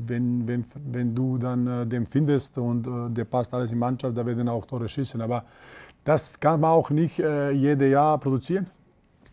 wenn, 0.08 0.48
wenn, 0.48 0.64
wenn 0.92 1.16
du 1.16 1.40
dann 1.40 1.66
äh, 1.66 1.88
den 1.88 2.06
findest 2.06 2.60
und 2.60 2.86
äh, 2.86 3.10
der 3.10 3.26
passt 3.26 3.52
alles 3.56 3.72
in 3.72 3.78
die 3.78 3.80
Mannschaft, 3.80 4.16
da 4.16 4.24
werden 4.24 4.48
auch 4.48 4.66
Tore 4.66 4.88
schießen. 4.88 5.20
Aber 5.20 5.44
das 6.04 6.40
kann 6.40 6.60
man 6.62 6.70
auch 6.70 6.92
nicht 6.92 7.20
äh, 7.20 7.50
jedes 7.50 7.90
Jahr 7.90 8.20
produzieren. 8.20 8.68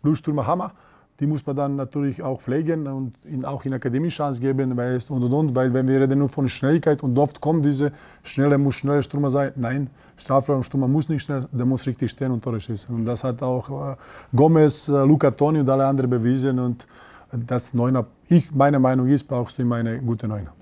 Blutstürmer 0.00 0.46
Hammer 0.46 0.72
die 1.20 1.26
muss 1.26 1.46
man 1.46 1.57
dann 1.57 1.76
natürlich 1.76 2.22
auch 2.22 2.40
pflegen 2.40 2.87
und 2.87 3.14
ihn 3.24 3.44
auch 3.44 3.64
in 3.64 3.72
Akademie 3.72 4.09
Chance 4.09 4.40
geben, 4.40 4.76
weil 4.76 4.96
es 4.96 5.09
und 5.09 5.22
und 5.22 5.33
und, 5.33 5.55
weil 5.55 5.72
wenn 5.72 5.88
wir 5.88 6.00
reden 6.00 6.18
nur 6.18 6.29
von 6.29 6.48
Schnelligkeit 6.48 7.02
und 7.02 7.18
oft 7.18 7.40
kommt 7.40 7.64
diese 7.64 7.92
schnelle 8.22 8.59
muss 8.59 8.74
schneller 8.74 9.02
Stürmer 9.02 9.31
sein. 9.31 9.52
Nein, 9.57 9.88
Strafraumstürmer 10.16 10.88
muss 10.88 11.09
nicht 11.09 11.22
schnell, 11.22 11.46
der 11.50 11.66
muss 11.66 11.87
richtig 11.87 12.11
stehen 12.11 12.33
und 12.33 12.44
Tore 12.44 12.61
schießen. 12.61 12.94
Und 12.94 13.07
das 13.07 13.24
hat 13.24 13.42
auch 13.42 13.92
äh, 13.92 13.96
Gomez, 14.35 14.88
äh, 14.88 15.05
Luca 15.05 15.31
Toni 15.31 15.61
und 15.61 15.68
alle 15.68 15.87
anderen 15.87 16.11
bewiesen 16.11 16.59
und 16.59 16.87
das 17.33 17.74
Neuner, 17.74 18.07
ich, 18.29 18.52
meine 18.52 18.79
Meinung 18.79 19.09
ist, 19.09 19.24
brauchst 19.24 19.59
du 19.59 19.62
immer 19.62 19.76
eine 19.76 19.98
gute 19.98 20.29
Neuner. 20.29 20.55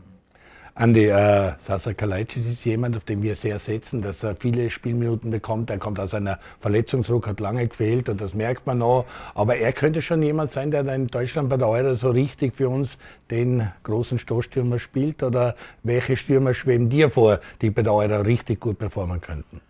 Andi, 0.77 1.07
äh, 1.07 1.53
Sasa 1.65 1.95
Kalajdzic 1.95 2.51
ist 2.51 2.65
jemand, 2.65 2.97
auf 2.97 3.05
den 3.05 3.23
wir 3.23 3.37
sehr 3.37 3.61
setzen, 3.61 4.03
dass 4.03 4.25
er 4.25 4.35
viele 4.35 4.71
Spielminuten 4.71 5.31
bekommt. 5.31 5.71
Er 5.71 5.79
kommt 5.79 6.01
aus 6.01 6.15
einer 6.15 6.41
Verletzungsdruck, 6.59 7.29
hat 7.29 7.39
lange 7.39 7.69
gefehlt 7.69 8.09
und 8.09 8.21
das 8.21 8.35
merkt 8.35 8.67
man 8.67 8.79
noch. 8.79 9.05
Aber 9.37 9.57
er 9.57 9.73
könnte 9.73 10.03
schon 10.03 10.21
jemand 10.21 10.51
sein, 10.51 10.73
der 10.73 10.85
in 10.93 11.07
Deutschland 11.07 11.49
bei 11.49 11.57
der 11.57 11.69
Euro 11.69 11.95
so 11.95 12.11
richtig 12.11 12.57
für 12.57 12.69
uns 12.69 12.99
den 13.31 13.71
großen 13.85 14.19
Stoßstürmer 14.19 14.81
spielt. 14.81 15.23
Oder 15.23 15.55
welche 15.85 16.17
Stürmer 16.17 16.55
schweben 16.55 16.89
dir 16.89 17.09
vor, 17.09 17.39
die 17.63 17.71
bei 17.71 17.83
der 17.83 17.95
Euro 17.95 18.23
richtig 18.23 18.59
gut 18.59 18.81
performen 18.81 19.21
könnten? 19.21 19.61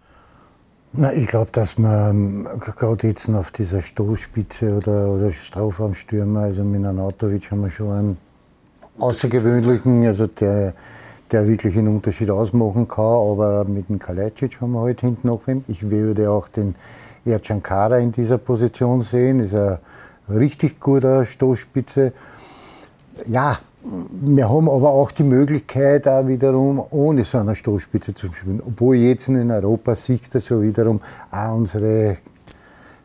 Na, 0.94 1.12
ich 1.12 1.26
glaube, 1.26 1.50
dass 1.50 1.76
man 1.76 2.44
gerade 2.60 3.08
jetzt 3.08 3.28
auf 3.28 3.50
dieser 3.50 3.82
Stoßspitze 3.82 4.72
oder, 4.74 5.10
oder 5.10 5.32
Strafraumstürmer, 5.32 6.44
also 6.44 6.64
mit 6.64 6.82
Anatovic 6.82 7.50
haben 7.50 7.62
wir 7.62 7.70
schon 7.70 7.92
einen 7.92 8.16
außergewöhnlichen, 8.98 10.06
also 10.06 10.26
der, 10.26 10.74
der 11.30 11.48
wirklich 11.48 11.76
einen 11.76 11.96
Unterschied 11.96 12.30
ausmachen 12.30 12.88
kann. 12.88 13.04
Aber 13.04 13.64
mit 13.64 13.88
dem 13.88 13.98
Kalajdzic 13.98 14.60
haben 14.60 14.72
wir 14.72 14.82
halt 14.82 15.00
hinten 15.00 15.28
noch. 15.28 15.42
Ich 15.68 15.90
würde 15.90 16.30
auch 16.30 16.48
den 16.48 16.74
Ercankara 17.24 17.98
in 17.98 18.12
dieser 18.12 18.38
Position 18.38 19.02
sehen. 19.02 19.40
Ist 19.40 19.54
ein 19.54 19.78
richtig 20.28 20.80
guter 20.80 21.26
Stoßspitze. 21.26 22.12
Ja, 23.26 23.58
wir 24.10 24.48
haben 24.48 24.68
aber 24.68 24.90
auch 24.90 25.12
die 25.12 25.24
Möglichkeit, 25.24 26.08
auch 26.08 26.26
wiederum 26.26 26.82
ohne 26.90 27.24
so 27.24 27.38
eine 27.38 27.54
Stoßspitze 27.54 28.14
zu 28.14 28.28
spielen. 28.32 28.62
Obwohl 28.66 28.96
jetzt 28.96 29.28
in 29.28 29.50
Europa 29.50 29.94
siehst 29.94 30.34
du 30.34 30.40
schon 30.40 30.62
wiederum 30.62 31.00
auch 31.30 31.54
unsere 31.54 32.16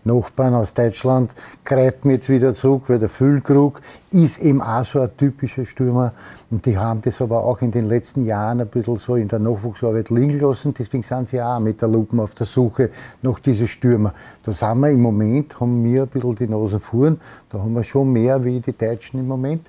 Nachbarn 0.03 0.53
aus 0.53 0.73
Deutschland 0.73 1.33
greifen 1.65 2.11
jetzt 2.11 2.29
wieder 2.29 2.53
zurück, 2.53 2.83
weil 2.87 2.99
der 2.99 3.09
Füllkrug 3.09 3.81
ist 4.11 4.39
eben 4.39 4.61
auch 4.61 4.83
so 4.83 5.01
ein 5.01 5.09
typischer 5.17 5.65
Stürmer. 5.65 6.13
Und 6.49 6.65
die 6.65 6.77
haben 6.77 7.01
das 7.01 7.21
aber 7.21 7.43
auch 7.43 7.61
in 7.61 7.71
den 7.71 7.87
letzten 7.87 8.25
Jahren 8.25 8.61
ein 8.61 8.67
bisschen 8.67 8.97
so 8.97 9.15
in 9.15 9.27
der 9.27 9.39
Nachwuchsarbeit 9.39 10.09
liegen 10.09 10.39
lassen. 10.39 10.73
Deswegen 10.73 11.03
sind 11.03 11.27
sie 11.27 11.41
auch 11.41 11.59
mit 11.59 11.81
der 11.81 11.89
Lupen 11.89 12.19
auf 12.19 12.33
der 12.33 12.47
Suche 12.47 12.89
nach 13.21 13.39
diesen 13.39 13.67
Stürmer. 13.67 14.13
Da 14.43 14.53
sind 14.53 14.79
wir 14.79 14.89
im 14.89 15.01
Moment, 15.01 15.59
haben 15.59 15.83
wir 15.83 16.03
ein 16.03 16.07
bisschen 16.07 16.35
die 16.35 16.47
Nase 16.47 16.79
vorn. 16.79 17.19
Da 17.49 17.59
haben 17.59 17.73
wir 17.73 17.83
schon 17.83 18.11
mehr 18.11 18.43
wie 18.43 18.59
die 18.59 18.77
Deutschen 18.77 19.19
im 19.19 19.27
Moment. 19.27 19.67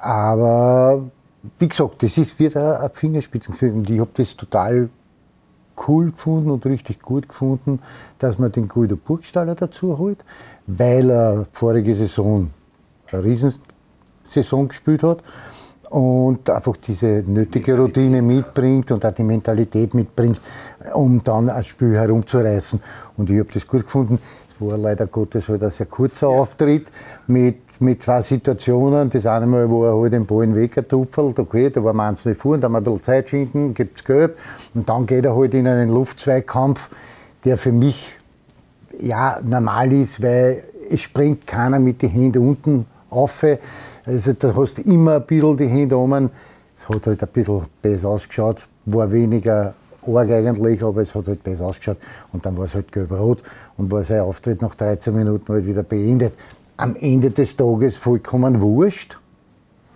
Aber 0.00 1.04
wie 1.58 1.68
gesagt, 1.68 2.02
das 2.02 2.16
ist 2.18 2.38
wieder 2.38 2.80
ein 2.80 2.90
Fingerspitzengefühl. 2.92 3.72
Und 3.72 3.90
ich 3.90 4.00
habe 4.00 4.10
das 4.14 4.36
total 4.36 4.88
cool 5.86 6.10
gefunden 6.10 6.50
und 6.50 6.64
richtig 6.66 7.00
gut 7.00 7.28
gefunden, 7.28 7.80
dass 8.18 8.38
man 8.38 8.52
den 8.52 8.68
Guido 8.68 8.96
Burgstaller 8.96 9.54
dazu 9.54 9.98
holt, 9.98 10.24
weil 10.66 11.10
er 11.10 11.46
vorige 11.52 11.94
Saison 11.94 12.50
eine 13.10 13.24
Riesensaison 13.24 14.68
gespielt 14.68 15.02
hat 15.02 15.22
und 15.92 16.48
einfach 16.48 16.76
diese 16.78 17.22
nötige 17.26 17.76
Routine 17.76 18.22
mitbringt 18.22 18.90
und 18.90 19.04
auch 19.04 19.12
die 19.12 19.22
Mentalität 19.22 19.92
mitbringt, 19.92 20.40
um 20.94 21.22
dann 21.22 21.50
ein 21.50 21.62
Spiel 21.64 21.94
herumzureißen. 21.94 22.80
Und 23.18 23.28
ich 23.28 23.38
habe 23.38 23.52
das 23.52 23.66
gut 23.66 23.82
gefunden 23.82 24.18
war 24.70 24.78
leider 24.78 25.06
Gottes 25.06 25.48
halt 25.48 25.62
ein 25.62 25.70
sehr 25.70 25.86
kurzer 25.86 26.28
Auftritt 26.28 26.90
mit, 27.26 27.80
mit 27.80 28.02
zwei 28.02 28.22
Situationen. 28.22 29.10
Das 29.10 29.26
eine 29.26 29.46
Mal, 29.46 29.68
wo 29.68 29.84
er 29.84 30.00
halt 30.00 30.12
den 30.12 30.54
Weg 30.54 30.74
getupfelt, 30.74 31.38
okay, 31.38 31.70
da 31.70 31.82
war 31.82 31.92
man 31.92 32.14
nicht 32.24 32.40
vor, 32.40 32.58
da 32.58 32.66
haben 32.66 32.72
wir 32.72 32.78
ein 32.78 32.84
bisschen 32.84 33.02
Zeit 33.02 33.30
schinden, 33.30 33.74
gibt 33.74 33.98
es 33.98 34.04
Gelb. 34.04 34.38
Und 34.74 34.88
dann 34.88 35.06
geht 35.06 35.24
er 35.24 35.36
halt 35.36 35.54
in 35.54 35.66
einen 35.66 35.90
Luftzweikampf, 35.90 36.90
der 37.44 37.58
für 37.58 37.72
mich 37.72 38.18
ja 39.00 39.40
normal 39.42 39.92
ist, 39.92 40.22
weil 40.22 40.62
es 40.90 41.00
springt 41.00 41.46
keiner 41.46 41.78
mit 41.78 42.02
den 42.02 42.10
Händen 42.10 42.48
unten 42.48 42.86
auf. 43.10 43.44
Also 44.04 44.32
da 44.32 44.54
hast 44.54 44.78
du 44.78 44.82
immer 44.82 45.16
ein 45.16 45.26
bisschen 45.26 45.56
die 45.56 45.68
Hände 45.68 45.96
oben. 45.96 46.30
Es 46.78 46.88
hat 46.88 47.06
halt 47.06 47.22
ein 47.22 47.28
bisschen 47.28 47.62
besser 47.80 48.08
ausgeschaut, 48.08 48.66
war 48.86 49.10
weniger 49.12 49.74
arg 50.06 50.30
eigentlich, 50.30 50.82
aber 50.82 51.02
es 51.02 51.14
hat 51.14 51.26
halt 51.26 51.42
besser 51.42 51.64
ausgeschaut. 51.66 51.98
Und 52.32 52.44
dann 52.44 52.56
war 52.56 52.64
es 52.64 52.74
halt 52.74 52.90
gelb-rot 52.90 53.42
und 53.76 53.90
war 53.90 54.04
sein 54.04 54.20
Auftritt 54.20 54.62
nach 54.62 54.74
13 54.74 55.14
Minuten 55.14 55.52
halt 55.52 55.66
wieder 55.66 55.82
beendet. 55.82 56.34
Am 56.76 56.96
Ende 56.96 57.30
des 57.30 57.56
Tages 57.56 57.96
vollkommen 57.96 58.60
wurscht, 58.60 59.18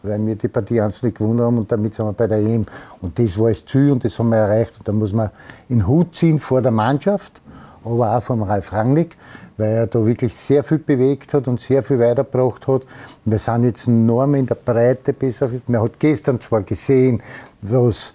weil 0.02 0.24
wir 0.24 0.36
die 0.36 0.48
Partie 0.48 0.80
eins 0.80 1.02
nicht 1.02 1.18
gewonnen 1.18 1.40
haben 1.40 1.58
und 1.58 1.70
damit 1.70 1.94
sind 1.94 2.06
wir 2.06 2.12
bei 2.12 2.26
der 2.26 2.38
EM. 2.38 2.64
Und 3.00 3.18
das 3.18 3.38
war 3.38 3.48
das 3.48 3.64
Ziel 3.64 3.90
und 3.90 4.04
das 4.04 4.18
haben 4.18 4.28
wir 4.28 4.38
erreicht. 4.38 4.74
Und 4.78 4.86
da 4.86 4.92
muss 4.92 5.12
man 5.12 5.30
in 5.68 5.86
Hut 5.86 6.14
ziehen 6.14 6.38
vor 6.38 6.62
der 6.62 6.70
Mannschaft, 6.70 7.40
aber 7.84 8.16
auch 8.16 8.22
vom 8.22 8.42
Ralf 8.42 8.72
Rangnick, 8.72 9.16
weil 9.56 9.72
er 9.72 9.86
da 9.86 10.04
wirklich 10.04 10.34
sehr 10.34 10.62
viel 10.62 10.78
bewegt 10.78 11.34
hat 11.34 11.48
und 11.48 11.60
sehr 11.60 11.82
viel 11.82 11.98
weitergebracht 11.98 12.66
hat. 12.68 12.82
Wir 13.24 13.38
sind 13.38 13.64
jetzt 13.64 13.86
enorm 13.88 14.34
in 14.34 14.46
der 14.46 14.56
Breite 14.56 15.12
besser. 15.12 15.50
Man 15.66 15.82
hat 15.82 15.98
gestern 15.98 16.40
zwar 16.40 16.62
gesehen, 16.62 17.22
dass 17.62 18.12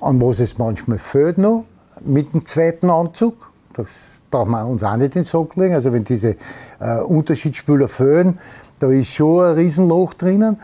an 0.00 0.20
was 0.20 0.38
es 0.38 0.58
manchmal 0.58 0.98
fehlt 0.98 1.38
noch, 1.38 1.64
mit 2.00 2.32
dem 2.32 2.46
zweiten 2.46 2.90
Anzug. 2.90 3.50
Das 3.74 3.86
brauchen 4.30 4.50
wir 4.50 4.66
uns 4.66 4.82
auch 4.82 4.96
nicht 4.96 5.16
in 5.16 5.22
den 5.22 5.24
Sack 5.24 5.56
legen. 5.56 5.74
Also 5.74 5.92
wenn 5.92 6.04
diese 6.04 6.36
äh, 6.80 7.00
Unterschiedsspieler 7.00 7.88
fehlen, 7.88 8.38
da 8.78 8.88
ist 8.90 9.08
schon 9.08 9.44
ein 9.44 9.54
Riesenloch 9.54 10.14
drinnen. 10.14 10.58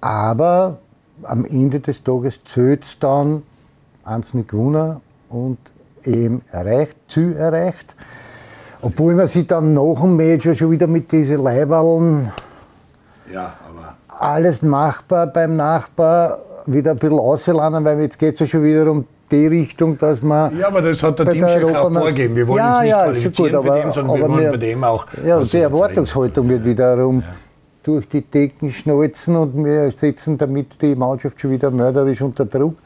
Aber 0.00 0.78
am 1.22 1.44
Ende 1.44 1.80
des 1.80 2.02
Tages 2.02 2.40
zählt 2.44 2.84
es 2.84 2.98
dann 2.98 3.42
eins 4.04 4.34
nicht 4.34 4.48
gewonnen 4.48 5.00
und 5.28 5.58
eben 6.04 6.42
erreicht, 6.52 6.96
Ziel 7.08 7.36
erreicht. 7.36 7.94
Obwohl 8.82 9.14
man 9.14 9.26
sich 9.26 9.46
dann 9.46 9.72
nach 9.72 10.00
dem 10.00 10.16
Match 10.16 10.44
ja 10.44 10.54
schon 10.54 10.70
wieder 10.70 10.86
mit 10.86 11.10
diesen 11.10 11.38
Leiberln 11.38 12.30
ja, 13.32 13.54
alles 14.08 14.62
machbar 14.62 15.26
beim 15.26 15.56
Nachbar 15.56 16.38
wieder 16.66 16.92
ein 16.92 16.96
bisschen 16.96 17.18
auszuladen, 17.18 17.84
weil 17.84 18.00
jetzt 18.00 18.18
geht 18.18 18.34
es 18.34 18.40
ja 18.40 18.46
schon 18.46 18.62
wieder 18.62 18.90
um 18.90 19.04
die 19.30 19.46
Richtung, 19.46 19.98
dass 19.98 20.22
man. 20.22 20.56
Ja, 20.58 20.68
aber 20.68 20.82
das 20.82 21.02
hat 21.02 21.18
der 21.18 21.26
Teamchef 21.26 21.74
auch 21.74 21.92
vorgegeben. 21.92 22.36
Wir 22.36 22.46
wollen 22.46 22.58
ja, 22.58 22.80
nicht 22.80 22.90
ja, 22.90 23.04
qualifizieren 23.04 23.52
gut, 23.52 23.58
aber, 23.58 23.80
den, 23.80 23.92
sondern 23.92 24.16
aber 24.16 24.28
wir 24.28 24.34
wollen 24.34 24.50
bei 24.50 24.56
dem 24.56 24.84
auch. 24.84 25.06
Ja, 25.24 25.38
und 25.38 25.52
die 25.52 25.58
Erwartungshaltung 25.58 26.48
wird 26.48 26.64
wiederum 26.64 27.20
ja. 27.20 27.26
durch 27.82 28.08
die 28.08 28.22
Decken 28.22 28.70
schnalzen 28.70 29.36
und 29.36 29.64
wir 29.64 29.90
setzen 29.90 30.38
damit 30.38 30.80
die 30.80 30.94
Mannschaft 30.94 31.40
schon 31.40 31.50
wieder 31.50 31.70
mörderisch 31.70 32.20
unter 32.20 32.44
Druck. 32.44 32.76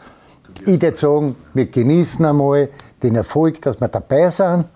Ich 0.66 0.82
würde 0.82 0.96
sagen, 0.96 1.36
wir 1.54 1.66
genießen 1.66 2.24
einmal 2.24 2.68
den 3.02 3.14
Erfolg, 3.14 3.60
dass 3.62 3.80
wir 3.80 3.88
dabei 3.88 4.28
sind. 4.28 4.66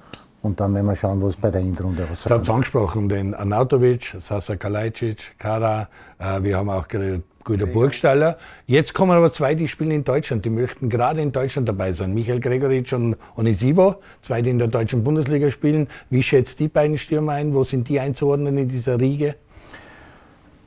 Und 0.42 0.60
dann 0.60 0.74
werden 0.74 0.86
wir 0.86 0.96
schauen, 0.96 1.22
was 1.22 1.36
bei 1.36 1.50
der 1.50 1.62
Endrunde 1.62 2.02
rauskommt. 2.02 2.30
Du 2.30 2.34
habt 2.34 2.50
angesprochen, 2.50 3.08
den 3.08 3.34
Anatovic, 3.34 4.14
Sasa 4.20 4.56
Kalajdzic, 4.56 5.38
Kara. 5.38 5.88
Äh, 6.18 6.42
wir 6.42 6.58
haben 6.58 6.68
auch 6.68 6.86
geredet 6.86 7.24
guter 7.44 7.66
Burgstaller. 7.66 8.38
Jetzt 8.66 8.94
kommen 8.94 9.12
aber 9.12 9.32
zwei, 9.32 9.54
die 9.54 9.68
spielen 9.68 9.90
in 9.90 10.04
Deutschland. 10.04 10.44
Die 10.44 10.50
möchten 10.50 10.88
gerade 10.88 11.20
in 11.20 11.32
Deutschland 11.32 11.68
dabei 11.68 11.92
sein. 11.92 12.14
Michael 12.14 12.40
Gregoritsch 12.40 12.92
und 12.94 13.16
Onisivo, 13.36 13.96
zwei, 14.22 14.42
die 14.42 14.50
in 14.50 14.58
der 14.58 14.68
deutschen 14.68 15.04
Bundesliga 15.04 15.50
spielen. 15.50 15.88
Wie 16.10 16.22
schätzt 16.22 16.58
die 16.58 16.68
beiden 16.68 16.98
Stürmer 16.98 17.32
ein? 17.32 17.54
Wo 17.54 17.62
sind 17.62 17.88
die 17.88 18.00
einzuordnen 18.00 18.56
in 18.58 18.68
dieser 18.68 18.98
Riege? 18.98 19.36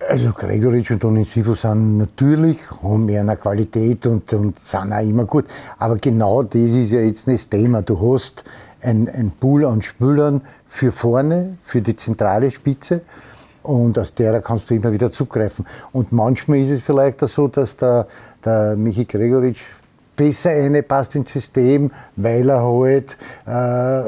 Also 0.08 0.32
Gregoritsch 0.32 0.92
und 0.92 1.04
Onisivo 1.04 1.56
sind 1.56 1.98
natürlich, 1.98 2.60
haben 2.84 3.06
mehr 3.06 3.22
eine 3.22 3.36
Qualität 3.36 4.06
und, 4.06 4.32
und 4.32 4.60
sind 4.60 4.94
auch 4.94 5.02
immer 5.02 5.26
gut. 5.26 5.46
Aber 5.80 5.98
genau 5.98 6.44
das 6.44 6.62
ist 6.62 6.92
ja 6.92 7.02
jetzt 7.02 7.28
das 7.28 7.50
Thema. 7.50 7.82
Du 7.82 8.14
hast 8.14 8.44
ein, 8.82 9.10
ein 9.10 9.32
Pool 9.32 9.66
an 9.66 9.82
Spülern 9.82 10.42
für 10.68 10.92
vorne, 10.92 11.58
für 11.64 11.82
die 11.82 11.96
zentrale 11.96 12.52
Spitze 12.52 13.02
und 13.68 14.00
aus 14.00 14.14
der 14.14 14.42
kannst 14.42 14.70
du 14.70 14.76
immer 14.76 14.92
wieder 14.92 15.12
zugreifen. 15.12 15.66
Und 15.92 16.12
manchmal 16.12 16.60
ist 16.60 16.70
es 16.70 16.82
vielleicht 16.82 17.22
auch 17.24 17.30
so, 17.30 17.48
dass 17.48 17.78
der, 17.78 18.08
der 18.44 18.76
Michi 18.76 19.06
Gregoritsch 19.06 19.62
besser 20.18 20.82
passt 20.82 21.16
ins 21.16 21.32
System, 21.32 21.92
weil 22.16 22.50
er 22.50 22.64
halt 22.64 23.18
äh, 23.46 24.04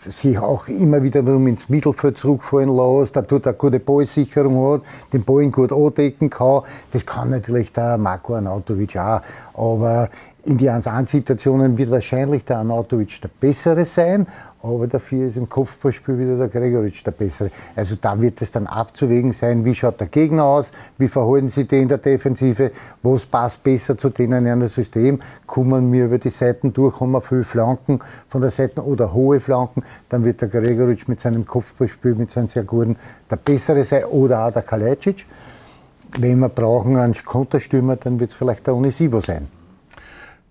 sich 0.00 0.38
auch 0.38 0.66
immer 0.66 1.02
wieder 1.02 1.20
ins 1.20 1.68
Mittelfeld 1.68 2.16
zurückfallen 2.16 2.74
lässt, 2.74 3.14
er 3.16 3.26
tut 3.26 3.46
eine 3.46 3.54
gute 3.54 3.78
Ballsicherung 3.78 4.72
hat, 4.72 4.82
den 5.12 5.22
Ball 5.22 5.46
gut 5.50 5.70
andecken 5.70 6.30
kann. 6.30 6.62
Das 6.90 7.04
kann 7.04 7.30
natürlich 7.30 7.70
der 7.72 7.98
Marco 7.98 8.34
Anatovic 8.34 8.96
auch. 8.96 9.20
Aber 9.52 10.08
in 10.44 10.58
die 10.58 10.68
1-1-Situationen 10.68 11.78
wird 11.78 11.90
wahrscheinlich 11.90 12.44
der 12.44 12.58
Anatovic 12.58 13.20
der 13.20 13.28
Bessere 13.28 13.84
sein, 13.84 14.26
aber 14.60 14.88
dafür 14.88 15.28
ist 15.28 15.36
im 15.36 15.48
Kopfballspiel 15.48 16.18
wieder 16.18 16.36
der 16.36 16.48
Gregoritsch 16.48 17.04
der 17.06 17.12
Bessere. 17.12 17.50
Also 17.76 17.96
da 18.00 18.20
wird 18.20 18.42
es 18.42 18.50
dann 18.50 18.66
abzuwägen 18.66 19.32
sein, 19.32 19.64
wie 19.64 19.74
schaut 19.74 20.00
der 20.00 20.08
Gegner 20.08 20.44
aus, 20.44 20.72
wie 20.98 21.06
verhalten 21.06 21.46
sie 21.46 21.64
die 21.64 21.80
in 21.80 21.88
der 21.88 21.98
Defensive, 21.98 22.72
was 23.02 23.24
passt 23.24 23.62
besser 23.62 23.96
zu 23.96 24.08
denen 24.08 24.44
in 24.46 24.60
das 24.60 24.74
System, 24.74 25.20
kommen 25.46 25.92
wir 25.92 26.06
über 26.06 26.18
die 26.18 26.30
Seiten 26.30 26.72
durch, 26.72 27.00
haben 27.00 27.12
wir 27.12 27.20
viele 27.20 27.44
Flanken 27.44 28.00
von 28.26 28.40
der 28.40 28.50
Seite 28.50 28.84
oder 28.84 29.12
hohe 29.12 29.38
Flanken, 29.38 29.84
dann 30.08 30.24
wird 30.24 30.40
der 30.40 30.48
Gregoritsch 30.48 31.06
mit 31.06 31.20
seinem 31.20 31.46
Kopfballspiel, 31.46 32.16
mit 32.16 32.32
seinem 32.32 32.48
sehr 32.48 32.64
guten, 32.64 32.96
der 33.30 33.36
Bessere 33.36 33.84
sein 33.84 34.04
oder 34.06 34.46
auch 34.46 34.52
der 34.52 34.62
Kalajdzic. 34.62 35.24
Wenn 36.18 36.40
wir 36.40 36.48
brauchen 36.48 36.96
einen 36.96 37.14
Konterstürmer, 37.14 37.96
dann 37.96 38.18
wird 38.18 38.32
es 38.32 38.36
vielleicht 38.36 38.66
der 38.66 38.74
Onisivo 38.74 39.20
sein. 39.20 39.61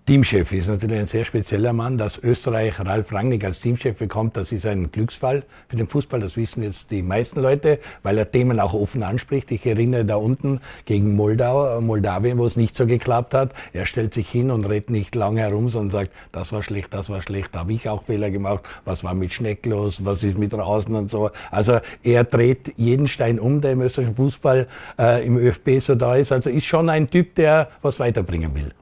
Teamchef 0.04 0.50
ist 0.50 0.66
natürlich 0.66 0.98
ein 0.98 1.06
sehr 1.06 1.24
spezieller 1.24 1.72
Mann. 1.72 1.96
Dass 1.96 2.18
Österreich 2.18 2.80
Ralf 2.80 3.12
Rangnick 3.12 3.44
als 3.44 3.60
Teamchef 3.60 3.98
bekommt, 3.98 4.36
das 4.36 4.50
ist 4.50 4.66
ein 4.66 4.90
Glücksfall 4.90 5.44
für 5.68 5.76
den 5.76 5.86
Fußball. 5.86 6.18
Das 6.18 6.36
wissen 6.36 6.64
jetzt 6.64 6.90
die 6.90 7.02
meisten 7.02 7.40
Leute, 7.40 7.78
weil 8.02 8.18
er 8.18 8.28
Themen 8.28 8.58
auch 8.58 8.74
offen 8.74 9.04
anspricht. 9.04 9.52
Ich 9.52 9.64
erinnere 9.64 10.04
da 10.04 10.16
unten 10.16 10.60
gegen 10.86 11.14
Moldau, 11.14 11.80
Moldawien, 11.80 12.36
wo 12.38 12.46
es 12.46 12.56
nicht 12.56 12.74
so 12.74 12.84
geklappt 12.84 13.32
hat. 13.32 13.54
Er 13.72 13.86
stellt 13.86 14.12
sich 14.12 14.28
hin 14.28 14.50
und 14.50 14.64
redet 14.64 14.90
nicht 14.90 15.14
lange 15.14 15.40
herum, 15.40 15.68
sondern 15.68 15.90
sagt, 15.90 16.10
das 16.32 16.50
war 16.50 16.64
schlecht, 16.64 16.92
das 16.92 17.08
war 17.08 17.22
schlecht, 17.22 17.54
da 17.54 17.60
habe 17.60 17.72
ich 17.72 17.88
auch 17.88 18.02
Fehler 18.02 18.32
gemacht. 18.32 18.64
Was 18.84 19.04
war 19.04 19.14
mit 19.14 19.32
Schneck 19.32 19.64
los? 19.66 20.04
Was 20.04 20.24
ist 20.24 20.36
mit 20.36 20.52
draußen 20.52 20.92
und 20.96 21.10
so. 21.10 21.30
Also 21.52 21.78
er 22.02 22.24
dreht 22.24 22.74
jeden 22.76 23.06
Stein 23.06 23.38
um, 23.38 23.60
der 23.60 23.70
im 23.70 23.82
österreichischen 23.82 24.16
Fußball 24.16 24.66
äh, 24.98 25.24
im 25.24 25.38
ÖFB 25.38 25.78
so 25.78 25.94
da 25.94 26.16
ist. 26.16 26.32
Also 26.32 26.50
ist 26.50 26.66
schon 26.66 26.88
ein 26.88 27.08
Typ, 27.08 27.36
der 27.36 27.68
was 27.82 28.00
weiterbringen 28.00 28.52
will 28.56 28.72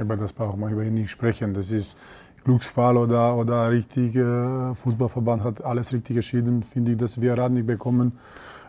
über 0.00 0.16
das 0.16 0.32
braucht 0.32 0.58
man 0.58 0.72
über 0.72 0.84
nicht 0.84 1.10
sprechen. 1.10 1.54
Das 1.54 1.70
ist 1.70 1.98
Glücksfall 2.44 2.96
oder, 2.96 3.36
oder 3.36 3.70
richtig, 3.70 4.14
Fußballverband 4.14 5.44
hat 5.44 5.62
alles 5.62 5.92
richtig 5.92 6.16
entschieden, 6.16 6.62
finde 6.62 6.92
ich, 6.92 6.96
dass 6.96 7.20
wir 7.20 7.36
Radnik 7.36 7.66
bekommen 7.66 8.12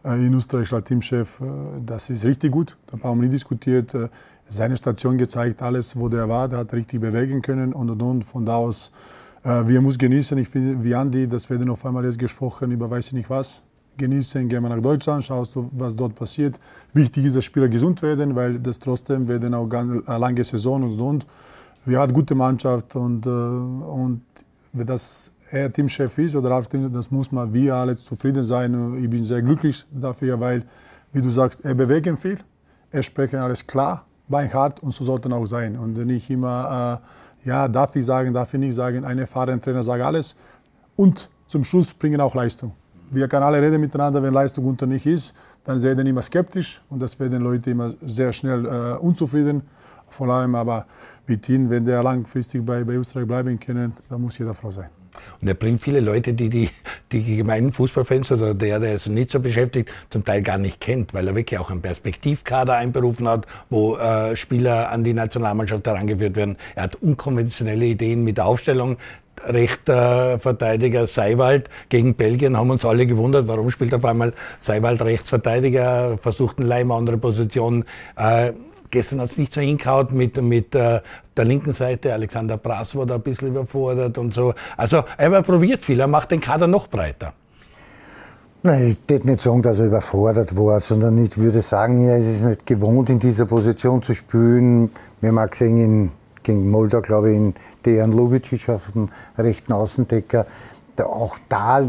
äh, 0.04 0.26
in 0.26 0.34
Österreich 0.34 0.74
als 0.74 0.84
Teamchef. 0.86 1.40
Äh, 1.40 1.46
das 1.86 2.10
ist 2.10 2.26
richtig 2.26 2.52
gut, 2.52 2.78
da 2.88 3.02
haben 3.02 3.20
wir 3.20 3.28
nie 3.28 3.32
diskutiert. 3.32 3.94
Äh, 3.94 4.10
seine 4.46 4.76
Station 4.76 5.18
gezeigt, 5.18 5.62
alles, 5.62 5.98
wo 5.98 6.10
der 6.10 6.28
war, 6.28 6.50
der 6.50 6.60
hat 6.60 6.74
richtig 6.74 7.00
bewegen 7.00 7.42
können 7.42 7.74
und 7.74 7.90
und. 8.02 8.26
Von 8.26 8.46
da 8.46 8.56
aus, 8.56 8.92
wir 9.44 9.82
müssen 9.82 9.98
genießen. 9.98 10.38
Ich 10.38 10.50
finde, 10.50 10.84
wie 10.84 10.94
Andi, 10.94 11.28
das 11.28 11.50
werden 11.50 11.70
auf 11.70 11.86
einmal 11.86 12.04
jetzt 12.04 12.20
gesprochen 12.20 12.72
über 12.72 12.92
weiß 12.92 13.08
ich 13.08 13.14
nicht 13.14 13.30
was 13.30 13.64
genießen, 13.98 14.48
gehen 14.48 14.64
wir 14.64 14.70
nach 14.70 14.82
Deutschland, 14.82 15.24
schaust 15.24 15.56
du, 15.56 15.70
was 15.74 15.96
dort 15.96 16.16
passiert. 16.16 16.60
Wichtig 16.94 17.26
ist, 17.26 17.36
dass 17.36 17.46
Spieler 17.46 17.68
gesund 17.68 18.02
werden, 18.02 18.36
weil 18.36 18.60
das 18.60 18.80
trotzdem 18.80 19.28
werden 19.28 19.54
auch 19.54 19.70
eine 19.72 20.02
lange 20.06 20.44
Saison 20.44 20.84
und 20.84 21.00
und. 21.00 21.28
Wir 21.86 21.98
haben 21.98 22.10
eine 22.10 22.14
gute 22.14 22.36
Mannschaft 22.36 22.96
und, 22.96 23.26
äh, 23.26 23.30
und 23.30 24.22
wenn 24.74 24.86
das 24.86 25.34
er 25.52 25.72
Teamchef 25.72 26.18
ist 26.18 26.36
oder 26.36 26.52
Ralf 26.52 26.68
das 26.70 27.12
muss 27.12 27.32
man 27.32 27.52
wir 27.54 27.76
alle 27.76 27.98
zufrieden 27.98 28.44
sein. 28.44 28.98
Ich 29.04 29.10
bin 29.10 29.24
sehr 29.24 29.42
glücklich 29.42 29.86
dafür, 29.92 30.40
weil, 30.40 30.64
wie 31.12 31.22
du 31.22 31.30
sagst, 31.30 31.66
er 31.66 31.76
bewegt 31.76 32.20
viel, 32.20 32.40
er 32.92 33.04
spricht 33.04 33.34
alles 33.34 33.66
klar, 33.66 34.06
beinhart 34.30 34.82
und 34.82 34.92
so 34.94 35.04
sollte 35.04 35.34
auch 35.34 35.46
sein. 35.46 35.78
Und 35.78 35.98
nicht 35.98 36.30
immer, 36.30 37.02
äh, 37.44 37.48
ja, 37.50 37.68
darf 37.68 37.96
ich 37.96 38.06
sagen, 38.06 38.34
darf 38.34 38.54
ich 38.54 38.60
nicht 38.60 38.76
sagen, 38.76 39.04
ein 39.04 39.20
erfahrener 39.20 39.60
Trainer 39.60 39.84
sagt 39.84 40.04
alles 40.04 40.38
und 40.96 41.30
zum 41.48 41.64
Schluss 41.64 41.94
bringen 41.94 42.22
auch 42.22 42.36
Leistung 42.36 42.74
wir 43.12 43.28
können 43.28 43.44
alle 43.44 43.62
reden 43.62 43.82
miteinander, 43.82 44.24
wenn 44.24 44.34
Leistung 44.34 44.66
unter 44.66 44.88
nicht 44.88 45.06
ist, 45.06 45.36
dann 45.66 45.82
wir 45.82 45.98
immer 46.06 46.22
skeptisch 46.22 46.82
und 46.90 47.02
das 47.02 47.20
werden 47.20 47.42
Leute 47.42 47.70
immer 47.72 47.94
sehr 48.02 48.32
schnell 48.32 48.66
äh, 48.66 48.98
unzufrieden. 48.98 49.64
Vor 50.08 50.28
allem 50.30 50.56
aber 50.56 50.86
mit 51.28 51.48
ihm, 51.48 51.70
wenn 51.70 51.86
der 51.86 52.04
langfristig 52.04 52.66
bei, 52.66 52.84
bei 52.84 52.94
Österreich 52.94 53.28
bleiben 53.28 53.60
kann, 53.60 53.94
da 54.10 54.18
muss 54.18 54.38
jeder 54.38 54.54
froh 54.54 54.72
sein. 54.72 54.90
Und 55.42 55.48
er 55.48 55.54
bringt 55.54 55.82
viele 55.82 56.00
Leute, 56.00 56.34
die 56.34 56.50
die, 56.50 56.70
die 57.12 57.38
gemeinen 57.38 57.72
Fußballfans 57.72 58.32
oder 58.32 58.54
der, 58.54 58.80
der 58.80 58.96
es 58.96 59.08
nicht 59.08 59.32
so 59.32 59.40
beschäftigt, 59.40 59.90
zum 60.10 60.24
Teil 60.24 60.42
gar 60.42 60.58
nicht 60.58 60.80
kennt, 60.80 61.14
weil 61.14 61.28
er 61.28 61.36
wirklich 61.36 61.60
auch 61.60 61.70
einen 61.70 61.82
Perspektivkader 61.82 62.76
einberufen 62.76 63.28
hat, 63.28 63.46
wo 63.70 63.98
äh, 63.98 64.36
Spieler 64.36 64.90
an 64.90 65.04
die 65.04 65.14
Nationalmannschaft 65.14 65.86
herangeführt 65.86 66.36
werden. 66.36 66.58
Er 66.76 66.84
hat 66.84 66.96
unkonventionelle 66.96 67.86
Ideen 67.86 68.24
mit 68.24 68.38
der 68.38 68.46
Aufstellung 68.46 68.98
rechter 69.46 70.40
Verteidiger 70.40 71.08
Seiwald 71.08 71.70
gegen 71.90 72.16
Belgien 72.16 72.58
haben 72.58 72.70
uns 72.70 72.86
alle 72.86 73.06
gewundert, 73.06 73.48
warum 73.48 73.70
spielt 73.72 73.94
auf 73.94 74.06
einmal 74.06 74.34
Seiwald 74.60 75.02
Rechtsverteidiger, 75.02 76.18
versucht 76.22 76.60
ein 76.60 76.64
Leimer 76.64 76.96
andere 76.96 77.18
Position. 77.18 77.86
Äh, 78.16 78.54
gestern 78.90 79.20
hat 79.20 79.28
es 79.28 79.38
nicht 79.38 79.54
so 79.54 79.62
hingehaut 79.62 80.12
mit, 80.12 80.42
mit 80.42 80.76
äh, 80.76 81.02
der 81.36 81.46
linken 81.46 81.74
Seite. 81.74 82.14
Alexander 82.14 82.58
Brass 82.58 82.96
war 82.96 83.06
da 83.06 83.16
ein 83.16 83.22
bisschen 83.22 83.50
überfordert 83.50 84.18
und 84.18 84.34
so. 84.34 84.54
Also 84.78 85.04
er 85.18 85.42
probiert 85.42 85.84
viel, 85.84 86.00
er 86.00 86.08
macht 86.08 86.32
den 86.32 86.42
Kader 86.42 86.68
noch 86.68 86.88
breiter. 86.88 87.34
Nein, 88.64 88.90
ich 88.90 89.10
würde 89.10 89.28
nicht 89.28 89.42
sagen, 89.42 89.64
dass 89.64 89.80
er 89.80 89.88
überfordert 89.88 90.56
war, 90.56 90.80
sondern 90.80 91.18
ich 91.18 91.36
würde 91.36 91.62
sagen, 91.62 92.08
er 92.08 92.20
ist 92.20 92.28
es 92.28 92.44
nicht 92.44 92.68
gewohnt, 92.68 93.10
in 93.10 93.18
dieser 93.18 93.48
Position 93.48 94.04
zu 94.04 94.14
spielen. 94.14 94.92
Wir 95.20 95.30
haben 95.30 95.40
auch 95.40 95.50
gesehen, 95.50 95.78
in 95.80 96.12
gegen 96.44 96.70
Moldau, 96.70 97.02
glaube 97.02 97.32
ich, 97.32 97.38
in 97.38 97.54
Dejan 97.86 98.12
Lubicic 98.12 98.70
auf 98.70 98.92
dem 98.94 99.10
rechten 99.38 99.74
Außendecker. 99.74 100.46
Da, 100.96 101.06
auch 101.06 101.38
da 101.50 101.88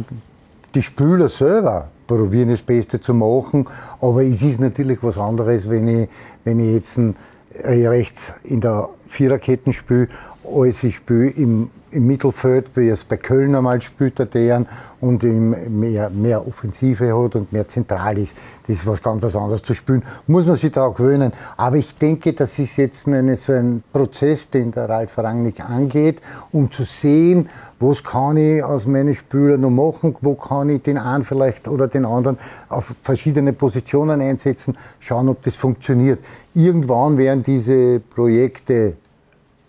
die 0.74 0.82
Spieler 0.82 1.28
selber 1.28 1.88
probieren 2.06 2.50
das 2.50 2.62
Beste 2.62 3.00
zu 3.00 3.14
machen, 3.14 3.66
aber 4.00 4.22
es 4.22 4.42
ist 4.42 4.60
natürlich 4.60 5.02
was 5.02 5.18
anderes, 5.18 5.68
wenn 5.68 5.88
ich, 5.88 6.08
wenn 6.44 6.60
ich 6.60 6.74
jetzt 6.74 6.98
ein, 6.98 7.16
äh, 7.54 7.86
rechts 7.86 8.32
in 8.44 8.60
der 8.60 8.88
Viererketten 9.08 9.72
spiele, 9.72 10.08
als 10.44 10.82
ich 10.82 10.96
spiele 10.96 11.30
im 11.30 11.70
im 11.92 12.06
Mittelfeld, 12.06 12.70
wie 12.74 12.88
es 12.88 13.04
bei 13.04 13.16
Köln 13.16 13.54
einmal 13.54 13.80
spielt, 13.82 14.18
der 14.18 14.26
Dejan, 14.26 14.66
und 15.02 15.24
mehr, 15.24 16.10
mehr 16.10 16.46
Offensive 16.46 17.12
hat 17.12 17.34
und 17.34 17.52
mehr 17.52 17.66
zentral 17.66 18.18
ist. 18.18 18.36
Das 18.66 18.76
ist 18.76 18.86
was 18.86 19.02
ganz 19.02 19.20
was 19.22 19.34
anderes 19.34 19.62
zu 19.62 19.74
spielen. 19.74 20.04
Muss 20.28 20.46
man 20.46 20.54
sich 20.54 20.70
da 20.70 20.86
auch 20.86 20.94
gewöhnen. 20.94 21.32
Aber 21.56 21.76
ich 21.76 21.96
denke, 21.96 22.32
das 22.32 22.56
ist 22.60 22.76
jetzt 22.76 23.08
eine, 23.08 23.36
so 23.36 23.52
ein 23.52 23.82
Prozess, 23.92 24.48
den 24.48 24.70
der 24.70 24.88
Ralf 24.88 25.18
Rangnick 25.18 25.68
angeht, 25.68 26.20
um 26.52 26.70
zu 26.70 26.84
sehen, 26.84 27.48
was 27.80 28.04
kann 28.04 28.36
ich 28.36 28.62
aus 28.62 28.86
meinen 28.86 29.16
Spielern 29.16 29.62
noch 29.62 29.70
machen, 29.70 30.16
wo 30.20 30.34
kann 30.34 30.68
ich 30.68 30.82
den 30.82 30.98
einen 30.98 31.24
vielleicht 31.24 31.66
oder 31.66 31.88
den 31.88 32.04
anderen 32.04 32.38
auf 32.68 32.94
verschiedene 33.02 33.52
Positionen 33.52 34.20
einsetzen, 34.20 34.78
schauen, 35.00 35.28
ob 35.28 35.42
das 35.42 35.56
funktioniert. 35.56 36.20
Irgendwann 36.54 37.18
werden 37.18 37.42
diese 37.42 37.98
Projekte 37.98 38.94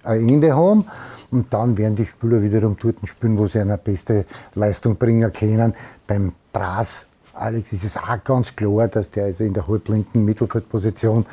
ein 0.04 0.30
Ende 0.30 0.56
haben. 0.56 0.86
Und 1.34 1.52
dann 1.52 1.76
werden 1.80 1.96
die 1.96 2.06
Spieler 2.06 2.44
wiederum 2.44 2.78
dort 2.80 2.98
spielen, 3.06 3.40
wo 3.40 3.48
sie 3.48 3.60
eine 3.60 3.80
beste 3.80 4.26
Leistung 4.54 4.98
bringen 4.98 5.34
können. 5.34 5.74
Beim 6.06 6.34
Bras, 6.52 7.08
Alex, 7.34 7.74
ist 7.74 7.86
es 7.86 7.98
auch 7.98 8.24
ganz 8.24 8.56
klar, 8.56 8.88
dass 8.88 9.10
der 9.10 9.26
also 9.26 9.44
in 9.44 9.52
der 9.52 9.68
halblinken 9.68 10.24
Mittelfeldposition 10.24 11.26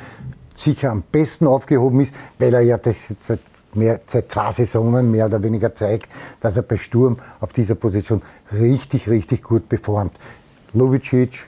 sicher 0.55 0.89
am 0.89 1.03
besten 1.03 1.45
aufgehoben 1.45 2.01
ist, 2.01 2.15
weil 2.39 2.55
er 2.55 2.61
ja 2.61 2.79
das 2.79 3.13
seit, 3.19 3.41
mehr, 3.75 4.01
seit 4.07 4.31
zwei 4.31 4.49
Saisonen 4.49 5.11
mehr 5.11 5.27
oder 5.27 5.43
weniger 5.43 5.75
zeigt, 5.75 6.09
dass 6.39 6.57
er 6.57 6.63
bei 6.63 6.77
Sturm 6.77 7.17
auf 7.39 7.53
dieser 7.53 7.75
Position 7.75 8.23
richtig, 8.51 9.07
richtig 9.07 9.43
gut 9.43 9.69
performt. 9.69 10.13
Lovicic, 10.73 11.47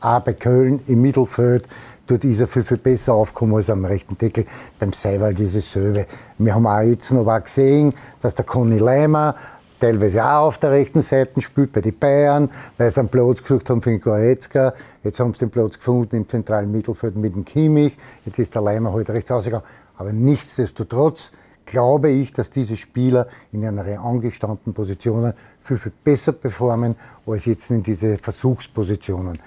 auch 0.00 0.20
bei 0.20 0.32
Köln 0.32 0.80
im 0.88 1.02
Mittelfeld, 1.02 1.68
dort 2.06 2.24
ist 2.24 2.40
er 2.40 2.48
viel, 2.48 2.64
viel 2.64 2.78
besser 2.78 3.14
aufgekommen 3.14 3.56
als 3.56 3.70
am 3.70 3.84
rechten 3.84 4.16
Deckel. 4.18 4.46
Beim 4.78 4.92
Seiwald 4.92 5.38
ist 5.40 5.54
es 5.54 5.72
selbe. 5.72 6.06
Wir 6.38 6.54
haben 6.54 6.66
auch 6.66 6.80
jetzt 6.80 7.10
noch 7.10 7.42
gesehen, 7.42 7.92
dass 8.20 8.34
der 8.34 8.44
Conny 8.44 8.78
Leimer 8.78 9.34
teilweise 9.82 10.24
auch 10.24 10.46
auf 10.46 10.58
der 10.58 10.70
rechten 10.70 11.02
Seite 11.02 11.40
spielt, 11.40 11.72
bei 11.72 11.80
den 11.80 11.98
Bayern, 11.98 12.48
weil 12.78 12.90
sie 12.90 13.00
einen 13.00 13.08
Platz 13.08 13.42
gesucht 13.42 13.68
haben 13.68 13.82
für 13.82 13.90
den 13.90 14.00
Goretzka. 14.00 14.74
Jetzt 15.02 15.18
haben 15.18 15.34
sie 15.34 15.40
den 15.40 15.50
Platz 15.50 15.76
gefunden 15.76 16.16
im 16.16 16.28
zentralen 16.28 16.70
Mittelfeld 16.70 17.16
mit 17.16 17.34
dem 17.34 17.44
Kimmich. 17.44 17.96
Jetzt 18.24 18.38
ist 18.38 18.54
der 18.54 18.62
Leimer 18.62 18.92
halt 18.92 19.10
rechts 19.10 19.32
ausgegangen. 19.32 19.64
Aber 19.96 20.12
nichtsdestotrotz 20.12 21.32
glaube 21.66 22.10
ich, 22.10 22.32
dass 22.32 22.50
diese 22.50 22.76
Spieler 22.76 23.26
in 23.50 23.66
einer 23.66 24.00
angestandenen 24.00 24.72
Positionen 24.72 25.32
viel, 25.62 25.78
viel 25.78 25.92
besser 26.04 26.32
performen 26.32 26.94
als 27.26 27.44
jetzt 27.46 27.70
in 27.70 27.82
diese 27.82 28.18
Versuchspositionen 28.18 29.38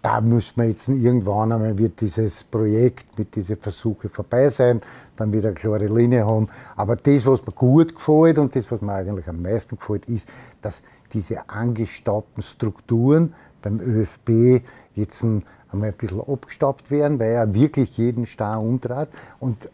da 0.00 0.20
müssen 0.20 0.56
wir 0.56 0.68
jetzt 0.68 0.88
irgendwann 0.88 1.52
einmal 1.52 1.76
wird 1.76 2.00
dieses 2.00 2.44
Projekt 2.44 3.18
mit 3.18 3.34
diesen 3.34 3.56
Versuchen 3.56 4.10
vorbei 4.10 4.48
sein, 4.48 4.80
dann 5.16 5.32
wieder 5.32 5.48
eine 5.48 5.54
klare 5.54 5.86
Linie 5.86 6.26
haben. 6.26 6.48
Aber 6.76 6.96
das, 6.96 7.26
was 7.26 7.46
mir 7.46 7.52
gut 7.52 7.94
gefällt 7.94 8.38
und 8.38 8.54
das, 8.56 8.70
was 8.70 8.80
mir 8.80 8.92
eigentlich 8.92 9.28
am 9.28 9.42
meisten 9.42 9.76
gefällt, 9.76 10.06
ist, 10.06 10.28
dass 10.62 10.82
diese 11.12 11.48
angestaubten 11.48 12.42
Strukturen 12.42 13.34
beim 13.62 13.80
ÖFB 13.80 14.62
jetzt 14.94 15.22
einmal 15.22 15.90
ein 15.90 15.94
bisschen 15.94 16.20
abgestaubt 16.20 16.90
werden, 16.90 17.18
weil 17.18 17.32
er 17.32 17.54
wirklich 17.54 17.96
jeden 17.96 18.26
Star 18.26 18.60
umtrat. 18.60 19.08
Und 19.38 19.68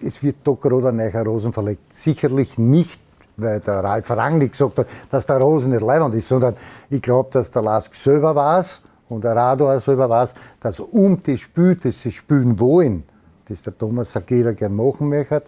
es 0.00 0.22
wird 0.22 0.36
da 0.44 0.52
gerade 0.52 0.88
ein 0.88 0.96
neuer 0.96 1.24
Rosen 1.24 1.52
verlegt. 1.52 1.94
Sicherlich 1.94 2.56
nicht 2.56 3.00
weil 3.40 3.60
der 3.60 3.84
Ralf 3.84 4.10
Rangnick 4.10 4.50
gesagt 4.50 4.78
hat, 4.80 4.88
dass 5.10 5.24
der 5.24 5.38
Rosen 5.38 5.70
nicht 5.70 5.82
leibend 5.82 6.12
ist, 6.16 6.26
sondern 6.26 6.56
ich 6.90 7.00
glaube, 7.00 7.30
dass 7.30 7.52
der 7.52 7.62
Lask 7.62 7.94
selber 7.94 8.34
weiß, 8.34 8.80
und 9.08 9.24
der 9.24 9.34
Radar 9.34 9.78
selber 9.80 10.08
weiß, 10.08 10.34
dass 10.60 10.80
um 10.80 11.22
das 11.22 11.40
Spiel, 11.40 11.76
das 11.76 12.00
sie 12.02 12.12
spielen 12.12 12.58
wollen, 12.60 13.04
das 13.48 13.62
der 13.62 13.76
Thomas 13.76 14.12
Sageda 14.12 14.52
gern 14.52 14.74
machen 14.74 15.08
möchte, 15.08 15.44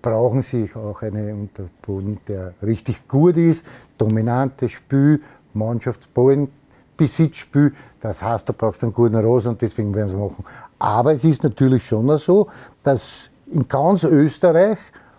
brauchen 0.00 0.42
sie 0.42 0.70
auch 0.74 1.02
einen 1.02 1.42
Unterboden, 1.42 2.18
der 2.28 2.54
richtig 2.62 3.08
gut 3.08 3.36
ist, 3.36 3.64
dominantes 3.98 4.72
Spiel, 4.72 5.20
Mannschaftsballen, 5.52 6.48
Besitzspiel. 6.96 7.72
Das 8.00 8.22
heißt, 8.22 8.48
du 8.48 8.52
brauchst 8.52 8.82
einen 8.82 8.92
guten 8.92 9.16
Rosen 9.16 9.48
und 9.48 9.62
deswegen 9.62 9.94
werden 9.94 10.08
sie 10.10 10.16
machen. 10.16 10.44
Aber 10.78 11.12
es 11.12 11.24
ist 11.24 11.42
natürlich 11.42 11.86
schon 11.86 12.16
so, 12.18 12.46
dass 12.82 13.30
in 13.48 13.66
ganz 13.68 14.04
Österreich 14.04 14.78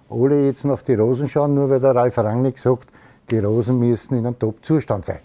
alle 0.10 0.46
jetzt 0.46 0.64
noch 0.66 0.76
auf 0.76 0.84
die 0.84 0.96
Rosen 0.96 1.28
schauen, 1.28 1.54
nur 1.54 1.70
weil 1.70 1.80
der 1.80 1.96
Ralf 1.96 2.18
Rangnick 2.18 2.58
sagt, 2.58 2.90
die 3.30 3.40
Rosen 3.40 3.78
müssen 3.80 4.18
in 4.18 4.26
einem 4.26 4.40
Top-Zustand 4.40 5.06
sein. 5.06 5.20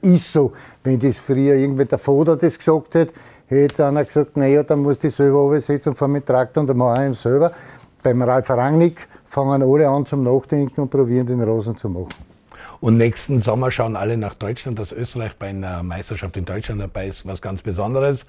Ist 0.00 0.32
so. 0.32 0.52
Wenn 0.84 0.98
das 0.98 1.18
früher 1.18 1.54
irgendwie 1.54 1.84
der 1.84 1.98
Vater 1.98 2.36
das 2.36 2.56
gesagt 2.56 2.94
hätte, 2.94 3.12
hätte 3.46 3.86
einer 3.86 4.04
gesagt, 4.04 4.36
naja, 4.36 4.62
dann 4.62 4.80
muss 4.80 5.02
ich 5.02 5.14
selber 5.14 5.46
übersetzen 5.46 5.92
und 5.92 5.98
fahren 5.98 6.12
mit 6.12 6.26
Traktor 6.26 6.60
und 6.60 6.66
dann 6.68 6.76
mache 6.76 7.02
ich 7.02 7.08
ihn 7.08 7.14
selber. 7.14 7.52
Beim 8.02 8.22
Ralf 8.22 8.48
Rangnick 8.50 9.08
fangen 9.26 9.62
alle 9.62 9.88
an 9.88 10.06
zum 10.06 10.22
Nachdenken 10.22 10.82
und 10.82 10.90
probieren 10.90 11.26
den 11.26 11.42
Rosen 11.42 11.76
zu 11.76 11.88
machen. 11.88 12.27
Und 12.80 12.96
nächsten 12.96 13.40
Sommer 13.40 13.70
schauen 13.70 13.96
alle 13.96 14.16
nach 14.16 14.34
Deutschland, 14.34 14.78
dass 14.78 14.92
Österreich 14.92 15.32
bei 15.36 15.48
einer 15.48 15.82
Meisterschaft 15.82 16.36
in 16.36 16.44
Deutschland 16.44 16.80
dabei 16.80 17.08
ist, 17.08 17.26
was 17.26 17.42
ganz 17.42 17.62
Besonderes. 17.62 18.24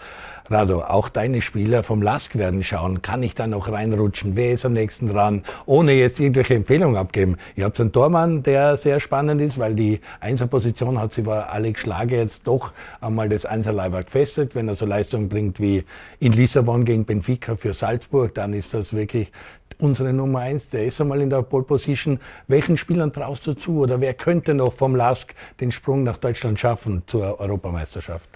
Rado, 0.49 0.81
auch 0.81 1.09
deine 1.09 1.43
Spieler 1.43 1.83
vom 1.83 2.01
LASK 2.01 2.35
werden 2.35 2.63
schauen. 2.63 3.03
Kann 3.03 3.21
ich 3.21 3.35
da 3.35 3.45
noch 3.45 3.71
reinrutschen? 3.71 4.35
Wer 4.35 4.53
ist 4.53 4.65
am 4.65 4.73
nächsten 4.73 5.07
dran? 5.07 5.43
Ohne 5.67 5.93
jetzt 5.93 6.19
irgendwelche 6.19 6.55
Empfehlungen 6.55 6.97
abgeben. 6.97 7.37
Ihr 7.55 7.65
habt 7.65 7.79
einen 7.79 7.91
Tormann, 7.91 8.41
der 8.41 8.77
sehr 8.77 8.99
spannend 8.99 9.39
ist, 9.41 9.59
weil 9.59 9.75
die 9.75 10.01
Einserposition 10.19 10.99
hat 10.99 11.13
sich 11.13 11.25
bei 11.25 11.43
Alex 11.43 11.81
Schlage 11.81 12.17
jetzt 12.17 12.47
doch 12.47 12.73
einmal 13.01 13.29
das 13.29 13.45
Einserleiber 13.45 14.03
gefestigt. 14.03 14.55
Wenn 14.55 14.67
er 14.67 14.73
so 14.73 14.87
Leistungen 14.87 15.29
bringt 15.29 15.59
wie 15.59 15.83
in 16.19 16.33
Lissabon 16.33 16.85
gegen 16.85 17.05
Benfica 17.05 17.55
für 17.55 17.73
Salzburg, 17.73 18.33
dann 18.33 18.53
ist 18.53 18.73
das 18.73 18.93
wirklich 18.93 19.31
unsere 19.79 20.13
Nummer 20.13 20.39
eins, 20.39 20.69
der 20.69 20.85
ist 20.85 21.01
einmal 21.01 21.21
in 21.21 21.29
der 21.29 21.41
Pole 21.41 21.63
Position. 21.63 22.19
Welchen 22.47 22.77
Spielern 22.77 23.11
traust 23.11 23.47
du 23.47 23.53
zu 23.53 23.79
oder 23.79 23.99
wer 24.01 24.13
könnte 24.13 24.53
noch 24.53 24.73
vom 24.73 24.95
LASK 24.95 25.33
den 25.59 25.71
Sprung 25.71 26.03
nach 26.03 26.17
Deutschland 26.17 26.59
schaffen 26.59 27.03
zur 27.07 27.39
Europameisterschaft? 27.39 28.29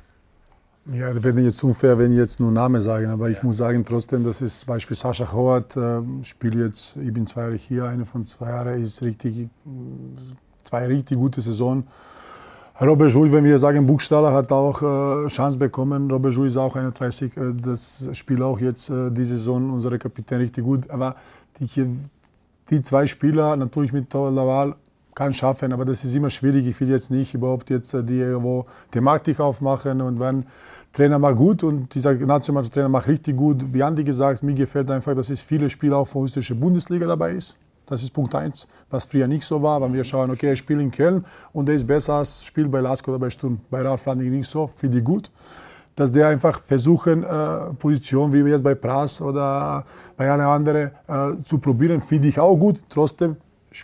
Ja, 0.91 1.14
das 1.14 1.24
wäre 1.24 1.39
jetzt 1.39 1.64
unfair, 1.64 1.98
wenn 1.98 2.12
ich 2.12 2.18
jetzt 2.18 2.41
nur 2.41 2.52
Namen 2.52 2.82
sage, 2.82 3.08
aber 3.08 3.30
ich 3.30 3.41
muss 3.41 3.58
sagen 3.58 3.86
trotzdem, 3.86 4.26
das 4.26 4.41
ist 4.41 4.66
Beispiel 4.66 4.98
Sascha 4.98 5.32
Howard, 5.32 5.78
äh, 5.78 6.02
spielt 6.24 6.56
jetzt, 6.56 6.98
ich 6.98 7.14
bin 7.14 7.26
zwei 7.26 7.44
Jahre 7.44 7.56
hier, 7.56 7.86
eine 7.86 8.04
von 8.04 8.26
zwei 8.26 8.50
Jahren, 8.50 8.84
ist 8.84 9.02
richtig, 9.02 9.48
zwei 10.64 10.88
richtig 10.88 11.18
gute 11.18 11.39
Saison. 11.39 11.86
Robert 12.82 13.12
Joule, 13.12 13.32
wenn 13.32 13.44
wir 13.44 13.60
sagen, 13.60 13.86
Buchstaller 13.86 14.34
hat 14.34 14.52
auch 14.52 14.82
äh, 14.82 15.28
Chance 15.28 15.60
bekommen. 15.60 16.10
Robert 16.10 16.34
Joule 16.34 16.48
ist 16.48 16.58
auch 16.58 16.76
31. 16.76 17.38
Äh, 17.38 17.54
das 17.54 18.10
spielt 18.14 18.42
auch 18.42 18.60
jetzt 18.60 18.90
äh, 18.90 19.12
diese 19.12 19.36
Saison 19.38 19.70
unsere 19.70 20.00
Kapitän 20.00 20.40
richtig 20.40 20.64
gut. 20.64 20.90
Aber 20.90 21.16
die, 21.60 21.86
die 22.72 22.82
zwei 22.82 23.06
Spieler, 23.06 23.56
natürlich 23.56 23.94
mit 23.94 24.12
Laval, 24.12 24.76
kann 25.14 25.32
schaffen, 25.34 25.72
aber 25.72 25.86
das 25.86 26.04
ist 26.04 26.16
immer 26.16 26.32
schwierig. 26.32 26.66
Ich 26.66 26.80
will 26.80 26.90
jetzt 26.90 27.12
nicht 27.12 27.36
überhaupt 27.36 27.70
jetzt 27.70 27.94
äh, 27.94 28.04
die 28.04 28.24
wo 28.42 28.66
Thematik 28.90 29.40
aufmachen 29.40 30.02
und 30.02 30.20
wenn 30.20 30.44
Trainer 30.92 31.20
macht 31.20 31.36
gut 31.36 31.62
und 31.62 31.94
dieser 31.94 32.14
Nationaltrainer 32.16 32.90
macht 32.90 33.08
richtig 33.08 33.38
gut. 33.38 33.72
Wie 33.72 33.84
Andi 33.84 34.04
gesagt, 34.04 34.42
mir 34.42 34.56
gefällt 34.56 34.90
einfach, 34.90 35.14
dass 35.14 35.30
es 35.30 35.42
viele 35.42 35.70
Spieler 35.70 35.98
auch 35.98 36.08
von 36.08 36.22
der 36.22 36.26
österreichischen 36.26 36.60
Bundesliga 36.60 37.06
dabei 37.06 37.34
ist. 37.34 37.56
Das 37.86 38.02
ist 38.02 38.12
Punkt 38.12 38.34
1, 38.34 38.68
was 38.90 39.06
früher 39.06 39.28
nicht 39.28 39.46
so 39.46 39.62
war. 39.62 39.82
Wenn 39.82 39.94
wir 39.94 40.04
schauen, 40.04 40.32
okay, 40.32 40.50
er 40.50 40.56
spielt 40.56 40.82
in 40.82 40.92
Köln 40.92 41.26
und 41.52 41.68
er 41.68 41.76
ist 41.76 41.86
besser 41.86 42.16
als 42.16 42.44
Spiel 42.44 42.70
bei 42.70 42.80
Lask 42.80 43.08
oder 43.08 43.20
bei 43.20 43.30
Sturm. 43.30 43.60
Bei 43.70 43.82
Ralf 43.82 44.06
Landing 44.06 44.32
nicht 44.32 44.50
so, 44.50 44.68
finde 44.68 45.00
ich 45.00 45.04
gut. 45.04 45.32
Dass 45.96 46.12
der 46.12 46.28
einfach 46.28 46.60
versuchen, 46.60 47.24
äh, 47.24 47.74
Position 47.78 48.32
wie 48.34 48.40
jetzt 48.50 48.64
bei 48.64 48.74
Pras 48.74 49.22
oder 49.22 49.86
bei 50.18 50.32
einer 50.32 50.48
anderen 50.48 50.92
äh, 51.08 51.44
zu 51.44 51.60
probieren, 51.60 52.02
finde 52.02 52.30
ich 52.30 52.40
auch 52.40 52.56
gut. 52.56 52.80
Trotzdem, 52.90 53.36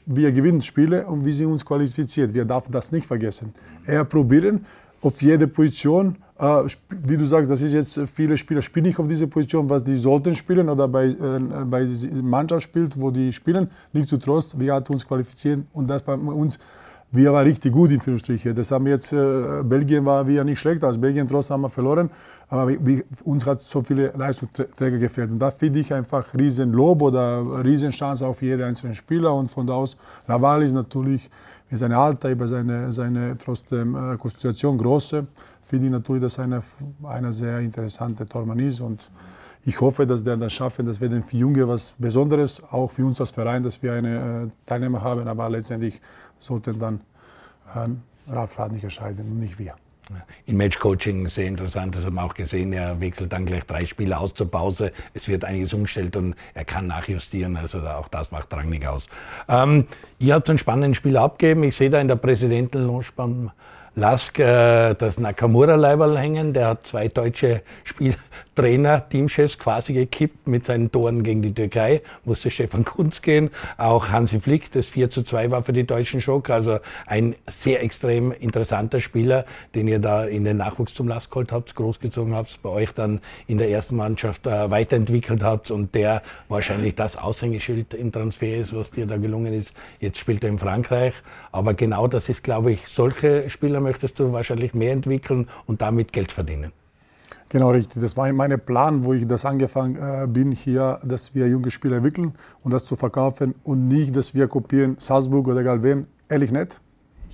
wir 0.06 0.32
gewinnen 0.32 0.62
Spiele 0.62 1.06
und 1.06 1.26
wir 1.26 1.34
sind 1.34 1.48
uns 1.48 1.66
qualifiziert. 1.66 2.34
Wir 2.34 2.46
dürfen 2.46 2.72
das 2.72 2.92
nicht 2.92 3.06
vergessen. 3.06 3.54
Er 3.86 4.06
probieren, 4.06 4.66
auf 5.02 5.22
jede 5.22 5.48
Position 5.48 6.16
äh, 6.40 6.64
wie 6.90 7.18
du 7.18 7.26
sagst, 7.26 7.52
das 7.52 7.62
ist 7.62 7.74
jetzt, 7.74 8.00
viele 8.08 8.38
Spieler 8.38 8.62
spielen 8.62 8.86
nicht 8.86 8.98
auf 8.98 9.08
diese 9.08 9.28
Position, 9.28 9.70
was 9.70 9.84
die 9.84 9.98
sollten 9.98 10.36
spielen 10.36 10.70
oder 10.70 10.88
bei, 10.88 11.08
äh, 11.08 11.16
bei 11.66 11.86
Mannschaft 12.22 12.64
spielt, 12.64 13.00
wo 13.00 13.12
die 13.12 13.34
spielen. 13.34 13.70
Nicht 13.92 14.08
zu 14.08 14.18
Trost, 14.18 14.58
wir 14.58 14.74
hatten 14.74 14.94
uns 14.94 15.06
qualifiziert 15.06 15.60
und 15.74 15.90
das 15.90 16.02
bei 16.02 16.14
uns, 16.14 16.58
wir 17.12 17.34
waren 17.34 17.46
richtig 17.46 17.74
gut 17.74 17.92
in 17.92 18.00
Führungsstriche. 18.00 18.54
Das 18.54 18.72
haben 18.72 18.88
jetzt, 18.88 19.12
äh, 19.12 19.64
Belgien 19.64 20.06
war 20.06 20.26
wir 20.26 20.46
nicht 20.46 20.60
schlecht, 20.60 20.82
als 20.82 20.98
Belgien 20.98 21.28
trotzdem 21.28 21.56
haben 21.56 21.62
wir 21.62 21.70
verloren, 21.70 22.10
aber 22.48 22.70
wir, 22.70 23.04
uns 23.26 23.46
hat 23.46 23.60
so 23.60 23.82
viele 23.82 24.12
Leistungsträger 24.16 24.98
gefehlt. 24.98 25.32
Und 25.32 25.40
da 25.40 25.52
finde 25.52 25.80
ich 25.80 25.94
einfach 25.94 26.34
riesen 26.36 26.72
Lob 26.72 27.02
oder 27.02 27.66
riesen 27.66 27.90
Chance 27.90 28.26
auf 28.26 28.42
jeden 28.42 28.62
einzelnen 28.62 28.96
Spieler 28.96 29.34
und 29.34 29.52
von 29.52 29.68
da 29.68 29.74
aus, 29.74 29.98
Laval 30.26 30.64
ist 30.64 30.72
natürlich, 30.72 31.30
mit 31.70 31.80
seinem 31.80 31.98
Alter, 31.98 32.32
über 32.32 32.48
seine, 32.48 32.92
seine 32.92 33.38
trotzdem 33.38 33.96
äh, 33.96 34.18
Konstellation 34.18 34.78
große 34.78 35.28
finde 35.70 35.86
ich 35.86 35.92
natürlich, 35.92 36.24
dass 36.24 36.38
er 36.40 36.46
eine, 36.46 36.64
eine 37.04 37.32
sehr 37.32 37.60
interessante 37.60 38.26
Tormann 38.26 38.60
ist 38.60 38.82
und 38.82 39.12
ich 39.66 39.80
hoffe, 39.82 40.08
dass 40.08 40.24
der 40.24 40.38
das 40.38 40.54
schaffen. 40.54 40.86
Das 40.86 41.00
wäre 41.00 41.22
für 41.22 41.38
Junge 41.38 41.68
was 41.68 41.94
Besonderes, 41.98 42.62
auch 42.72 42.90
für 42.90 43.06
uns 43.06 43.20
als 43.20 43.32
Verein, 43.32 43.62
dass 43.62 43.84
wir 43.84 43.94
eine 43.94 44.46
äh, 44.46 44.48
Teilnehmer 44.66 45.02
haben. 45.02 45.28
Aber 45.28 45.50
letztendlich 45.50 46.02
sollten 46.40 46.80
dann 46.80 47.02
äh, 47.76 48.32
Ralf 48.32 48.58
Radnik 48.58 48.84
entscheiden 48.84 49.30
und 49.30 49.40
nicht 49.40 49.60
wir. 49.60 49.76
Im 50.46 50.58
Matchcoaching 50.58 51.28
sehr 51.28 51.48
interessant, 51.48 51.96
das 51.96 52.06
haben 52.06 52.16
wir 52.16 52.24
auch 52.24 52.34
gesehen. 52.34 52.74
Er 52.74 53.00
wechselt 53.00 53.32
dann 53.32 53.46
gleich 53.46 53.64
drei 53.66 53.86
Spiele 53.86 54.18
aus 54.18 54.34
zur 54.34 54.50
Pause. 54.50 54.92
Es 55.14 55.28
wird 55.28 55.46
einiges 55.46 55.74
umgestellt 55.74 56.16
und 56.16 56.36
er 56.54 56.66
kann 56.66 56.88
nachjustieren. 56.88 57.56
Also 57.58 57.80
auch 57.80 58.08
das 58.08 58.32
macht 58.32 58.52
Rangnick 58.52 58.88
aus. 58.88 59.08
Ähm, 59.48 59.86
ihr 60.18 60.34
habt 60.34 60.50
einen 60.50 60.58
spannenden 60.58 60.96
Spiel 60.96 61.18
abgegeben. 61.18 61.64
Ich 61.64 61.76
sehe 61.76 61.90
da 61.90 62.00
in 62.02 62.08
der 62.08 62.16
Präsidentenlounge 62.16 63.06
beim 63.16 63.52
Lask 63.96 64.40
äh, 64.40 64.94
das 64.94 65.20
Nakamura-Leiberl 65.20 66.18
hängen. 66.18 66.54
Der 66.54 66.68
hat 66.68 66.88
zwei 66.88 67.08
deutsche 67.08 67.62
Spieltrainer, 67.84 69.08
Teamchefs 69.10 69.58
quasi 69.58 69.94
gekippt 69.94 70.48
mit 70.48 70.66
seinen 70.66 70.92
Toren 70.92 71.24
gegen 71.24 71.42
die 71.42 71.54
Türkei. 71.54 72.02
Musste 72.24 72.52
Stefan 72.52 72.86
Kunz 72.86 73.22
gehen. 73.22 73.50
Auch 73.78 74.10
Hansi 74.10 74.40
Flick, 74.40 74.72
das 74.72 74.88
4 74.88 75.10
zu 75.10 75.24
2 75.24 75.52
war 75.52 75.64
für 75.64 75.74
die 75.74 75.86
deutschen 75.86 76.22
Schock. 76.22 76.50
Also 76.50 76.80
ein 77.06 77.36
sehr 77.48 77.84
extrem 77.84 78.32
interessanter 78.32 79.00
Spieler, 79.00 79.46
den 79.76 79.88
ihr 79.88 80.00
da 80.00 80.26
in 80.26 80.44
den 80.44 80.58
Nachwuchs 80.58 80.94
zum 80.94 81.08
Lask 81.08 81.30
geholt 81.32 81.52
habt, 81.52 81.76
großgezogen 81.76 82.36
habt, 82.36 82.62
bei 82.62 82.70
euch 82.70 82.92
dann 82.92 83.20
in 83.48 83.58
der 83.58 83.70
ersten 83.70 83.96
Mannschaft 83.96 84.48
äh, 84.48 84.70
weiterentwickelt 84.70 85.44
habt 85.44 85.72
und 85.72 85.96
der 85.96 86.22
wahrscheinlich 86.48 86.96
das 86.96 87.18
Aushängeschild 87.18 87.94
im 87.94 88.12
Transfer 88.12 88.56
ist, 88.56 88.76
was 88.76 88.92
dir 88.92 89.06
da 89.06 89.18
gelungen 89.18 89.54
ist. 89.54 89.74
Jetzt 90.00 90.20
spielt 90.20 90.44
er 90.44 90.50
in 90.50 90.60
Frankreich. 90.60 91.14
Aber 91.52 91.74
genau 91.74 92.08
das 92.08 92.30
ist, 92.30 92.44
glaube 92.44 92.72
ich, 92.72 92.88
solche 92.88 93.50
Spieler 93.50 93.79
möchtest 93.80 94.20
du 94.20 94.32
wahrscheinlich 94.32 94.74
mehr 94.74 94.92
entwickeln 94.92 95.48
und 95.66 95.82
damit 95.82 96.14
Geld 96.14 96.32
verdienen. 96.32 96.72
Genau 97.50 97.72
richtig. 97.72 98.02
Das 98.02 98.16
war 98.16 98.32
mein 98.32 98.60
Plan, 98.60 99.04
wo 99.04 99.14
ich 99.14 99.26
das 99.26 99.44
angefangen 99.44 99.96
äh, 99.96 100.28
bin, 100.28 100.52
hier, 100.52 101.00
dass 101.04 101.34
wir 101.34 101.48
junge 101.48 101.72
Spieler 101.72 101.98
entwickeln 101.98 102.34
und 102.64 102.72
das 102.72 102.86
zu 102.86 102.96
verkaufen 102.96 103.56
und 103.64 103.88
nicht, 103.88 104.16
dass 104.16 104.36
wir 104.36 104.48
kopieren 104.48 104.98
Salzburg 105.00 105.48
oder 105.48 105.62
egal 105.62 105.82
wen. 105.82 106.06
Ehrlich 106.30 106.52
nicht 106.52 106.80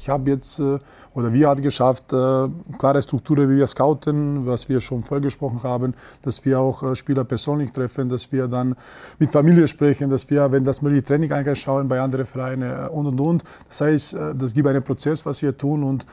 ich 0.05 0.09
habe 0.09 0.29
jetzt, 0.29 0.59
äh, 0.59 0.77
oder 1.15 1.33
wir 1.33 1.49
haben 1.49 1.63
geschafft, 1.63 2.13
äh, 2.13 2.47
klare 2.77 3.01
Strukturen, 3.01 3.49
wie 3.49 3.57
wir 3.57 3.65
scouten, 3.65 4.45
was 4.45 4.69
wir 4.69 4.79
schon 4.79 5.01
vorher 5.01 5.21
gesprochen 5.21 5.63
haben, 5.63 5.95
dass 6.21 6.45
wir 6.45 6.59
auch 6.59 6.95
Spieler 6.95 7.23
persönlich 7.23 7.71
treffen, 7.71 8.07
dass 8.07 8.31
wir 8.31 8.47
dann 8.47 8.75
mit 9.17 9.31
Familie 9.31 9.67
sprechen, 9.67 10.11
dass 10.11 10.29
wir, 10.29 10.51
wenn 10.51 10.63
das 10.63 10.83
möglich, 10.83 11.03
Training 11.05 11.31
einschauen 11.31 11.87
bei 11.87 11.99
anderen 11.99 12.25
Vereinen 12.27 12.89
und 12.89 13.07
und 13.07 13.19
und. 13.19 13.43
Das 13.67 13.81
heißt, 13.81 14.17
das 14.35 14.53
gibt 14.53 14.67
einen 14.67 14.83
Prozess, 14.83 15.25
was 15.25 15.41
wir 15.41 15.57
tun 15.57 15.83
und 15.83 16.05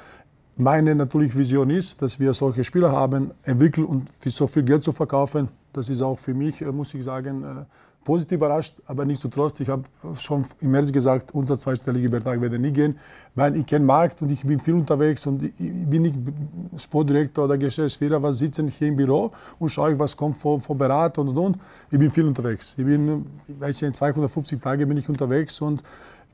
meine 0.56 0.94
natürlich 0.94 1.36
Vision 1.36 1.70
ist, 1.70 2.00
dass 2.02 2.20
wir 2.20 2.32
solche 2.32 2.64
Spieler 2.64 2.92
haben, 2.92 3.30
entwickeln 3.44 3.86
und 3.86 4.10
für 4.18 4.30
so 4.30 4.46
viel 4.46 4.62
Geld 4.62 4.84
zu 4.84 4.92
verkaufen. 4.92 5.48
Das 5.72 5.88
ist 5.88 6.02
auch 6.02 6.18
für 6.18 6.34
mich, 6.34 6.60
muss 6.60 6.92
ich 6.94 7.04
sagen, 7.04 7.66
positiv 8.04 8.36
überrascht, 8.36 8.76
aber 8.86 9.04
nicht 9.04 9.20
so 9.20 9.28
trost. 9.28 9.60
Ich 9.60 9.68
habe 9.68 9.84
schon 10.16 10.44
im 10.60 10.70
März 10.70 10.92
gesagt, 10.92 11.32
unser 11.34 11.56
zweistelliger 11.56 12.10
Betrag 12.10 12.40
werde 12.40 12.58
nie 12.58 12.72
gehen, 12.72 12.98
weil 13.34 13.56
ich 13.56 13.66
kenne 13.66 13.84
Markt 13.84 14.22
und 14.22 14.30
ich 14.30 14.44
bin 14.44 14.58
viel 14.58 14.74
unterwegs 14.74 15.26
und 15.26 15.42
ich 15.42 15.52
bin 15.58 16.02
nicht 16.02 16.14
Sportdirektor 16.76 17.44
oder 17.44 17.58
Geschäftsführer, 17.58 18.22
was 18.22 18.38
sitzen 18.38 18.68
hier 18.68 18.88
im 18.88 18.96
Büro 18.96 19.30
und 19.58 19.68
schaue, 19.68 19.98
was 19.98 20.16
kommt 20.16 20.36
vom, 20.36 20.60
vom 20.60 20.76
Berater 20.78 21.20
und 21.20 21.28
und 21.28 21.38
und. 21.38 21.58
Ich 21.90 21.98
bin 21.98 22.10
viel 22.10 22.26
unterwegs. 22.26 22.74
Ich 22.76 22.84
bin, 22.84 23.26
ich 23.46 23.60
weiß 23.60 23.82
nicht, 23.82 23.96
250 23.96 24.60
Tage 24.60 24.86
bin 24.86 24.96
ich 24.96 25.08
unterwegs 25.08 25.60
und 25.60 25.82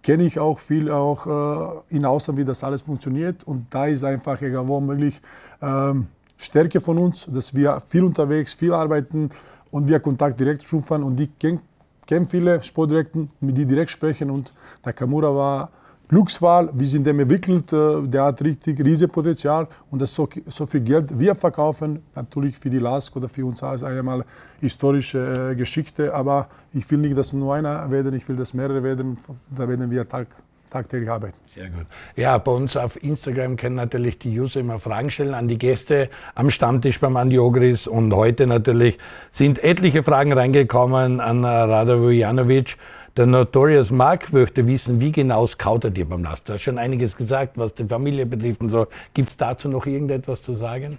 kenne 0.03 0.25
ich 0.25 0.39
auch 0.39 0.59
viel 0.59 0.91
auch 0.91 1.83
äh, 1.91 1.95
in 1.97 2.05
Ausland, 2.05 2.39
wie 2.39 2.45
das 2.45 2.65
alles 2.65 2.83
funktioniert. 2.83 3.45
Und 3.45 3.67
da 3.71 3.87
ist 3.87 4.05
einfach 4.05 4.41
irgendwo 4.41 4.81
möglich 4.81 5.21
ähm, 5.61 6.09
Stärke 6.37 6.81
von 6.81 6.99
uns, 6.99 7.27
dass 7.31 7.55
wir 7.55 7.81
viel 7.81 8.05
unterwegs, 8.05 8.55
viel 8.55 8.73
arbeiten, 8.73 9.31
und 9.71 9.89
wir 9.89 10.01
Kontakt 10.01 10.39
direkt 10.41 10.63
schufern 10.63 11.03
und 11.03 11.17
die 11.17 11.27
kennen, 11.27 11.61
kennen 12.07 12.27
viele 12.27 12.63
Sportdirekten, 12.63 13.31
mit 13.41 13.57
die 13.57 13.67
direkt 13.67 13.91
sprechen. 13.91 14.31
Und 14.31 14.55
Nakamura 14.85 15.35
war 15.35 15.71
Glückswahl, 16.09 16.71
wie 16.73 16.87
sind 16.87 17.07
dem 17.07 17.21
entwickelt, 17.21 17.73
äh, 17.73 18.03
der 18.03 18.25
hat 18.25 18.43
richtig 18.43 18.83
riesiges 18.83 19.13
Potenzial 19.13 19.69
und 19.91 20.01
das 20.01 20.15
so, 20.15 20.29
so 20.47 20.65
viel 20.65 20.81
Geld 20.81 21.19
wir 21.19 21.35
verkaufen, 21.35 22.03
natürlich 22.15 22.59
für 22.59 22.71
die 22.71 22.79
LASK 22.79 23.17
oder 23.17 23.29
für 23.29 23.45
uns 23.45 23.63
als 23.63 23.85
einmal 23.85 24.25
historische 24.61 25.51
äh, 25.53 25.55
Geschichte, 25.55 26.15
aber 26.15 26.49
ich 26.73 26.91
will 26.91 26.99
nicht, 26.99 27.17
dass 27.17 27.35
nur 27.35 27.55
einer 27.55 27.91
werden, 27.91 28.15
ich 28.15 28.27
will, 28.27 28.37
dass 28.37 28.55
mehrere 28.55 28.83
werden, 28.83 29.19
da 29.55 29.69
werden 29.69 29.91
wir 29.91 30.09
Tag, 30.09 30.29
tagtäglich 30.71 31.11
arbeiten. 31.11 31.37
Sehr 31.47 31.69
gut. 31.69 31.87
Ja, 32.17 32.39
bei 32.39 32.53
uns 32.53 32.77
auf 32.77 33.03
Instagram 33.03 33.57
können 33.57 33.77
natürlich 33.77 34.19
die 34.19 34.39
User 34.39 34.61
immer 34.61 34.81
Fragen 34.81 35.11
stellen 35.11 35.35
an 35.35 35.47
die 35.47 35.59
Gäste 35.59 36.09
am 36.35 36.51
Stammtisch 36.51 37.01
beim 37.01 37.17
Andi 37.17 37.39
Ogris 37.39 37.87
und 37.87 38.15
heute 38.15 38.47
natürlich 38.47 38.99
sind 39.31 39.63
etliche 39.63 40.03
Fragen 40.03 40.33
reingekommen 40.33 41.21
an 41.21 41.45
Radovojanovic. 41.45 42.77
Der 43.19 43.27
Notorious 43.27 43.91
Mark 43.91 44.33
möchte 44.33 44.65
wissen, 44.65 45.01
wie 45.01 45.11
genau 45.11 45.45
scoutet 45.45 45.99
ihr 45.99 46.09
beim 46.09 46.23
Last? 46.23 46.49
Du 46.49 46.53
hast 46.53 46.63
schon 46.63 46.79
einiges 46.79 47.17
gesagt, 47.17 47.59
was 47.59 47.75
die 47.75 47.85
Familie 47.85 48.25
betrifft 48.25 48.61
und 48.61 48.71
so. 48.71 48.87
Gibt 49.13 49.31
es 49.31 49.37
dazu 49.37 49.69
noch 49.69 49.87
irgendetwas 49.87 50.41
zu 50.41 50.55
sagen? 50.55 50.99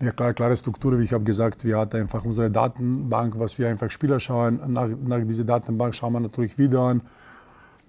Ja, 0.00 0.10
klar, 0.12 0.32
klare 0.32 0.56
Struktur, 0.56 0.98
wie 0.98 1.04
ich 1.04 1.12
habe 1.12 1.22
gesagt, 1.22 1.62
wir 1.66 1.76
hatten 1.76 1.98
einfach 1.98 2.24
unsere 2.24 2.50
Datenbank, 2.50 3.38
was 3.38 3.58
wir 3.58 3.68
einfach 3.68 3.90
Spieler 3.90 4.18
schauen. 4.18 4.58
Nach, 4.68 4.88
nach 5.04 5.20
dieser 5.26 5.44
Datenbank 5.44 5.94
schauen 5.94 6.14
wir 6.14 6.20
natürlich 6.20 6.56
wieder 6.56 6.80
an 6.80 7.02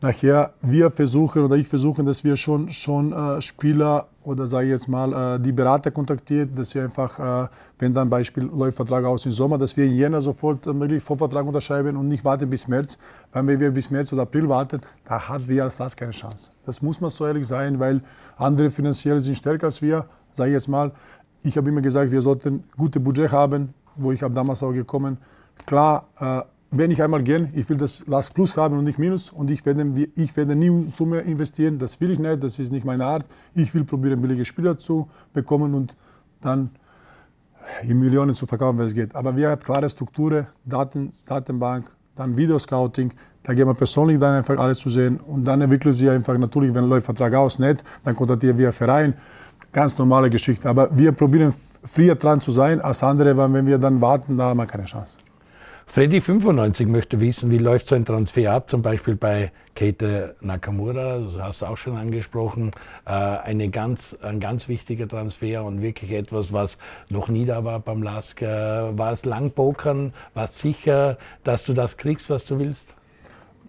nachher 0.02 0.54
wir 0.62 0.90
versuchen 0.90 1.44
oder 1.44 1.56
ich 1.56 1.68
versuche, 1.68 2.04
dass 2.04 2.24
wir 2.24 2.36
schon, 2.36 2.70
schon 2.70 3.14
äh, 3.14 3.40
Spieler 3.42 4.08
oder 4.24 4.48
sage 4.48 4.66
ich 4.66 4.72
jetzt 4.72 4.88
mal 4.88 5.36
äh, 5.36 5.40
die 5.40 5.52
Berater 5.52 5.92
kontaktiert, 5.92 6.58
dass 6.58 6.74
wir 6.74 6.84
einfach, 6.84 7.46
äh, 7.46 7.48
wenn 7.78 7.94
dann 7.94 8.10
Beispiel 8.10 8.44
läuft 8.44 8.78
Vertrag 8.78 9.06
aus 9.06 9.26
im 9.26 9.32
Sommer, 9.32 9.58
dass 9.58 9.78
wir 9.78 9.86
in 9.86 9.96
Jänner 9.96 10.20
sofort 10.20 10.66
äh, 10.66 10.74
möglich 10.74 11.04
Vorvertrag 11.04 11.46
unterschreiben 11.46 11.96
und 11.96 12.08
nicht 12.08 12.26
warten 12.26 12.50
bis 12.50 12.68
März, 12.68 12.98
weil 13.32 13.46
wenn 13.46 13.60
wir 13.60 13.72
bis 13.72 13.92
März 13.92 14.12
oder 14.12 14.24
April 14.24 14.50
warten, 14.50 14.82
da 15.06 15.30
hat 15.30 15.48
wir 15.48 15.64
als 15.64 15.78
Last 15.78 15.98
keine 15.98 16.12
Chance. 16.12 16.52
Das 16.66 16.82
muss 16.82 17.00
man 17.00 17.12
so 17.12 17.26
ehrlich 17.28 17.48
sein, 17.48 17.80
weil 17.80 18.02
andere 18.38 18.72
finanziell 18.72 19.20
sind 19.20 19.38
stärker 19.38 19.68
als 19.68 19.82
wir, 19.82 20.06
sage 20.32 20.50
ich 20.50 20.54
jetzt 20.54 20.68
mal. 20.68 20.92
Ich 21.44 21.58
habe 21.58 21.70
immer 21.70 21.82
gesagt, 21.82 22.12
wir 22.12 22.22
sollten 22.22 22.64
gute 22.76 23.00
Budget 23.00 23.32
haben, 23.32 23.74
wo 23.96 24.12
ich 24.12 24.20
damals 24.20 24.64
auch 24.64 24.72
gekommen. 24.72 25.18
Klar, 25.66 26.06
äh, 26.20 26.42
wenn 26.72 26.90
ich 26.90 27.04
einmal 27.04 27.22
gehe, 27.22 27.50
ich 27.54 27.70
will 27.70 27.78
das 27.78 28.08
Last 28.08 28.34
Plus 28.34 28.56
haben 28.56 28.78
und 28.78 28.86
nicht 28.86 28.98
Minus 28.98 29.30
und 29.30 29.52
ich 29.52 29.66
werde, 29.66 29.86
ich 30.16 30.36
werde 30.38 30.56
nie 30.56 30.86
Summe 30.86 31.20
investieren, 31.20 31.78
das 31.78 32.00
will 32.00 32.12
ich 32.12 32.20
nicht, 32.20 32.42
das 32.42 32.60
ist 32.60 32.72
nicht 32.72 32.86
meine 32.86 33.06
Art. 33.06 33.26
Ich 33.54 33.74
will 33.74 33.84
probieren, 33.84 34.22
billige 34.22 34.46
Spieler 34.46 34.78
zu 34.78 35.10
bekommen 35.34 35.74
und 35.74 35.96
dann 36.40 36.70
in 37.84 38.00
Millionen 38.00 38.34
zu 38.34 38.46
verkaufen, 38.46 38.80
wenn 38.80 38.86
es 38.86 38.94
geht. 38.94 39.14
Aber 39.16 39.36
wir 39.36 39.50
haben 39.50 39.62
klare 39.62 39.90
Strukturen, 39.90 40.48
Daten, 40.64 41.12
Datenbank, 41.26 41.92
dann 42.16 42.38
Videoscouting, 42.38 43.12
da 43.44 43.54
gehen 43.54 43.68
wir 43.68 43.74
persönlich 43.74 44.20
dann 44.20 44.36
einfach 44.36 44.58
alles 44.58 44.80
zu 44.80 44.90
sehen 44.90 45.20
und 45.20 45.44
dann 45.44 45.60
entwickeln 45.62 45.94
sie 45.94 46.10
einfach 46.10 46.38
natürlich, 46.38 46.74
wenn 46.74 46.86
läuft 46.86 47.06
Vertrag 47.06 47.34
aus, 47.34 47.60
nicht, 47.60 47.84
dann 48.04 48.16
kontaktieren 48.16 48.58
wir 48.58 48.72
Verein, 48.72 49.14
ganz 49.74 49.98
normale 49.98 50.30
Geschichte. 50.30 50.70
Aber 50.70 50.90
wir 50.98 51.12
probieren 51.12 51.54
früher 51.84 52.16
dran 52.16 52.40
zu 52.40 52.52
sein 52.52 52.80
als 52.80 53.04
andere, 53.04 53.36
weil 53.36 53.52
wenn 53.52 53.66
wir 53.66 53.78
dann 53.78 54.00
warten, 54.00 54.38
da 54.38 54.46
haben 54.46 54.58
wir 54.58 54.66
keine 54.66 54.86
Chance. 54.86 55.18
Freddy95 55.94 56.88
möchte 56.88 57.20
wissen, 57.20 57.52
wie 57.52 57.58
läuft 57.58 57.88
so 57.88 57.96
ein 57.96 58.06
Transfer 58.06 58.54
ab, 58.54 58.70
zum 58.70 58.82
Beispiel 58.82 59.18
bei 59.18 59.52
Kate 59.76 60.38
Nakamura, 60.40 61.20
das 61.20 61.42
hast 61.42 61.62
du 61.62 61.66
auch 61.66 61.76
schon 61.76 61.98
angesprochen, 61.98 62.72
äh, 63.06 63.12
eine 63.12 63.68
ganz, 63.68 64.16
ein 64.22 64.40
ganz 64.40 64.70
wichtiger 64.70 65.06
Transfer 65.06 65.66
und 65.66 65.82
wirklich 65.82 66.12
etwas, 66.12 66.54
was 66.54 66.78
noch 67.10 67.28
nie 67.28 67.46
da 67.46 67.66
war 67.66 67.82
beim 67.82 68.04
Lask. 68.04 68.42
War 68.42 69.12
es 69.12 69.26
lang 69.26 69.52
pokern? 69.52 70.14
War 70.34 70.46
es 70.46 70.60
sicher, 70.60 71.18
dass 71.44 71.66
du 71.66 71.74
das 71.74 71.98
kriegst, 71.98 72.30
was 72.30 72.46
du 72.46 72.58
willst? 72.58 72.96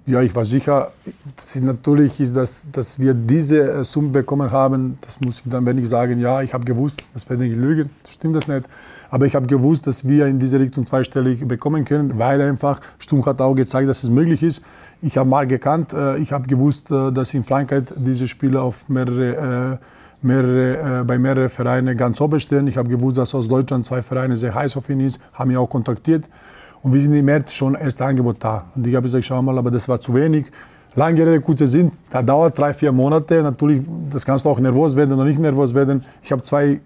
Ja, 0.05 0.20
ich 0.20 0.34
war 0.34 0.44
sicher. 0.44 0.88
Natürlich 1.61 2.18
ist 2.18 2.36
das, 2.36 2.66
dass 2.72 2.98
wir 2.98 3.14
diese 3.14 3.61
äh, 3.61 3.84
Summe 3.84 4.09
bekommen 4.09 4.50
haben. 4.50 4.98
Das 5.00 5.20
muss 5.20 5.42
ich 5.44 5.48
dann, 5.48 5.64
wenn 5.64 5.78
ich 5.78 5.88
sagen, 5.88 6.18
ja, 6.18 6.42
ich 6.42 6.53
habe 6.53 6.64
gewusst, 6.64 7.03
das 7.14 7.30
werde 7.30 7.46
ich 7.46 7.53
lügen, 7.53 7.88
stimmt 8.09 8.34
das 8.34 8.48
nicht. 8.48 8.64
Aber 9.11 9.26
ich 9.26 9.36
habe 9.36 9.46
gewusst, 9.46 9.86
dass 9.86 10.09
wir 10.09 10.26
in 10.26 10.40
diese 10.40 10.59
Richtung 10.59 10.84
zweistellig 10.84 11.46
bekommen 11.46 11.84
können, 11.84 12.18
weil 12.18 12.40
einfach 12.40 12.80
Sturm 12.98 13.24
hat 13.26 13.40
auch 13.40 13.55
gezeigt, 13.55 13.88
dass 13.88 14.03
es 14.03 14.11
möglich 14.11 14.42
ist. 14.42 14.64
Ich 15.03 15.16
habe 15.16 15.28
mal 15.28 15.46
gekannt, 15.46 15.92
äh, 15.92 16.18
ich 16.18 16.32
habe 16.32 16.48
gewusst, 16.48 16.90
äh, 16.90 17.12
dass 17.12 17.32
in 17.32 17.44
Frankreich 17.44 17.84
diese 17.94 18.26
Spieler 18.26 18.62
auf 18.62 18.88
mehrere 18.88 19.78
mehrere, 20.24 21.05
bei 21.05 21.18
mehreren 21.18 21.48
Vereinen 21.48 21.96
ganz 21.96 22.20
oben 22.20 22.38
stehen. 22.38 22.68
Ich 22.68 22.76
habe 22.76 22.88
gewusst, 22.88 23.18
dass 23.18 23.34
aus 23.34 23.48
Deutschland 23.48 23.84
zwei 23.84 24.03
Vereine 24.03 24.36
sehr 24.36 24.55
heiß 24.55 24.76
auf 24.76 24.88
ihn 24.88 25.00
ist, 25.00 25.20
haben 25.32 25.48
mich 25.48 25.57
auch 25.57 25.68
kontaktiert. 25.68 26.28
Und 26.82 26.92
wir 26.92 27.00
sind 27.00 27.14
im 27.14 27.24
März 27.24 27.52
schon 27.52 27.74
erste 27.74 28.04
Angebot 28.04 28.36
da. 28.40 28.66
Und 28.74 28.86
ich 28.86 28.94
habe 28.94 29.04
gesagt, 29.04 29.24
schau 29.24 29.40
mal, 29.40 29.56
aber 29.56 29.70
das 29.70 29.88
war 29.88 30.00
zu 30.00 30.14
wenig. 30.14 30.46
Langjährige 30.94 31.40
kurze 31.40 31.66
sind, 31.66 31.92
da 32.10 32.22
dauert 32.22 32.58
drei, 32.58 32.74
vier 32.74 32.92
Monate. 32.92 33.42
Natürlich, 33.42 33.82
das 34.10 34.26
kannst 34.26 34.44
du 34.44 34.50
auch 34.50 34.58
nervös 34.58 34.94
werden 34.96 35.14
oder 35.14 35.24
nicht 35.24 35.38
nervös 35.38 35.74
werden. 35.74 36.04
Ich 36.22 36.32
habe 36.32 36.42
zwei 36.42 36.80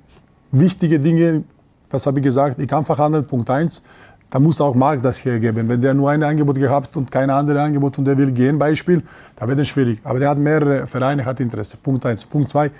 wichtige 0.52 1.00
Dinge, 1.00 1.42
was 1.90 2.06
habe 2.06 2.18
ich 2.20 2.24
gesagt, 2.24 2.60
ich 2.60 2.68
kann 2.68 2.84
verhandeln, 2.84 3.26
Punkt 3.26 3.50
eins. 3.50 3.82
Da 4.30 4.40
muss 4.40 4.60
auch 4.60 4.74
Markt 4.74 5.04
das 5.04 5.24
hergeben. 5.24 5.68
Wenn 5.68 5.80
der 5.80 5.94
nur 5.94 6.10
ein 6.10 6.22
Angebot 6.22 6.56
gehabt 6.56 6.96
und 6.96 7.10
kein 7.10 7.30
anderes 7.30 7.60
Angebot 7.60 7.96
und 7.98 8.04
der 8.04 8.18
will 8.18 8.32
gehen, 8.32 8.58
Beispiel, 8.58 9.02
da 9.36 9.46
wird 9.46 9.60
es 9.60 9.68
schwierig. 9.68 10.00
Aber 10.04 10.18
der 10.18 10.30
hat 10.30 10.38
mehrere 10.38 10.86
Vereine, 10.86 11.24
hat 11.24 11.40
Interesse. 11.40 11.76
Punkt 11.76 12.04
eins. 12.06 12.24
Punkt 12.24 12.48
zwei, 12.48 12.70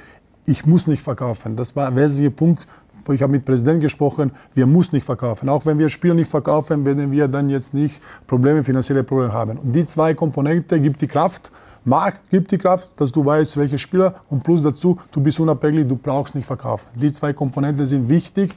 ich 0.44 0.66
muss 0.66 0.86
nicht 0.86 1.02
verkaufen. 1.02 1.56
Das 1.56 1.74
war 1.76 1.88
ein 1.88 1.96
wesentlicher 1.96 2.34
Punkt 2.34 2.66
ich 3.14 3.22
habe 3.22 3.32
mit 3.32 3.42
dem 3.42 3.44
Präsidenten 3.46 3.80
gesprochen, 3.80 4.32
wir 4.54 4.66
müssen 4.66 4.94
nicht 4.94 5.04
verkaufen. 5.04 5.48
Auch 5.48 5.64
wenn 5.66 5.78
wir 5.78 5.88
Spieler 5.88 6.14
nicht 6.14 6.30
verkaufen, 6.30 6.84
werden 6.84 7.10
wir 7.10 7.28
dann 7.28 7.48
jetzt 7.48 7.74
nicht 7.74 8.00
Probleme, 8.26 8.64
finanzielle 8.64 9.04
Probleme 9.04 9.32
haben. 9.32 9.58
Und 9.58 9.72
die 9.72 9.84
zwei 9.84 10.14
Komponenten 10.14 10.82
gibt 10.82 11.00
die 11.00 11.06
Kraft. 11.06 11.50
Markt 11.84 12.30
gibt 12.30 12.50
die 12.50 12.58
Kraft, 12.58 12.90
dass 13.00 13.12
du 13.12 13.24
weißt, 13.24 13.56
welche 13.56 13.78
Spieler 13.78 14.16
und 14.28 14.42
plus 14.42 14.62
dazu, 14.62 14.98
du 15.12 15.20
bist 15.20 15.38
unabhängig, 15.38 15.86
du 15.86 15.96
brauchst 15.96 16.34
nicht 16.34 16.46
verkaufen. 16.46 16.88
Die 16.94 17.12
zwei 17.12 17.32
Komponenten 17.32 17.86
sind 17.86 18.08
wichtig. 18.08 18.54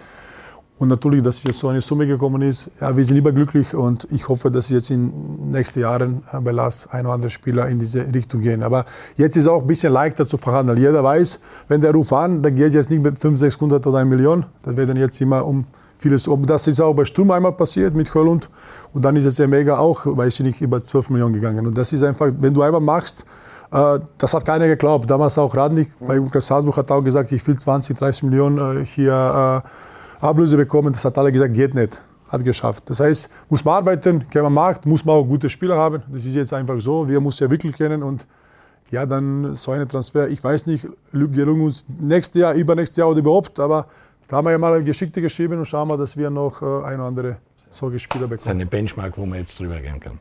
Und 0.80 0.88
natürlich, 0.88 1.22
dass 1.22 1.44
jetzt 1.44 1.60
so 1.60 1.68
eine 1.68 1.82
Summe 1.82 2.08
gekommen 2.08 2.42
ist, 2.42 2.72
ja, 2.80 2.96
wir 2.96 3.04
sind 3.04 3.16
lieber 3.16 3.34
glücklich 3.34 3.76
und 3.76 4.08
ich 4.12 4.30
hoffe, 4.30 4.50
dass 4.50 4.70
jetzt 4.70 4.90
in 4.90 5.12
den 5.12 5.52
nächsten 5.52 5.82
Jahren 5.82 6.24
äh, 6.32 6.40
bei 6.40 6.52
LAS 6.52 6.88
ein 6.90 7.06
oder 7.06 7.16
andere 7.16 7.30
Spieler 7.30 7.68
in 7.68 7.80
diese 7.80 8.06
Richtung 8.14 8.40
gehen. 8.40 8.64
Aber 8.64 8.86
jetzt 9.18 9.36
ist 9.36 9.44
es 9.44 9.48
auch 9.50 9.62
ein 9.62 9.68
bisschen 9.68 9.92
leichter 9.92 10.26
zu 10.26 10.38
verhandeln. 10.38 10.80
Jeder 10.80 11.04
weiß, 11.04 11.42
wenn 11.68 11.82
der 11.82 11.92
Ruf 11.92 12.14
an, 12.14 12.42
dann 12.42 12.56
geht 12.56 12.74
jetzt 12.74 12.90
nicht 12.90 13.04
mit 13.04 13.20
500, 13.20 13.40
600 13.40 13.88
oder 13.88 13.98
1 13.98 14.10
Million. 14.10 14.46
Das 14.64 14.78
wird 14.78 14.90
dann 14.90 14.96
jetzt 14.96 15.20
immer 15.20 15.46
um 15.46 15.66
vieles. 15.98 16.30
Das 16.46 16.66
ist 16.66 16.80
auch 16.80 16.94
bei 16.94 17.04
Sturm 17.04 17.32
einmal 17.32 17.52
passiert 17.52 17.94
mit 17.94 18.16
Höllund. 18.16 18.50
Und 18.94 19.04
dann 19.04 19.18
ist 19.18 19.26
es 19.26 19.38
ja 19.38 19.48
mega 19.48 19.78
auch, 19.78 20.06
weiß 20.06 20.36
ich 20.36 20.46
nicht, 20.46 20.62
über 20.62 20.82
12 20.82 21.10
Millionen 21.10 21.34
gegangen. 21.34 21.68
Und 21.68 21.78
das 21.78 21.92
ist 21.92 22.04
einfach, 22.04 22.28
wenn 22.40 22.54
du 22.54 22.62
einmal 22.62 22.80
machst, 22.80 23.26
äh, 23.74 24.00
das 24.18 24.34
hat 24.34 24.46
keiner 24.46 24.68
geglaubt. 24.68 25.10
Damals 25.10 25.38
auch 25.38 25.54
Radnik 25.54 25.90
bei 26.00 26.16
Lukas 26.16 26.48
Salzburg 26.48 26.78
hat 26.78 26.90
auch 26.90 27.02
gesagt, 27.02 27.34
ich 27.34 27.46
will 27.46 27.58
20, 27.58 27.98
30 27.98 28.24
Millionen 28.24 28.82
äh, 28.82 28.86
hier 28.86 29.62
Ablöse 30.20 30.58
bekommen. 30.58 30.94
Das 30.94 31.06
hat 31.06 31.18
alle 31.18 31.32
gesagt, 31.32 31.54
geht 31.54 31.74
nicht. 31.74 32.02
Hat 32.28 32.44
geschafft. 32.44 32.90
Das 32.90 33.00
heißt, 33.00 33.30
muss 33.50 33.66
man 33.66 33.76
arbeiten, 33.76 34.28
kennt 34.30 34.44
man 34.44 34.54
Markt, 34.54 34.86
muss 34.86 35.04
man 35.04 35.16
auch 35.16 35.26
gute 35.26 35.50
Spieler 35.50 35.78
haben. 35.78 36.04
Das 36.12 36.26
ist 36.26 36.36
jetzt 36.36 36.54
einfach 36.54 36.80
so. 36.80 37.08
Wir 37.08 37.20
müssen 37.20 37.44
ja 37.44 37.50
wirklich 37.50 37.76
kennen 37.76 38.04
und 38.04 38.28
ja, 38.92 39.06
dann 39.06 39.56
so 39.56 39.72
eine 39.72 39.88
Transfer. 39.88 40.28
Ich 40.28 40.44
weiß 40.44 40.68
nicht, 40.68 40.88
gelungen 41.12 41.62
uns 41.62 41.86
nächstes 41.88 42.42
Jahr, 42.42 42.54
übernächstes 42.54 42.98
Jahr 42.98 43.10
oder 43.10 43.20
überhaupt, 43.20 43.60
aber 43.60 43.88
da 44.28 44.38
haben 44.38 44.46
wir 44.46 44.52
ja 44.52 44.58
mal 44.58 44.84
Geschichte 44.84 45.22
geschrieben 45.22 45.58
und 45.58 45.66
schauen 45.66 45.88
wir, 45.88 45.98
dass 45.98 46.18
wir 46.18 46.30
noch 46.30 46.62
äh, 46.62 46.66
ein 46.66 46.96
oder 46.96 47.04
andere 47.04 47.38
solche 47.70 48.00
Spieler 48.00 48.28
bekommen. 48.28 48.38
Das 48.38 48.46
ist 48.46 48.52
eine 48.52 48.66
Benchmark, 48.66 49.18
wo 49.18 49.26
man 49.26 49.40
jetzt 49.40 49.60
drüber 49.60 49.80
gehen 49.80 50.00
kann. 50.00 50.20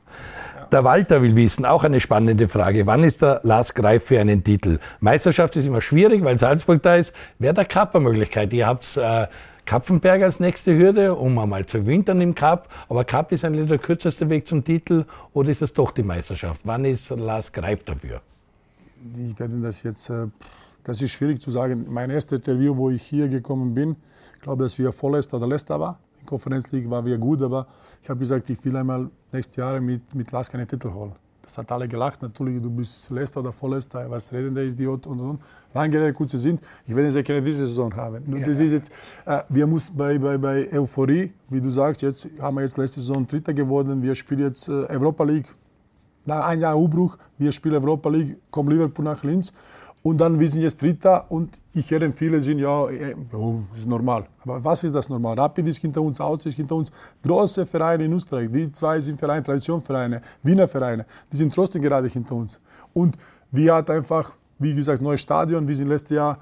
Der 0.71 0.85
Walter 0.85 1.23
will 1.23 1.35
wissen, 1.35 1.65
auch 1.65 1.83
eine 1.85 1.99
spannende 1.99 2.47
Frage. 2.47 2.87
Wann 2.87 3.03
ist 3.03 3.23
der 3.23 3.41
Lars 3.43 3.73
Greif 3.73 4.05
für 4.05 4.21
einen 4.21 4.45
Titel? 4.45 4.79
Meisterschaft 5.01 5.57
ist 5.57 5.67
immer 5.67 5.81
schwierig, 5.81 6.23
weil 6.23 6.39
Salzburg 6.39 6.83
da 6.83 6.97
ist. 6.97 7.15
Wäre 7.39 7.55
der 7.55 7.65
Cup 7.65 7.95
eine 7.95 8.05
Möglichkeit? 8.05 8.53
Ihr 8.53 8.67
habt 8.67 8.99
äh, 8.99 9.27
Kapfenberg 9.69 10.23
als 10.23 10.41
nächste 10.41 10.75
Hürde, 10.75 11.15
um 11.15 11.39
einmal 11.39 11.67
zu 11.67 11.85
wintern 11.85 12.23
im 12.23 12.35
Cup. 12.35 12.71
Aber 12.89 13.05
Cup 13.05 13.33
ist 13.33 13.45
eigentlich 13.45 13.69
der 13.69 13.77
kürzeste 13.77 14.31
Weg 14.31 14.49
zum 14.49 14.65
Titel 14.65 15.05
oder 15.35 15.51
ist 15.51 15.61
es 15.61 15.75
doch 15.75 15.91
die 15.91 16.03
Meisterschaft? 16.03 16.63
Wann 16.65 16.87
ist 16.87 17.11
Lars 17.11 17.53
Greif 17.53 17.85
dafür? 17.85 18.23
Ich 19.15 19.39
werde 19.39 19.61
das 19.61 19.83
jetzt, 19.83 20.09
äh, 20.09 20.29
das 20.85 21.03
ist 21.03 21.11
schwierig 21.11 21.43
zu 21.43 21.51
sagen. 21.51 21.85
Mein 21.87 22.09
erstes 22.09 22.39
Interview, 22.39 22.75
wo 22.75 22.89
ich 22.89 23.03
hier 23.03 23.29
gekommen 23.29 23.75
bin, 23.75 23.97
glaube, 24.41 24.63
dass 24.63 24.79
wir 24.79 24.91
vorletzter 24.91 25.37
oder 25.37 25.49
letzter 25.49 25.79
war. 25.79 25.99
In 26.19 26.25
Konferenz 26.25 26.73
League 26.73 26.89
war 26.89 27.05
wir 27.05 27.19
gut, 27.19 27.43
aber 27.43 27.67
ich 28.03 28.09
habe 28.09 28.21
gesagt, 28.21 28.49
ich 28.49 28.65
will 28.65 28.75
einmal 28.75 29.11
nächstes 29.33 29.57
Jahr 29.57 29.79
mit, 29.83 30.15
mit 30.15 30.33
Lars 30.33 30.51
keinen 30.51 30.67
Titel 30.67 30.91
holen. 30.91 31.13
Das 31.49 31.57
hat 31.57 31.73
alle 31.73 31.89
gelacht. 31.89 32.21
Natürlich, 32.21 32.61
du 32.61 32.69
bist 32.69 33.09
Letzter 33.09 33.41
oder 33.41 33.53
Vorletzter, 33.53 34.11
was 34.11 34.31
reden 34.31 34.55
der 34.55 34.65
Idiot 34.67 35.07
und 35.07 35.19
und 35.19 35.31
und. 35.31 35.41
Lange 35.73 35.99
Rede, 35.99 36.13
kurze 36.13 36.37
sind. 36.37 36.61
Ich 36.87 36.95
werde 36.95 37.25
keine 37.25 37.41
diese 37.41 37.67
Saison 37.67 37.95
haben. 37.97 38.23
Nur 38.27 38.41
ja. 38.41 38.47
das 38.47 38.61
ist 38.61 38.73
jetzt, 38.73 38.93
äh, 39.25 39.41
wir 39.49 39.67
müssen 39.67 39.97
bei, 39.97 40.19
bei, 40.19 40.37
bei 40.37 40.71
Euphorie, 40.71 41.33
wie 41.49 41.61
du 41.63 41.71
sagst, 41.71 42.03
jetzt 42.03 42.29
haben 42.39 42.57
wir 42.57 42.61
jetzt 42.61 42.77
letzte 42.77 43.01
Saison 43.01 43.27
Dritter 43.27 43.55
geworden. 43.55 44.03
Wir 44.03 44.15
spielen 44.15 44.41
jetzt 44.41 44.69
äh, 44.69 44.73
Europa 44.73 45.25
League. 45.25 45.47
Nach 46.27 46.45
einem 46.45 46.61
Jahr 46.61 46.79
Umbruch, 46.79 47.17
wir 47.39 47.51
spielen 47.53 47.77
Europa 47.77 48.11
League, 48.11 48.37
kommen 48.51 48.71
Liverpool 48.71 49.07
nach 49.07 49.25
Linz. 49.25 49.55
Und 50.09 50.17
dann 50.17 50.41
wir 50.41 50.49
sind 50.49 50.63
jetzt 50.63 50.81
Dritter 50.81 51.31
und 51.31 51.59
ich 51.75 51.91
höre 51.91 52.11
viele 52.13 52.41
sind 52.41 52.61
ja, 52.61 52.89
äh, 52.89 53.15
das 53.31 53.81
ist 53.81 53.87
normal. 53.87 54.25
Aber 54.43 54.65
was 54.65 54.83
ist 54.83 54.95
das 54.95 55.11
normal? 55.11 55.39
Rapid 55.39 55.69
ist 55.69 55.77
hinter 55.83 56.01
uns, 56.01 56.19
Aus 56.19 56.47
ist 56.47 56.55
hinter 56.55 56.77
uns. 56.77 56.91
Große 57.23 57.67
Vereine 57.67 58.07
in 58.07 58.15
Österreich, 58.15 58.49
die 58.51 58.73
zwei 58.73 59.01
sind 59.01 59.21
Vereine, 59.21 59.43
Traditionsvereine, 59.43 60.23
Wiener 60.43 60.67
Vereine, 60.67 61.05
die 61.31 61.37
sind 61.37 61.55
trotzdem 61.55 61.83
gerade 61.83 62.09
hinter 62.09 62.37
uns. 62.37 62.59
Und 62.95 63.19
Wir 63.51 63.75
hatten 63.75 63.93
einfach, 63.93 64.33
wie 64.59 64.75
gesagt, 64.75 65.03
neues 65.03 65.21
Stadion. 65.21 65.69
Wir 65.69 65.77
sind 65.77 65.89
letztes 65.89 66.17
Jahr, 66.17 66.39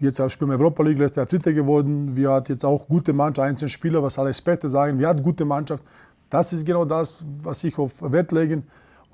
jetzt 0.00 0.16
spielen 0.30 0.50
wir 0.50 0.58
Europa 0.58 0.82
League, 0.82 0.98
letztes 0.98 1.16
Jahr 1.16 1.26
Dritte 1.26 1.52
geworden. 1.52 2.16
Wir 2.16 2.30
hatten 2.30 2.52
jetzt 2.52 2.64
auch 2.64 2.88
gute 2.88 3.12
Mannschaft, 3.12 3.46
einzelne 3.46 3.68
Spieler, 3.68 4.02
was 4.02 4.18
alle 4.18 4.30
Experten 4.30 4.68
sagen. 4.68 4.98
Wir 4.98 5.08
hatten 5.08 5.22
gute 5.22 5.44
Mannschaft. 5.44 5.84
Das 6.30 6.50
ist 6.54 6.64
genau 6.64 6.86
das, 6.86 7.22
was 7.42 7.62
ich 7.62 7.78
auf 7.78 7.92
Wert 8.00 8.32
lege. 8.32 8.62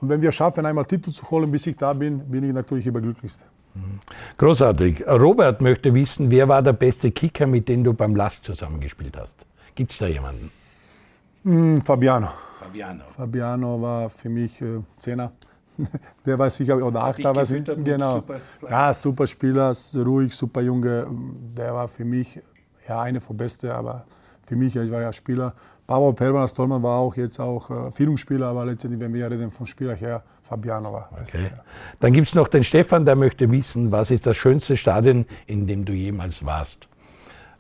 Und 0.01 0.09
wenn 0.09 0.23
wir 0.23 0.31
schaffen, 0.31 0.65
einmal 0.67 0.85
Titel 0.85 1.11
zu 1.11 1.29
holen, 1.29 1.51
bis 1.51 1.67
ich 1.67 1.77
da 1.77 1.93
bin, 1.93 2.21
bin 2.31 2.45
ich 2.45 2.53
natürlich 2.53 2.87
überglücklichst. 2.87 3.41
Großartig. 4.37 5.07
Robert 5.07 5.61
möchte 5.61 5.93
wissen, 5.95 6.31
wer 6.31 6.49
war 6.49 6.63
der 6.63 6.73
beste 6.73 7.11
Kicker, 7.11 7.47
mit 7.47 7.69
dem 7.69 7.85
du 7.85 7.93
beim 7.93 8.15
Last 8.15 8.45
zusammengespielt 8.45 9.17
hast? 9.17 9.35
Gibt 9.75 9.93
es 9.93 9.99
da 9.99 10.07
jemanden? 10.07 10.51
Mm, 11.45 11.79
Fabiano. 11.81 12.31
Fabiano. 12.61 13.05
Fabiano 13.07 13.81
war 13.81 14.11
für 14.11 14.29
mich 14.29 14.61
äh, 14.61 14.81
Zehner. 14.97 15.33
Der 16.27 16.39
war 16.39 16.51
sicher, 16.51 16.77
oder 16.77 17.05
Achter 17.05 17.35
war 17.35 17.45
sicher. 17.45 17.77
Genau. 17.77 18.17
Super 18.17 18.41
ja, 18.69 18.93
super 18.93 19.27
Spieler, 19.27 19.73
ruhig, 19.95 20.35
super 20.35 20.61
Junge. 20.61 21.07
Der 21.57 21.73
war 21.75 21.89
für 21.89 22.05
mich 22.05 22.41
ja, 22.89 23.03
eine 23.03 23.21
von 23.21 23.37
besten, 23.37 23.71
aber 23.71 24.05
für 24.45 24.57
mich, 24.57 24.75
ich 24.77 24.91
war 24.91 25.01
ja 25.01 25.13
Spieler. 25.13 25.55
Pablo 25.87 26.13
Pervan 26.13 26.43
als 26.43 26.53
Tormann 26.55 26.83
war 26.83 26.99
auch 26.99 27.15
jetzt 27.17 27.39
auch 27.39 27.71
äh, 27.71 27.91
Führungsspieler, 27.93 28.47
aber 28.47 28.67
letztendlich, 28.67 29.01
wenn 29.01 29.13
wir 29.13 29.31
reden 29.31 29.51
vom 29.51 29.67
Spieler 29.67 29.95
her, 29.95 30.23
Fabiano 30.49 30.93
war. 30.93 31.11
Okay. 31.21 31.51
Dann 32.01 32.13
gibt 32.13 32.29
es 32.29 32.35
noch 32.35 32.49
den 32.49 32.65
Stefan, 32.65 33.05
der 33.05 33.17
möchte 33.17 33.51
wissen, 33.51 33.93
was 33.93 34.11
ist 34.11 34.27
das 34.27 34.37
schönste 34.37 34.77
Stadion, 34.77 35.27
in 35.47 35.67
dem 35.67 35.85
du 35.85 35.93
jemals 35.93 36.45
warst? 36.45 36.89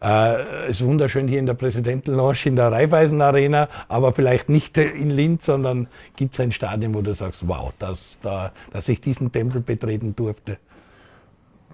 Äh, 0.00 0.68
es 0.68 0.80
ist 0.80 0.86
wunderschön 0.86 1.28
hier 1.28 1.38
in 1.38 1.46
der 1.46 1.54
Präsidentenlounge, 1.54 2.38
in 2.44 2.56
der 2.56 2.72
Raiffeisen 2.72 3.20
Arena, 3.20 3.68
aber 3.88 4.12
vielleicht 4.12 4.48
nicht 4.48 4.78
in 4.78 5.10
Linz, 5.10 5.46
sondern 5.46 5.88
gibt 6.16 6.34
es 6.34 6.40
ein 6.40 6.52
Stadion, 6.52 6.94
wo 6.94 7.02
du 7.02 7.12
sagst, 7.12 7.46
wow, 7.46 7.72
das, 7.78 8.18
da, 8.22 8.52
dass 8.72 8.88
ich 8.88 9.00
diesen 9.00 9.32
Tempel 9.32 9.60
betreten 9.60 10.14
durfte? 10.16 10.58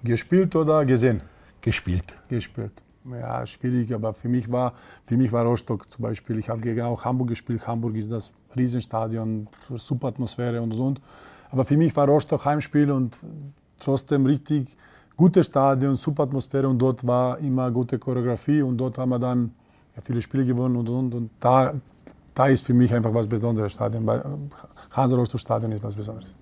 Gespielt 0.03 0.55
oder 0.55 0.85
gesehen? 0.85 1.21
Gespielt. 1.61 2.13
Gespielt 2.29 2.84
ja, 3.11 3.45
schwierig, 3.45 3.93
aber 3.93 4.13
für 4.13 4.29
mich 4.29 4.51
war, 4.51 4.73
für 5.05 5.17
mich 5.17 5.31
war 5.31 5.45
Rostock 5.45 5.91
zum 5.91 6.03
Beispiel, 6.03 6.39
ich 6.39 6.49
habe 6.49 6.61
gegen 6.61 6.81
auch 6.81 7.05
Hamburg 7.05 7.29
gespielt, 7.29 7.67
Hamburg 7.67 7.95
ist 7.95 8.11
das 8.11 8.31
Riesenstadion, 8.55 9.47
super 9.75 10.07
Atmosphäre 10.07 10.61
und 10.61 10.73
und 10.73 10.79
und. 10.79 11.01
Aber 11.51 11.65
für 11.65 11.77
mich 11.77 11.95
war 11.95 12.07
Rostock 12.07 12.45
Heimspiel 12.45 12.91
und 12.91 13.17
trotzdem 13.79 14.25
richtig 14.25 14.75
gutes 15.15 15.45
Stadion, 15.45 15.95
super 15.95 16.23
Atmosphäre 16.23 16.67
und 16.67 16.79
dort 16.79 17.05
war 17.05 17.37
immer 17.39 17.71
gute 17.71 17.99
Choreografie 17.99 18.61
und 18.61 18.77
dort 18.77 18.97
haben 18.97 19.09
wir 19.09 19.19
dann 19.19 19.51
ja, 19.95 20.01
viele 20.01 20.21
Spiele 20.21 20.45
gewonnen 20.45 20.75
und 20.75 20.89
und 20.89 21.13
und. 21.13 21.29
da, 21.39 21.73
da 22.33 22.47
ist 22.47 22.65
für 22.65 22.73
mich 22.73 22.93
einfach 22.93 23.13
was 23.13 23.27
Besonderes 23.27 23.73
Stadion. 23.73 24.51
Hansa 24.91 25.15
Rostock 25.15 25.39
Stadion 25.39 25.71
ist 25.71 25.83
was 25.83 25.95
Besonderes. 25.95 26.35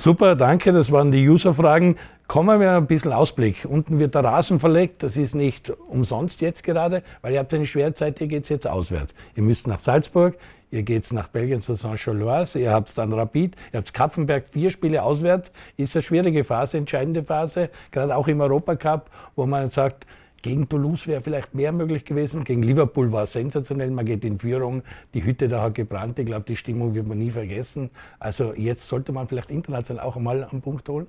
Super, 0.00 0.34
danke. 0.34 0.72
Das 0.72 0.90
waren 0.90 1.12
die 1.12 1.28
User-Fragen. 1.28 1.96
Kommen 2.26 2.58
wir 2.58 2.74
ein 2.74 2.86
bisschen 2.86 3.12
Ausblick. 3.12 3.66
Unten 3.68 3.98
wird 3.98 4.14
der 4.14 4.24
Rasen 4.24 4.58
verlegt. 4.58 5.02
Das 5.02 5.18
ist 5.18 5.34
nicht 5.34 5.68
umsonst 5.68 6.40
jetzt 6.40 6.64
gerade, 6.64 7.02
weil 7.20 7.34
ihr 7.34 7.38
habt 7.38 7.52
eine 7.52 7.66
schwere 7.66 7.92
Zeit. 7.92 8.18
Ihr 8.18 8.26
geht 8.26 8.48
jetzt 8.48 8.66
auswärts. 8.66 9.14
Ihr 9.36 9.42
müsst 9.42 9.66
nach 9.66 9.78
Salzburg. 9.78 10.38
Ihr 10.70 10.84
geht 10.84 11.12
nach 11.12 11.28
Belgien 11.28 11.60
zu 11.60 11.74
Saint-Chalois, 11.74 12.54
ihr 12.54 12.70
habt 12.70 12.96
dann 12.96 13.12
Rapid, 13.12 13.56
ihr 13.72 13.78
habt 13.78 13.92
Kapfenberg, 13.92 14.44
vier 14.52 14.70
Spiele 14.70 15.02
auswärts. 15.02 15.50
Ist 15.76 15.96
eine 15.96 16.02
schwierige 16.02 16.44
Phase, 16.44 16.78
entscheidende 16.78 17.24
Phase, 17.24 17.70
gerade 17.90 18.14
auch 18.14 18.28
im 18.28 18.40
Europacup, 18.40 19.10
wo 19.34 19.46
man 19.46 19.68
sagt, 19.68 20.06
gegen 20.42 20.68
Toulouse 20.68 21.06
wäre 21.06 21.20
vielleicht 21.20 21.54
mehr 21.54 21.72
möglich 21.72 22.04
gewesen. 22.04 22.44
Gegen 22.44 22.62
Liverpool 22.62 23.12
war 23.12 23.24
es 23.24 23.32
sensationell. 23.32 23.90
Man 23.90 24.06
geht 24.06 24.24
in 24.24 24.38
Führung. 24.38 24.82
Die 25.12 25.22
Hütte 25.24 25.48
da 25.48 25.62
hat 25.62 25.74
gebrannt. 25.74 26.18
Ich 26.18 26.26
glaube, 26.26 26.44
die 26.48 26.56
Stimmung 26.56 26.94
wird 26.94 27.06
man 27.06 27.18
nie 27.18 27.30
vergessen. 27.30 27.90
Also 28.18 28.54
jetzt 28.54 28.88
sollte 28.88 29.12
man 29.12 29.28
vielleicht 29.28 29.50
international 29.50 30.02
auch 30.02 30.16
einmal 30.16 30.44
am 30.44 30.62
Punkt 30.62 30.88
holen. 30.88 31.06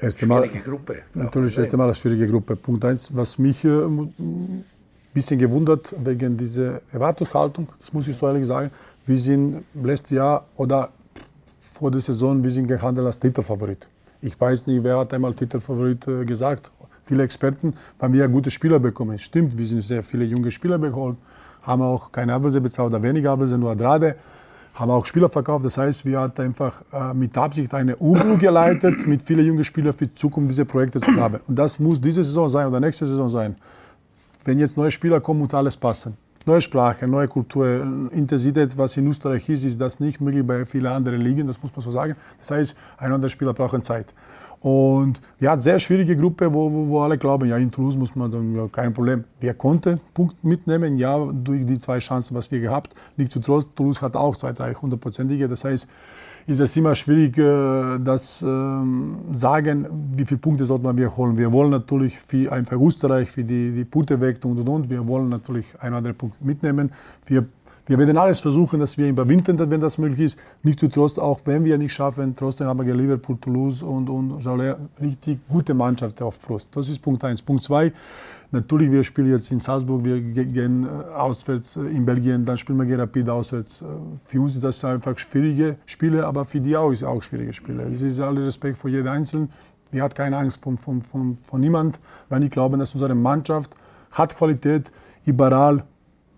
Erste 0.00 0.26
Mal, 0.26 0.44
schwierige 0.44 0.70
Gruppe. 0.70 0.96
Natürlich, 1.14 1.58
erste 1.58 1.76
Mal 1.76 1.84
eine 1.84 1.94
schwierige 1.94 2.26
Gruppe. 2.26 2.56
Punkt 2.56 2.84
eins, 2.84 3.14
was 3.16 3.38
mich 3.38 3.64
äh, 3.64 3.68
ein 3.68 4.64
bisschen 5.12 5.38
gewundert 5.38 5.94
wegen 6.04 6.36
dieser 6.36 6.80
Erwartungshaltung, 6.92 7.68
das 7.80 7.92
muss 7.92 8.06
ich 8.06 8.16
so 8.16 8.26
ehrlich 8.28 8.46
sagen. 8.46 8.70
Wir 9.06 9.16
sind 9.16 9.64
letztes 9.74 10.10
Jahr 10.10 10.46
oder 10.56 10.90
vor 11.60 11.90
der 11.90 12.00
Saison, 12.00 12.42
wir 12.42 12.50
sind 12.50 12.68
gehandelt 12.68 13.06
als 13.06 13.18
Titelfavorit. 13.18 13.88
Ich 14.20 14.40
weiß 14.40 14.66
nicht, 14.66 14.84
wer 14.84 14.98
hat 14.98 15.12
einmal 15.14 15.34
Titelfavorit 15.34 16.06
äh, 16.06 16.24
gesagt 16.24 16.70
viele 17.08 17.22
Experten, 17.22 17.74
weil 17.98 18.12
wir 18.12 18.20
ja 18.20 18.26
gute 18.26 18.50
Spieler 18.50 18.78
bekommen. 18.78 19.14
Es 19.14 19.22
stimmt, 19.22 19.56
wir 19.56 19.66
sind 19.66 19.82
sehr 19.82 20.02
viele 20.02 20.24
junge 20.24 20.50
Spieler 20.50 20.78
bekommen, 20.78 21.16
haben 21.62 21.82
auch 21.82 22.12
keine 22.12 22.34
Ablöse 22.34 22.60
bezahlt 22.60 22.90
oder 22.90 23.02
weniger 23.02 23.32
Ablöse, 23.32 23.56
nur 23.58 23.70
Adrade, 23.70 24.16
haben 24.74 24.90
auch 24.90 25.06
Spieler 25.06 25.28
verkauft. 25.28 25.64
Das 25.64 25.78
heißt, 25.78 26.04
wir 26.04 26.20
hatten 26.20 26.42
einfach 26.42 26.82
äh, 26.92 27.14
mit 27.14 27.36
Absicht 27.36 27.72
eine 27.74 27.96
Umbruch 27.96 28.38
geleitet, 28.48 29.06
mit 29.06 29.22
vielen 29.22 29.46
jungen 29.46 29.64
Spielern 29.64 29.92
für 29.92 30.06
die 30.06 30.14
Zukunft 30.14 30.50
diese 30.50 30.64
Projekte 30.64 31.00
zu 31.00 31.12
haben. 31.16 31.40
Und 31.48 31.58
das 31.58 31.78
muss 31.78 32.00
diese 32.00 32.22
Saison 32.22 32.48
sein 32.48 32.66
oder 32.66 32.78
nächste 32.78 33.06
Saison 33.06 33.28
sein. 33.28 33.56
Wenn 34.44 34.58
jetzt 34.58 34.76
neue 34.76 34.90
Spieler 34.90 35.20
kommen, 35.20 35.40
muss 35.40 35.54
alles 35.54 35.76
passen. 35.76 36.16
Neue 36.48 36.62
Sprache, 36.62 37.06
neue 37.06 37.28
Kultur, 37.28 37.66
Intensität, 38.10 38.78
was 38.78 38.96
in 38.96 39.06
Österreich 39.06 39.46
ist, 39.50 39.66
ist 39.66 39.78
das 39.78 40.00
nicht 40.00 40.18
möglich 40.18 40.46
bei 40.46 40.64
vielen 40.64 40.86
anderen 40.86 41.20
Ligen, 41.20 41.46
das 41.46 41.62
muss 41.62 41.76
man 41.76 41.82
so 41.82 41.90
sagen. 41.90 42.16
Das 42.38 42.50
heißt, 42.50 42.74
ein 42.96 43.12
anderer 43.12 43.28
Spieler 43.28 43.52
braucht 43.52 43.84
Zeit. 43.84 44.06
Und 44.60 45.20
ja, 45.40 45.58
sehr 45.58 45.78
schwierige 45.78 46.16
Gruppe, 46.16 46.50
wo, 46.54 46.72
wo, 46.72 46.88
wo, 46.88 47.02
alle 47.02 47.18
glauben, 47.18 47.46
ja, 47.50 47.58
in 47.58 47.70
Toulouse 47.70 47.98
muss 47.98 48.16
man 48.16 48.32
dann, 48.32 48.56
ja, 48.56 48.66
kein 48.68 48.94
Problem. 48.94 49.24
Wir 49.40 49.52
konnten 49.52 50.00
Punkt 50.14 50.42
mitnehmen, 50.42 50.96
ja, 50.96 51.18
durch 51.18 51.66
die 51.66 51.78
zwei 51.78 51.98
Chancen, 51.98 52.34
was 52.34 52.50
wir 52.50 52.60
gehabt. 52.60 52.94
Nicht 53.18 53.30
zu 53.30 53.40
Trost, 53.40 53.68
Toulouse 53.76 54.00
hat 54.00 54.16
auch 54.16 54.34
zwei, 54.34 54.54
drei 54.54 54.72
hundertprozentige. 54.72 55.48
Das 55.48 55.64
heißt, 55.64 55.86
ist 56.48 56.60
es 56.60 56.74
immer 56.78 56.94
schwierig, 56.94 57.36
äh, 57.36 57.98
das 57.98 58.42
ähm, 58.42 59.18
sagen, 59.32 59.86
wie 60.16 60.24
viele 60.24 60.40
Punkte 60.40 60.64
man 60.82 60.96
wir 60.96 61.14
holen. 61.14 61.36
Wir 61.36 61.52
wollen 61.52 61.70
natürlich 61.70 62.18
für 62.18 62.50
einfach 62.50 62.80
Österreich, 62.80 63.30
für 63.30 63.44
die, 63.44 63.70
die 63.72 63.84
Punkte 63.84 64.18
weg 64.18 64.38
und 64.44 64.58
und 64.58 64.68
und. 64.68 64.88
Wir 64.88 65.06
wollen 65.06 65.28
natürlich 65.28 65.66
einen 65.78 65.92
oder 65.92 65.98
anderen 65.98 66.16
Punkt 66.16 66.42
mitnehmen. 66.42 66.90
Wir 67.26 67.46
wir 67.88 67.98
werden 67.98 68.18
alles 68.18 68.40
versuchen, 68.40 68.80
dass 68.80 68.98
wir 68.98 69.06
ihn 69.06 69.12
überwinden, 69.12 69.58
wenn 69.70 69.80
das 69.80 69.96
möglich 69.96 70.20
ist. 70.20 70.38
Nicht 70.62 70.78
zu 70.78 70.88
Trost, 70.88 71.18
auch 71.18 71.40
wenn 71.46 71.64
wir 71.64 71.78
nicht 71.78 71.94
schaffen, 71.94 72.36
trotzdem 72.36 72.66
haben 72.66 72.84
wir 72.84 72.94
Liverpool, 72.94 73.38
Toulouse 73.40 73.82
und, 73.82 74.10
und 74.10 74.40
Jalais 74.44 74.76
richtig 75.00 75.38
gute 75.48 75.72
Mannschaft 75.72 76.20
auf 76.20 76.38
Prost. 76.40 76.68
Das 76.72 76.88
ist 76.90 77.00
Punkt 77.00 77.24
1. 77.24 77.40
Punkt 77.40 77.62
2, 77.62 77.90
natürlich, 78.50 78.90
wir 78.90 79.02
spielen 79.04 79.30
jetzt 79.30 79.50
in 79.50 79.58
Salzburg, 79.58 80.04
wir 80.04 80.20
gehen 80.20 80.84
äh, 80.84 80.88
auswärts 81.14 81.76
äh, 81.76 81.80
in 81.80 82.04
Belgien, 82.04 82.44
dann 82.44 82.58
spielen 82.58 82.78
wir 82.78 82.84
gegen 82.84 83.00
Rapid 83.00 83.30
auswärts. 83.30 83.80
Äh, 83.80 83.86
für 84.22 84.42
uns 84.42 84.60
das 84.60 84.84
einfach 84.84 85.16
schwierige 85.16 85.76
Spiele, 85.86 86.26
aber 86.26 86.44
für 86.44 86.60
die 86.60 86.76
auch 86.76 86.90
ist 86.90 87.04
auch 87.04 87.22
schwierige 87.22 87.54
Spiele. 87.54 87.84
Es 87.84 88.02
ist 88.02 88.20
alle 88.20 88.44
Respekt 88.44 88.76
vor 88.76 88.90
jedem 88.90 89.08
Einzelnen. 89.08 89.50
Wir 89.90 90.02
hat 90.02 90.14
keine 90.14 90.36
Angst 90.36 90.62
von, 90.62 90.76
von, 90.76 91.00
von, 91.00 91.38
von 91.38 91.58
niemand, 91.58 91.98
weil 92.28 92.42
ich 92.42 92.50
glaube, 92.50 92.76
dass 92.76 92.92
unsere 92.92 93.14
Mannschaft 93.14 93.74
hat 94.10 94.36
Qualität 94.36 94.92
überall 95.24 95.84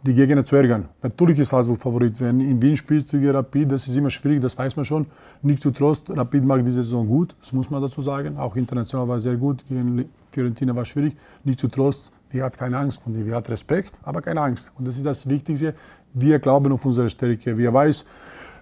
die 0.03 0.15
Gegner 0.15 0.45
zu 0.45 0.57
ärgern. 0.57 0.89
Natürlich 1.03 1.39
ist 1.39 1.51
Salzburg 1.51 1.79
Favorit. 1.79 2.19
Wenn 2.21 2.41
in 2.41 2.61
Wien 2.63 2.77
spielst 2.77 3.13
du 3.13 3.19
gegen 3.19 3.33
Rapid, 3.33 3.71
das 3.73 3.87
ist 3.87 3.97
immer 3.97 4.11
schwierig, 4.11 4.41
das 4.41 4.57
weiß 4.57 4.75
man 4.77 4.85
schon. 4.85 5.07
Nicht 5.43 5.63
zu 5.63 5.71
Trost, 5.71 6.05
Rapid 6.09 6.45
mag 6.45 6.65
diese 6.65 6.83
Saison 6.83 7.07
gut, 7.07 7.35
das 7.41 7.53
muss 7.53 7.69
man 7.69 7.83
dazu 7.83 8.01
sagen. 8.01 8.39
Auch 8.39 8.57
international 8.57 9.09
war 9.09 9.21
sehr 9.21 9.37
gut, 9.37 9.65
gegen 9.69 10.09
Fiorentina 10.33 10.75
war 10.75 10.85
schwierig. 10.85 11.17
Nicht 11.45 11.61
zu 11.61 11.69
Trost, 11.69 12.11
wir 12.31 12.45
hat 12.45 12.57
keine 12.57 12.79
Angst 12.79 13.03
von 13.03 13.13
dir, 13.13 13.27
wir 13.27 13.35
hat 13.35 13.51
Respekt, 13.51 14.01
aber 14.03 14.23
keine 14.23 14.41
Angst. 14.41 14.73
Und 14.79 14.89
das 14.89 14.97
ist 14.97 15.05
das 15.05 15.29
Wichtigste. 15.29 15.75
Wir 16.15 16.39
glauben 16.39 16.73
auf 16.73 16.85
unsere 16.87 17.11
Stärke. 17.11 17.59
Wir 17.59 17.73
weiß, 17.73 18.07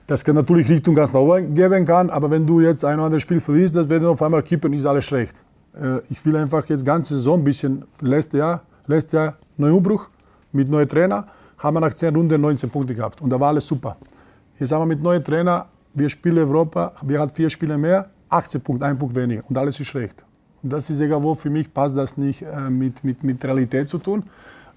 dass 0.09 0.23
es 0.23 0.27
natürlich 0.27 0.69
Richtung 0.69 0.95
ganz 0.95 1.13
nach 1.13 1.21
oben 1.21 1.55
geben 1.55 1.85
kann, 1.85 2.11
aber 2.11 2.31
wenn 2.31 2.47
du 2.47 2.61
jetzt 2.61 2.85
ein 2.85 2.95
oder 2.95 3.05
anderes 3.05 3.23
Spiel 3.23 3.41
verlierst, 3.41 3.77
das 3.77 3.89
wird 3.89 4.05
auf 4.05 4.23
einmal 4.23 4.43
kippen, 4.43 4.73
ist 4.73 4.87
alles 4.87 5.05
schlecht. 5.05 5.45
Äh, 5.75 6.01
ich 6.09 6.25
will 6.25 6.35
einfach 6.35 6.67
jetzt 6.67 6.85
ganze 6.85 7.15
Saison 7.15 7.41
ein 7.41 7.45
bisschen, 7.45 7.85
letztes 8.01 8.39
Jahr, 8.39 8.63
letztes 8.87 9.13
Jahr 9.13 9.37
Neuumbruch, 9.59 10.09
mit 10.53 10.69
neuen 10.69 10.89
Trainer 10.89 11.27
haben 11.59 11.77
wir 11.77 11.81
nach 11.81 11.95
10 11.95 12.15
Runden 12.15 12.41
19 12.41 12.71
Punkte 12.71 12.95
gehabt. 12.95 13.21
Und 13.21 13.31
da 13.31 13.39
war 13.39 13.49
alles 13.49 13.67
super. 13.67 13.97
Jetzt 14.59 14.73
haben 14.73 14.83
wir 14.83 14.87
mit 14.87 15.03
neuen 15.03 15.23
Trainer, 15.23 15.67
wir 15.95 16.09
spielen 16.09 16.39
Europa, 16.39 16.93
wir 17.03 17.21
haben 17.21 17.31
vier 17.31 17.51
Spiele 17.51 17.77
mehr, 17.77 18.09
18 18.29 18.61
Punkte, 18.61 18.87
ein 18.87 18.99
Punkt 18.99 19.15
weniger. 19.15 19.43
Und 19.49 19.57
alles 19.57 19.79
ist 19.81 19.89
schlecht. 19.89 20.25
Und 20.63 20.73
das 20.73 20.91
ist 20.91 21.01
egal 21.01 21.23
wo, 21.23 21.35
für 21.35 21.51
mich 21.51 21.73
passt 21.73 21.97
das 21.97 22.17
nicht 22.17 22.43
äh, 22.43 22.71
mit, 22.71 23.05
mit, 23.05 23.23
mit 23.23 23.45
Realität 23.45 23.89
zu 23.89 23.99
tun. 23.99 24.25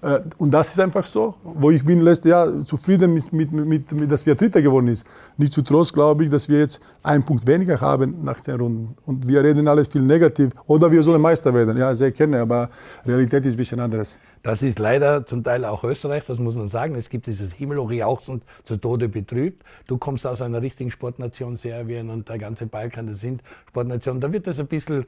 Äh, 0.02 0.20
und 0.38 0.50
das 0.50 0.72
ist 0.72 0.80
einfach 0.80 1.04
so, 1.04 1.34
wo 1.44 1.70
ich 1.70 1.84
bin 1.84 2.00
letztes 2.00 2.30
Jahr 2.30 2.60
zufrieden 2.62 3.14
mit, 3.14 3.32
mit, 3.32 3.52
mit, 3.52 3.92
mit 3.92 4.10
dass 4.10 4.26
wir 4.26 4.34
Dritter 4.34 4.60
geworden 4.60 4.88
ist. 4.88 5.06
Nicht 5.36 5.52
zu 5.52 5.62
Trost 5.62 5.94
glaube 5.94 6.24
ich, 6.24 6.30
dass 6.30 6.48
wir 6.48 6.58
jetzt 6.58 6.82
einen 7.02 7.22
Punkt 7.22 7.46
weniger 7.46 7.80
haben 7.80 8.24
nach 8.24 8.40
zehn 8.40 8.56
Runden. 8.56 8.96
Und 9.06 9.28
wir 9.28 9.42
reden 9.42 9.68
alles 9.68 9.88
viel 9.88 10.02
negativ. 10.02 10.50
Oder 10.66 10.90
wir 10.90 11.02
sollen 11.02 11.22
Meister 11.22 11.54
werden. 11.54 11.76
Ja, 11.76 11.94
sehr 11.94 12.10
gerne, 12.10 12.40
aber 12.40 12.68
Realität 13.06 13.46
ist 13.46 13.54
ein 13.54 13.56
bisschen 13.56 13.80
anderes. 13.80 14.18
Das 14.42 14.62
ist 14.62 14.78
leider 14.80 15.24
zum 15.24 15.44
Teil 15.44 15.64
auch 15.64 15.84
Österreich, 15.84 16.24
das 16.26 16.38
muss 16.38 16.56
man 16.56 16.68
sagen. 16.68 16.96
Es 16.96 17.08
gibt 17.08 17.26
dieses 17.26 17.52
Himmelhochjauchzend 17.52 18.42
zu 18.64 18.76
Tode 18.76 19.08
betrübt. 19.08 19.62
Du 19.86 19.98
kommst 19.98 20.26
aus 20.26 20.42
einer 20.42 20.60
richtigen 20.60 20.90
Sportnation, 20.90 21.56
Serbien 21.56 22.10
und 22.10 22.28
der 22.28 22.38
ganze 22.38 22.66
Balkan, 22.66 23.06
das 23.06 23.20
sind 23.20 23.42
Sportnationen. 23.68 24.20
Da 24.20 24.32
wird 24.32 24.48
das 24.48 24.58
ein 24.58 24.66
bisschen 24.66 25.06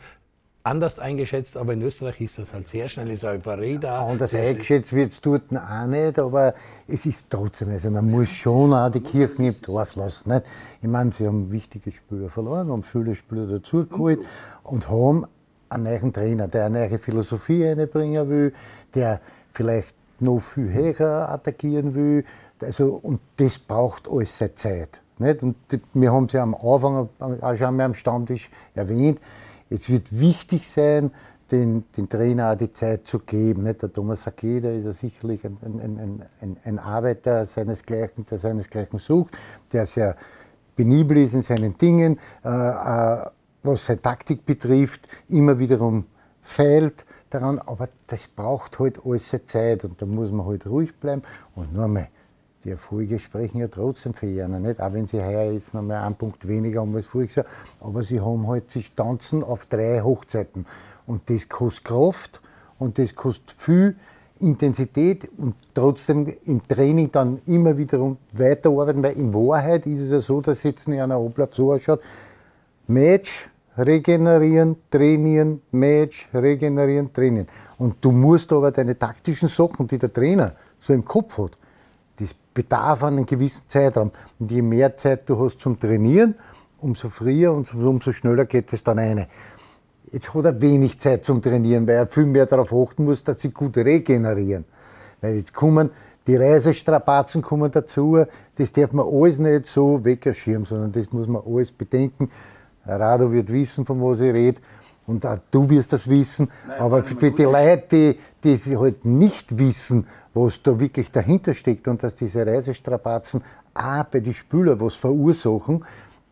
anders 0.65 0.99
eingeschätzt, 0.99 1.59
aber 1.59 1.75
in 1.75 1.83
Österreich 1.83 2.23
ist 2.23 2.39
das 2.39 2.55
halt 2.55 2.69
sehr 2.69 2.89
schnell, 2.89 3.11
ist 3.11 3.25
Euphorie 3.25 3.79
da. 3.79 4.07
Anders 4.07 4.35
eingeschätzt 4.35 4.95
wird 4.95 5.11
es 5.11 5.21
dort 5.21 5.43
auch 5.55 5.87
nicht, 5.87 6.19
aber 6.19 6.55
es 6.89 7.05
ist 7.05 7.27
trotzdem, 7.29 7.69
also 7.69 7.91
man 7.91 8.11
muss 8.11 8.31
schon 8.31 8.73
auch 8.73 8.91
die 8.91 9.01
Kirchen 9.01 9.45
im 9.45 9.55
Dorf 9.61 9.95
lassen. 9.95 10.31
Nicht? 10.31 10.45
Ich 10.81 10.89
meine, 10.89 11.13
sie 11.13 11.27
haben 11.27 11.53
wichtige 11.53 11.93
Spieler 11.93 12.31
verloren, 12.31 12.73
haben 12.73 12.83
viele 12.83 13.15
Spieler 13.15 13.47
dazugeholt 13.47 14.21
und 14.63 14.89
haben 14.89 15.27
einen 15.69 15.85
neuen 15.85 16.13
Trainer, 16.15 16.49
der 16.49 16.67
eine 16.67 16.89
neue 16.89 16.99
Philosophie 16.99 17.67
einbringen 17.67 18.29
will, 18.31 18.55
der 18.95 19.21
vielleicht 19.53 19.95
noch 20.19 20.41
viel 20.41 20.73
höher 20.73 21.29
attackieren 21.29 21.95
will. 21.95 22.25
Also, 22.63 22.99
und 23.03 23.21
das 23.37 23.59
braucht 23.59 24.09
alles 24.11 24.39
seine 24.39 24.55
Zeit. 24.55 25.03
Nicht? 25.19 25.43
Und 25.43 25.57
wir 25.93 26.11
haben 26.11 26.25
es 26.25 26.33
ja 26.33 26.43
am 26.43 26.55
Anfang 26.55 27.11
auch 27.19 27.57
schon 27.57 27.81
am 27.81 27.93
Stammtisch 27.93 28.49
erwähnt. 28.75 29.21
Es 29.75 29.91
wird 29.91 30.21
wichtig 30.21 30.69
sein, 30.69 31.11
den, 31.51 31.85
den 31.97 32.09
Trainer 32.09 32.53
auch 32.53 32.57
die 32.57 32.73
Zeit 32.73 33.09
zu 33.09 33.19
geben. 33.19 33.65
Nicht? 33.65 33.83
Der 33.83 33.93
Thomas 33.93 34.27
Akeda 34.27 34.71
ist 34.71 34.85
ja 34.85 34.93
sicherlich 34.93 35.45
ein, 35.45 35.59
ein, 35.63 36.25
ein, 36.41 36.57
ein, 36.65 36.79
Arbeiter 36.79 37.45
seinesgleichen, 37.45 38.25
der 38.31 38.39
seinesgleichen 38.39 39.01
sucht, 39.01 39.37
der 39.73 39.85
sehr 39.87 40.17
penibel 40.77 41.17
ist 41.17 41.35
in 41.35 41.43
seinen 41.43 41.77
Dingen, 41.77 42.19
äh, 42.45 42.49
äh, 42.49 43.27
was 43.65 43.87
seine 43.87 44.01
Taktik 44.01 44.47
betrifft, 44.47 45.09
immer 45.29 45.59
wiederum 45.59 46.07
feilt 46.41 47.05
daran, 47.31 47.59
aber 47.59 47.89
das 48.07 48.29
braucht 48.29 48.79
halt 48.79 49.01
alles 49.05 49.35
Zeit 49.47 49.85
und 49.85 50.01
da 50.01 50.07
muss 50.07 50.31
man 50.31 50.47
halt 50.47 50.67
ruhig 50.67 50.95
bleiben 51.01 51.23
und 51.57 51.73
nur 51.73 51.89
mal 51.89 52.09
die 52.65 52.71
Erfolge 52.71 53.19
sprechen 53.19 53.59
ja 53.59 53.69
trotzdem 53.69 54.15
für 54.15 54.27
ihn, 54.27 54.63
nicht? 54.63 54.81
Auch 54.81 54.93
wenn 54.93 55.07
sie 55.07 55.23
heuer 55.23 55.53
jetzt 55.53 55.75
noch 55.75 55.83
mal 55.83 56.03
einen 56.03 56.15
Punkt 56.15 56.49
weniger 56.49 56.81
haben 56.81 56.97
als 56.97 57.07
voriges 57.07 57.37
Jahr. 57.37 57.47
Aber 57.81 58.03
sie 58.03 58.21
haben 58.21 58.47
halt, 58.49 58.71
sie 58.71 58.85
tanzen 58.97 59.43
auf 59.45 59.67
drei 59.67 60.01
Hochzeiten. 60.01 60.67
Und 61.07 61.29
das 61.29 61.49
kostet 61.49 61.85
Kraft 61.85 62.41
und 62.79 62.99
das 62.99 63.15
kostet 63.15 63.51
viel 63.51 63.97
Intensität 64.41 65.31
und 65.37 65.55
trotzdem 65.75 66.35
im 66.47 66.67
Training 66.67 67.11
dann 67.13 67.41
immer 67.47 67.77
wieder 67.77 68.17
weiterarbeiten, 68.33 69.03
weil 69.03 69.17
in 69.17 69.33
Wahrheit 69.33 69.87
ist 69.87 70.01
es 70.01 70.11
ja 70.11 70.21
so, 70.21 70.41
dass 70.41 70.63
jetzt 70.63 70.89
in 70.89 71.01
einer 71.01 71.17
Ablauf 71.17 71.55
so 71.55 71.73
ausschaut, 71.73 72.01
Match, 72.87 73.49
regenerieren, 73.77 74.77
trainieren, 74.91 75.61
Match, 75.71 76.29
regenerieren, 76.33 77.13
trainieren. 77.13 77.49
Und 77.79 77.97
du 78.01 78.13
musst 78.13 78.53
aber 78.53 78.71
deine 78.71 78.99
taktischen 78.99 79.49
Sachen, 79.49 79.87
die 79.87 79.99
der 79.99 80.13
Trainer 80.13 80.53
so 80.81 80.93
im 80.93 81.05
Kopf 81.05 81.39
hat, 81.39 81.57
bedarf 82.55 83.03
einen 83.03 83.27
gewissen 83.27 83.65
Zeitraum. 83.69 84.13
Und 84.39 84.51
je 84.51 84.63
mehr 84.63 84.97
Zeit 84.97 85.29
du 85.29 85.39
hast 85.39 85.61
zum 85.61 85.79
Trainieren, 85.79 86.35
umso 86.79 87.09
früher 87.09 87.53
und 87.53 87.73
umso 87.75 88.13
schneller 88.13 88.47
geht 88.47 88.73
es 88.73 88.83
dann 88.83 88.99
eine. 88.99 89.29
Jetzt 90.13 90.33
hat 90.33 90.45
er 90.45 90.61
wenig 90.61 90.99
Zeit 91.01 91.25
zum 91.25 91.43
Trainieren, 91.43 91.87
weil 91.87 91.97
er 91.97 92.07
viel 92.07 92.27
mehr 92.27 92.47
darauf 92.47 92.73
achten 92.73 93.05
muss, 93.05 93.25
dass 93.25 93.41
sie 93.41 93.51
gut 93.51 93.77
regenerieren. 93.77 94.65
Weil 95.21 95.37
jetzt 95.37 95.53
kommen 95.53 95.91
die 96.27 96.37
Reisestrapazen 96.37 97.43
kommen 97.43 97.71
dazu, 97.71 98.25
das 98.57 98.73
darf 98.73 98.93
man 98.93 99.07
alles 99.07 99.39
nicht 99.39 99.67
so 99.67 100.03
wegschirmen, 100.03 100.65
sondern 100.65 100.93
das 100.93 101.13
muss 101.13 101.27
man 101.27 101.43
alles 101.47 101.71
bedenken. 101.71 102.31
Rado 102.87 103.31
wird 103.31 103.53
wissen, 103.53 103.85
von 103.85 104.01
was 104.01 104.21
ich 104.21 104.33
rede. 104.33 104.61
Und 105.07 105.27
auch 105.27 105.39
du 105.51 105.69
wirst 105.69 105.93
das 105.93 106.09
wissen. 106.09 106.51
Nein, 106.67 106.81
aber 106.81 107.05
für 107.05 107.31
die 107.31 107.43
Leute, 107.43 108.17
die, 108.43 108.57
die 108.57 108.77
halt 108.77 109.05
nicht 109.05 109.59
wissen, 109.59 110.07
was 110.35 110.63
da 110.63 110.79
wirklich 110.79 111.11
dahinter 111.11 111.55
steckt 111.55 111.89
und 111.89 112.03
dass 112.03 112.15
diese 112.15 112.45
Reisestrapazen 112.45 113.43
auch 113.73 114.05
bei 114.05 114.21
den 114.21 114.35
Spülern 114.35 114.81
was 114.81 114.97
verursachen, 114.97 115.85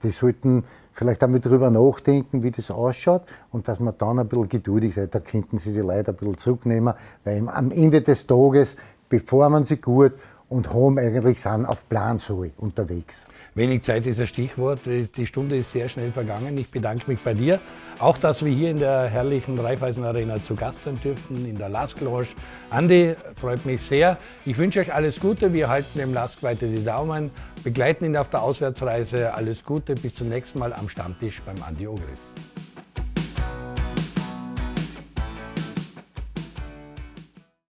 die 0.03 0.11
sollten 0.11 0.64
vielleicht 0.92 1.22
einmal 1.22 1.40
drüber 1.40 1.70
nachdenken, 1.70 2.42
wie 2.42 2.50
das 2.50 2.70
ausschaut 2.70 3.22
und 3.50 3.68
dass 3.68 3.80
man 3.80 3.94
dann 3.96 4.18
ein 4.18 4.28
bisschen 4.28 4.48
geduldig 4.48 4.94
seid. 4.94 5.14
Da 5.14 5.20
könnten 5.20 5.59
sie 5.59 5.72
die 5.72 5.78
Leute 5.78 6.11
ein 6.11 6.16
bisschen 6.16 6.38
zurücknehmen, 6.38 6.94
weil 7.24 7.48
am 7.48 7.70
Ende 7.70 8.03
des 8.03 8.26
Tages 8.26 8.76
performen 9.09 9.64
sie 9.64 9.76
gut 9.76 10.12
und 10.48 10.72
haben 10.72 10.98
eigentlich 10.98 11.40
sind 11.40 11.64
auf 11.64 11.88
Plan 11.88 12.18
so 12.18 12.44
unterwegs. 12.59 13.26
Wenig 13.55 13.82
Zeit 13.82 14.07
ist 14.07 14.18
ein 14.18 14.26
Stichwort. 14.26 14.80
Die 14.86 15.26
Stunde 15.26 15.57
ist 15.57 15.72
sehr 15.72 15.86
schnell 15.88 16.11
vergangen. 16.11 16.57
Ich 16.57 16.70
bedanke 16.70 17.11
mich 17.11 17.20
bei 17.20 17.34
dir. 17.34 17.61
Auch, 17.98 18.16
dass 18.16 18.42
wir 18.42 18.50
hier 18.50 18.70
in 18.70 18.78
der 18.78 19.09
herrlichen 19.09 19.59
Raiffeisen 19.59 20.05
Arena 20.05 20.42
zu 20.42 20.55
Gast 20.55 20.82
sein 20.82 20.98
dürften, 21.05 21.44
in 21.44 21.59
der 21.59 21.68
Lask 21.68 22.00
Lounge. 22.00 22.28
Andi, 22.70 23.14
freut 23.36 23.66
mich 23.66 23.82
sehr. 23.82 24.16
Ich 24.46 24.57
wünsche 24.57 24.80
euch 24.80 24.94
alles 24.94 25.20
Gute. 25.20 25.53
Wir 25.53 25.68
halten 25.68 25.98
dem 25.98 26.14
Lask 26.14 26.42
weiter 26.42 26.66
die 26.66 26.82
Daumen, 26.82 27.30
begleiten 27.62 28.07
ihn 28.07 28.16
auf 28.16 28.30
der 28.30 28.42
Auswärtsreise. 28.42 29.34
Alles 29.34 29.62
Gute. 29.62 29.96
Bis 29.96 30.14
zum 30.14 30.30
nächsten 30.30 30.59
Mal 30.59 30.72
am 30.72 30.88
Stammtisch 30.88 31.42
beim 31.42 31.62
Andi 31.62 31.86
Ogris. 31.86 32.51